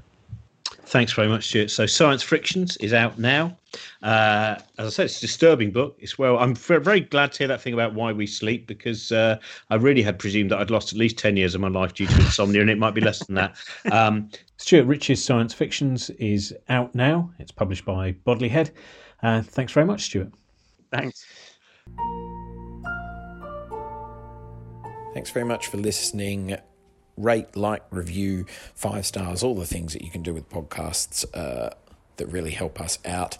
Thanks 0.92 1.14
very 1.14 1.26
much, 1.26 1.46
Stuart. 1.46 1.70
So, 1.70 1.86
Science 1.86 2.22
Fictions 2.22 2.76
is 2.76 2.92
out 2.92 3.18
now. 3.18 3.56
Uh, 4.02 4.56
as 4.76 4.86
I 4.86 4.90
said, 4.90 5.04
it's 5.06 5.16
a 5.16 5.20
disturbing 5.22 5.70
book. 5.70 5.96
It's 5.98 6.18
well, 6.18 6.36
I'm 6.36 6.54
very 6.54 7.00
glad 7.00 7.32
to 7.32 7.38
hear 7.38 7.48
that 7.48 7.62
thing 7.62 7.72
about 7.72 7.94
why 7.94 8.12
we 8.12 8.26
sleep 8.26 8.66
because 8.66 9.10
uh, 9.10 9.38
I 9.70 9.76
really 9.76 10.02
had 10.02 10.18
presumed 10.18 10.50
that 10.50 10.58
I'd 10.58 10.70
lost 10.70 10.92
at 10.92 10.98
least 10.98 11.16
10 11.16 11.38
years 11.38 11.54
of 11.54 11.62
my 11.62 11.68
life 11.68 11.94
due 11.94 12.06
to 12.06 12.14
insomnia, 12.16 12.60
and 12.60 12.68
it 12.68 12.76
might 12.76 12.92
be 12.92 13.00
less 13.00 13.24
than 13.24 13.36
that. 13.36 13.56
Um, 13.90 14.28
Stuart 14.58 14.84
Ritchie's 14.84 15.24
Science 15.24 15.54
Fictions 15.54 16.10
is 16.10 16.54
out 16.68 16.94
now. 16.94 17.30
It's 17.38 17.52
published 17.52 17.86
by 17.86 18.12
Bodley 18.24 18.50
Head. 18.50 18.72
Uh, 19.22 19.40
thanks 19.40 19.72
very 19.72 19.86
much, 19.86 20.02
Stuart. 20.02 20.30
Thanks. 20.90 21.24
Thanks 25.14 25.30
very 25.30 25.46
much 25.46 25.68
for 25.68 25.78
listening 25.78 26.58
rate, 27.16 27.56
like, 27.56 27.82
review, 27.90 28.46
five 28.74 29.06
stars, 29.06 29.42
all 29.42 29.54
the 29.54 29.66
things 29.66 29.92
that 29.92 30.02
you 30.02 30.10
can 30.10 30.22
do 30.22 30.34
with 30.34 30.48
podcasts 30.48 31.24
uh, 31.34 31.70
that 32.16 32.26
really 32.26 32.50
help 32.50 32.80
us 32.80 32.98
out. 33.04 33.38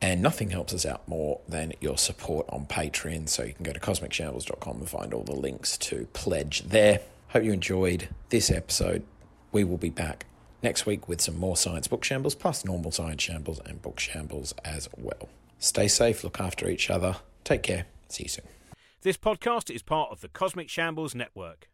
And 0.00 0.20
nothing 0.20 0.50
helps 0.50 0.74
us 0.74 0.84
out 0.84 1.06
more 1.06 1.40
than 1.48 1.74
your 1.80 1.96
support 1.96 2.46
on 2.48 2.66
Patreon. 2.66 3.28
So 3.28 3.44
you 3.44 3.52
can 3.52 3.62
go 3.62 3.72
to 3.72 3.78
cosmicshambles.com 3.78 4.78
and 4.78 4.88
find 4.88 5.14
all 5.14 5.22
the 5.22 5.36
links 5.36 5.78
to 5.78 6.08
pledge 6.12 6.62
there. 6.62 7.00
Hope 7.28 7.44
you 7.44 7.52
enjoyed 7.52 8.08
this 8.30 8.50
episode. 8.50 9.04
We 9.52 9.62
will 9.62 9.78
be 9.78 9.90
back 9.90 10.26
next 10.60 10.86
week 10.86 11.08
with 11.08 11.20
some 11.20 11.36
more 11.38 11.56
science 11.56 11.86
book 11.86 12.02
shambles, 12.02 12.34
plus 12.34 12.64
normal 12.64 12.90
science 12.90 13.22
shambles 13.22 13.60
and 13.64 13.80
book 13.80 14.00
shambles 14.00 14.54
as 14.64 14.88
well. 14.96 15.28
Stay 15.58 15.86
safe, 15.86 16.24
look 16.24 16.40
after 16.40 16.68
each 16.68 16.90
other. 16.90 17.16
Take 17.44 17.62
care. 17.62 17.86
See 18.08 18.24
you 18.24 18.28
soon. 18.28 18.46
This 19.02 19.16
podcast 19.16 19.74
is 19.74 19.82
part 19.82 20.10
of 20.10 20.20
the 20.20 20.28
Cosmic 20.28 20.68
Shambles 20.68 21.14
Network. 21.14 21.68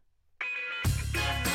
You. 1.14 1.47